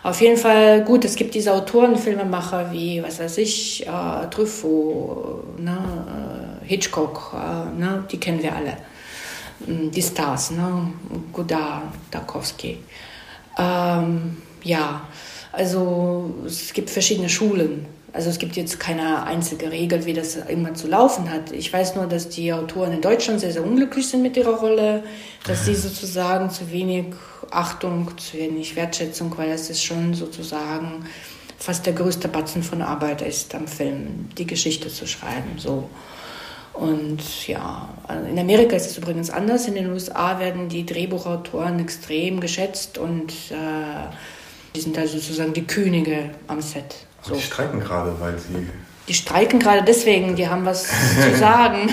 Auf 0.06 0.22
jeden 0.22 0.38
Fall 0.38 0.84
gut, 0.84 1.04
es 1.04 1.16
gibt 1.16 1.34
diese 1.34 1.52
Autoren, 1.52 1.96
Filmemacher 1.96 2.72
wie, 2.72 3.02
was 3.02 3.18
weiß 3.18 3.40
ich, 3.40 3.88
äh, 3.88 4.28
Truffaut, 4.30 5.60
ne, 5.60 6.60
äh, 6.62 6.68
Hitchcock, 6.68 7.34
äh, 7.34 7.76
ne, 7.76 8.06
die 8.12 8.20
kennen 8.20 8.44
wir 8.44 8.56
alle. 8.56 8.78
Mm, 9.66 9.90
die 9.90 10.04
Stars, 10.04 10.52
ne, 10.52 10.94
Godard, 11.34 11.86
Tarkovsky. 12.12 12.78
Ähm, 13.58 14.38
ja, 14.64 15.08
also 15.52 16.36
es 16.46 16.72
gibt 16.72 16.92
verschiedene 16.92 17.28
Schulen. 17.28 17.88
Also 18.14 18.30
es 18.30 18.38
gibt 18.38 18.56
jetzt 18.58 18.80
keine 18.80 19.24
einzige 19.24 19.72
Regel, 19.72 20.06
wie 20.06 20.14
das 20.14 20.36
immer 20.36 20.76
zu 20.76 20.88
laufen 20.88 21.32
hat. 21.32 21.52
Ich 21.52 21.74
weiß 21.74 21.96
nur, 21.96 22.06
dass 22.06 22.30
die 22.30 22.54
Autoren 22.54 22.94
in 22.94 23.02
Deutschland 23.02 23.40
sehr, 23.40 23.52
sehr 23.52 23.66
unglücklich 23.66 24.08
sind 24.08 24.22
mit 24.22 24.38
ihrer 24.38 24.60
Rolle, 24.60 25.04
dass 25.48 25.66
sie 25.66 25.74
sozusagen 25.74 26.52
zu 26.52 26.72
wenig 26.72 27.08
Achtung, 27.52 28.18
zu 28.18 28.38
wenig 28.38 28.76
Wertschätzung, 28.76 29.38
weil 29.38 29.52
es 29.52 29.70
ist 29.70 29.84
schon 29.84 30.14
sozusagen 30.14 31.06
fast 31.58 31.86
der 31.86 31.94
größte 31.94 32.28
Batzen 32.28 32.64
von 32.64 32.82
Arbeit 32.82 33.22
ist 33.22 33.56
am 33.56 33.68
Film, 33.68 34.30
die 34.38 34.46
Geschichte 34.46 34.90
zu 34.90 35.08
schreiben. 35.08 35.58
So. 35.58 35.90
Und 36.74 37.48
ja, 37.48 37.90
in 38.30 38.38
Amerika 38.38 38.76
ist 38.76 38.88
es 38.88 38.98
übrigens 38.98 39.30
anders. 39.30 39.68
In 39.68 39.76
den 39.76 39.90
USA 39.92 40.40
werden 40.40 40.68
die 40.68 40.86
Drehbuchautoren 40.86 41.80
extrem 41.80 42.42
geschätzt 42.42 42.98
und 42.98 43.32
äh, 43.50 44.14
die 44.76 44.82
sind 44.82 44.98
da 44.98 45.08
sozusagen 45.08 45.54
die 45.54 45.66
Könige 45.66 46.32
am 46.48 46.62
Set. 46.62 46.96
So. 47.22 47.34
Die 47.34 47.42
streiken 47.42 47.80
gerade, 47.80 48.20
weil 48.20 48.38
sie 48.38 48.68
die 49.08 49.14
streiken 49.14 49.60
gerade 49.60 49.84
deswegen, 49.84 50.36
die 50.36 50.48
haben 50.48 50.66
was 50.66 50.84
zu 51.22 51.38
sagen. 51.38 51.90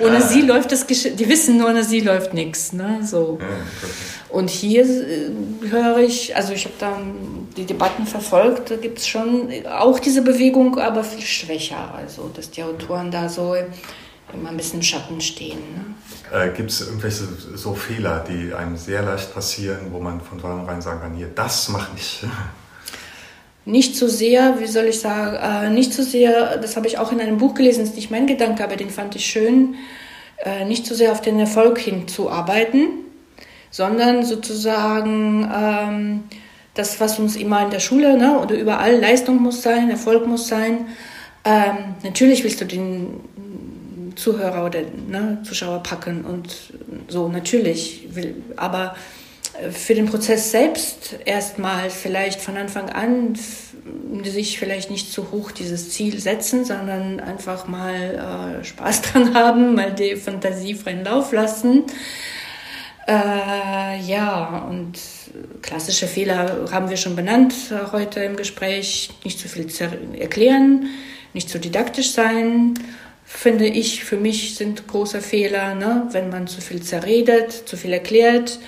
ohne 0.00 0.16
ah. 0.16 0.20
sie 0.20 0.42
läuft 0.42 0.72
das 0.72 0.86
Gesch 0.86 1.08
die 1.14 1.28
wissen 1.28 1.58
nur, 1.58 1.68
ohne 1.68 1.84
sie 1.84 2.00
läuft 2.00 2.34
nichts. 2.34 2.72
Ne? 2.72 3.00
So. 3.02 3.38
Ja, 3.40 3.46
Und 4.28 4.50
hier 4.50 4.84
äh, 4.84 5.30
höre 5.68 5.98
ich, 5.98 6.34
also 6.34 6.52
ich 6.52 6.64
habe 6.64 6.74
da 6.78 6.98
die 7.56 7.64
Debatten 7.64 8.06
verfolgt, 8.06 8.70
da 8.70 8.76
gibt 8.76 8.98
es 8.98 9.06
schon 9.06 9.48
auch 9.68 9.98
diese 9.98 10.22
Bewegung, 10.22 10.78
aber 10.78 11.04
viel 11.04 11.24
schwächer. 11.24 11.94
Also, 11.94 12.30
dass 12.34 12.50
die 12.50 12.62
Autoren 12.62 13.10
da 13.10 13.28
so 13.28 13.54
immer 14.32 14.48
ein 14.48 14.56
bisschen 14.56 14.78
im 14.78 14.82
Schatten 14.82 15.20
stehen. 15.20 15.58
Ne? 15.58 15.94
Äh, 16.32 16.48
gibt 16.56 16.70
es 16.70 16.80
irgendwelche 16.80 17.24
so 17.54 17.74
Fehler, 17.74 18.24
die 18.26 18.54
einem 18.54 18.76
sehr 18.76 19.02
leicht 19.02 19.34
passieren, 19.34 19.88
wo 19.90 20.00
man 20.00 20.20
von 20.20 20.40
vornherein 20.40 20.80
sagen 20.80 21.00
kann, 21.00 21.14
hier, 21.14 21.28
das 21.34 21.68
mach 21.68 21.88
ich? 21.96 22.24
Nicht 23.64 23.96
so 23.96 24.08
sehr, 24.08 24.60
wie 24.60 24.66
soll 24.66 24.86
ich 24.86 25.00
sagen, 25.00 25.36
äh, 25.36 25.70
nicht 25.70 25.92
so 25.92 26.02
sehr, 26.02 26.56
das 26.58 26.76
habe 26.76 26.86
ich 26.86 26.98
auch 26.98 27.12
in 27.12 27.20
einem 27.20 27.38
Buch 27.38 27.54
gelesen, 27.54 27.84
ist 27.84 27.96
nicht 27.96 28.10
mein 28.10 28.26
Gedanke, 28.26 28.64
aber 28.64 28.76
den 28.76 28.90
fand 28.90 29.14
ich 29.14 29.26
schön, 29.26 29.76
äh, 30.44 30.64
nicht 30.64 30.86
so 30.86 30.94
sehr 30.94 31.12
auf 31.12 31.20
den 31.20 31.38
Erfolg 31.38 31.78
hinzuarbeiten, 31.78 32.88
sondern 33.70 34.24
sozusagen 34.24 35.48
ähm, 35.54 36.22
das, 36.74 37.00
was 37.00 37.18
uns 37.18 37.36
immer 37.36 37.62
in 37.62 37.70
der 37.70 37.80
Schule 37.80 38.16
ne, 38.16 38.38
oder 38.40 38.56
überall 38.56 38.98
Leistung 38.98 39.40
muss 39.40 39.62
sein, 39.62 39.90
Erfolg 39.90 40.26
muss 40.26 40.48
sein. 40.48 40.86
Ähm, 41.44 41.94
natürlich 42.02 42.42
willst 42.44 42.60
du 42.60 42.64
den 42.64 43.20
Zuhörer 44.16 44.66
oder 44.66 44.80
ne, 45.08 45.38
Zuschauer 45.44 45.82
packen 45.82 46.24
und 46.24 46.72
so, 47.08 47.28
natürlich, 47.28 48.08
will, 48.12 48.42
aber 48.56 48.96
für 49.70 49.94
den 49.94 50.06
Prozess 50.06 50.50
selbst 50.50 51.16
erstmal 51.24 51.90
vielleicht 51.90 52.40
von 52.40 52.56
Anfang 52.56 52.88
an 52.88 53.34
sich 54.24 54.58
vielleicht 54.58 54.90
nicht 54.90 55.12
zu 55.12 55.32
hoch 55.32 55.50
dieses 55.50 55.90
Ziel 55.90 56.18
setzen, 56.20 56.64
sondern 56.64 57.20
einfach 57.20 57.66
mal 57.66 58.60
äh, 58.60 58.64
Spaß 58.64 59.02
dran 59.12 59.34
haben, 59.34 59.74
mal 59.74 59.92
die 59.92 60.16
Fantasie 60.16 60.74
freien 60.74 61.04
Lauf 61.04 61.32
lassen. 61.32 61.84
Äh, 63.06 64.00
ja, 64.06 64.66
und 64.70 64.98
klassische 65.60 66.06
Fehler 66.06 66.68
haben 66.70 66.88
wir 66.88 66.96
schon 66.96 67.16
benannt 67.16 67.52
äh, 67.70 67.90
heute 67.90 68.20
im 68.20 68.36
Gespräch. 68.36 69.10
Nicht 69.24 69.40
zu 69.40 69.48
viel 69.48 69.66
erklären, 70.18 70.86
nicht 71.34 71.48
zu 71.48 71.58
didaktisch 71.58 72.12
sein, 72.12 72.74
finde 73.24 73.66
ich, 73.66 74.04
für 74.04 74.16
mich 74.16 74.54
sind 74.54 74.86
große 74.86 75.20
Fehler, 75.20 75.74
ne? 75.74 76.06
wenn 76.12 76.28
man 76.30 76.46
zu 76.46 76.60
viel 76.60 76.82
zerredet, 76.82 77.68
zu 77.68 77.76
viel 77.76 77.92
erklärt 77.92 78.60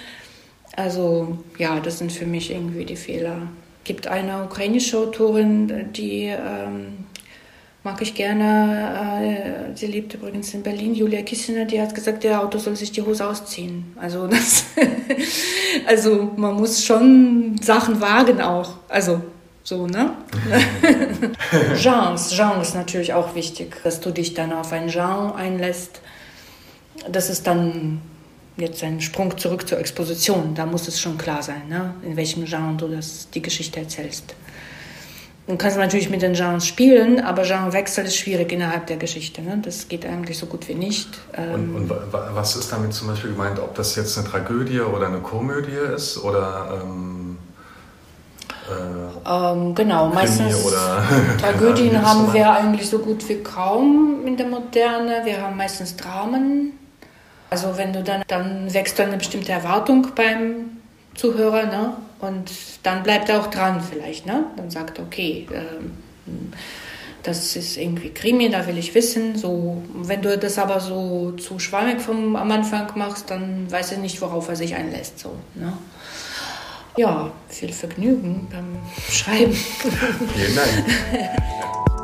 also 0.76 1.38
ja, 1.58 1.80
das 1.80 1.98
sind 1.98 2.12
für 2.12 2.26
mich 2.26 2.50
irgendwie 2.50 2.84
die 2.84 2.96
Fehler. 2.96 3.48
Es 3.82 3.84
gibt 3.84 4.06
eine 4.06 4.44
ukrainische 4.44 4.98
Autorin, 4.98 5.92
die 5.92 6.24
ähm, 6.24 7.04
mag 7.84 8.00
ich 8.00 8.14
gerne. 8.14 9.70
Äh, 9.72 9.76
sie 9.76 9.86
lebt 9.86 10.14
übrigens 10.14 10.52
in 10.54 10.62
Berlin, 10.62 10.94
Julia 10.94 11.22
Kissiner, 11.22 11.66
die 11.66 11.80
hat 11.80 11.94
gesagt, 11.94 12.24
der 12.24 12.42
Autor 12.42 12.60
soll 12.60 12.76
sich 12.76 12.90
die 12.90 13.02
Hose 13.02 13.26
ausziehen. 13.26 13.94
Also, 14.00 14.26
das, 14.28 14.64
also 15.86 16.32
man 16.36 16.54
muss 16.54 16.84
schon 16.84 17.56
Sachen 17.62 18.00
wagen 18.00 18.40
auch. 18.40 18.74
Also 18.88 19.20
so, 19.62 19.86
ne? 19.86 20.10
Genres, 21.80 22.34
Genres 22.34 22.74
natürlich 22.74 23.12
auch 23.12 23.34
wichtig, 23.34 23.76
dass 23.84 24.00
du 24.00 24.10
dich 24.10 24.34
dann 24.34 24.52
auf 24.52 24.72
ein 24.72 24.88
Genre 24.88 25.34
einlässt. 25.34 26.00
Das 27.10 27.30
ist 27.30 27.46
dann 27.46 28.00
jetzt 28.56 28.82
ein 28.84 29.00
Sprung 29.00 29.36
zurück 29.36 29.68
zur 29.68 29.78
Exposition. 29.78 30.54
Da 30.54 30.66
muss 30.66 30.88
es 30.88 31.00
schon 31.00 31.18
klar 31.18 31.42
sein, 31.42 31.68
ne? 31.68 31.94
in 32.02 32.16
welchem 32.16 32.44
Genre 32.44 32.74
du 32.76 32.88
das, 32.88 33.28
die 33.30 33.42
Geschichte 33.42 33.80
erzählst. 33.80 34.34
Man 35.46 35.58
kann 35.58 35.76
natürlich 35.76 36.08
mit 36.08 36.22
den 36.22 36.32
Genres 36.32 36.66
spielen, 36.66 37.20
aber 37.20 37.42
Genrewechsel 37.42 38.06
ist 38.06 38.16
schwierig 38.16 38.50
innerhalb 38.50 38.86
der 38.86 38.96
Geschichte. 38.96 39.42
Ne? 39.42 39.60
Das 39.62 39.88
geht 39.88 40.06
eigentlich 40.06 40.38
so 40.38 40.46
gut 40.46 40.66
wie 40.68 40.74
nicht. 40.74 41.08
Ähm 41.34 41.76
und, 41.76 41.90
und, 41.90 41.92
was 42.12 42.56
ist 42.56 42.72
damit 42.72 42.94
zum 42.94 43.08
Beispiel 43.08 43.32
gemeint, 43.32 43.58
ob 43.58 43.74
das 43.74 43.94
jetzt 43.96 44.16
eine 44.16 44.26
Tragödie 44.26 44.80
oder 44.80 45.08
eine 45.08 45.18
Komödie 45.18 45.76
ist 45.94 46.16
oder 46.24 46.80
ähm, 46.82 47.36
äh, 48.70 49.30
ähm, 49.30 49.74
genau, 49.74 50.08
meistens 50.08 50.56
Tragödien 51.40 52.00
haben 52.00 52.32
wir 52.32 52.50
eigentlich 52.50 52.88
so 52.88 52.98
gut 53.00 53.28
wie 53.28 53.42
kaum 53.42 54.26
in 54.26 54.38
der 54.38 54.46
Moderne. 54.46 55.20
Wir 55.24 55.42
haben 55.42 55.58
meistens 55.58 55.94
Dramen. 55.94 56.72
Also 57.54 57.76
wenn 57.76 57.92
du 57.92 58.02
dann, 58.02 58.24
dann 58.26 58.74
wächst 58.74 58.98
dann 58.98 59.10
eine 59.10 59.16
bestimmte 59.16 59.52
Erwartung 59.52 60.08
beim 60.16 60.78
Zuhörer, 61.14 61.66
ne? 61.66 61.94
Und 62.18 62.50
dann 62.82 63.04
bleibt 63.04 63.28
er 63.28 63.40
auch 63.40 63.46
dran 63.46 63.80
vielleicht, 63.80 64.26
ne? 64.26 64.46
Dann 64.56 64.72
sagt 64.72 64.98
er, 64.98 65.04
okay, 65.04 65.46
ähm, 65.52 66.52
das 67.22 67.54
ist 67.54 67.76
irgendwie 67.76 68.10
Krimi, 68.10 68.50
da 68.50 68.66
will 68.66 68.76
ich 68.76 68.92
wissen. 68.96 69.38
So, 69.38 69.80
wenn 69.94 70.20
du 70.20 70.36
das 70.36 70.58
aber 70.58 70.80
so 70.80 71.30
zu 71.38 71.60
schwammig 71.60 72.00
vom, 72.00 72.34
am 72.34 72.50
Anfang 72.50 72.88
machst, 72.96 73.30
dann 73.30 73.70
weiß 73.70 73.92
er 73.92 73.98
nicht, 73.98 74.20
worauf 74.20 74.48
er 74.48 74.56
sich 74.56 74.74
einlässt. 74.74 75.20
So, 75.20 75.36
ne? 75.54 75.74
Ja, 76.96 77.30
viel 77.48 77.72
Vergnügen 77.72 78.48
beim 78.50 78.78
Schreiben. 79.08 79.52
Vielen 79.52 80.56
Dank. 80.56 81.44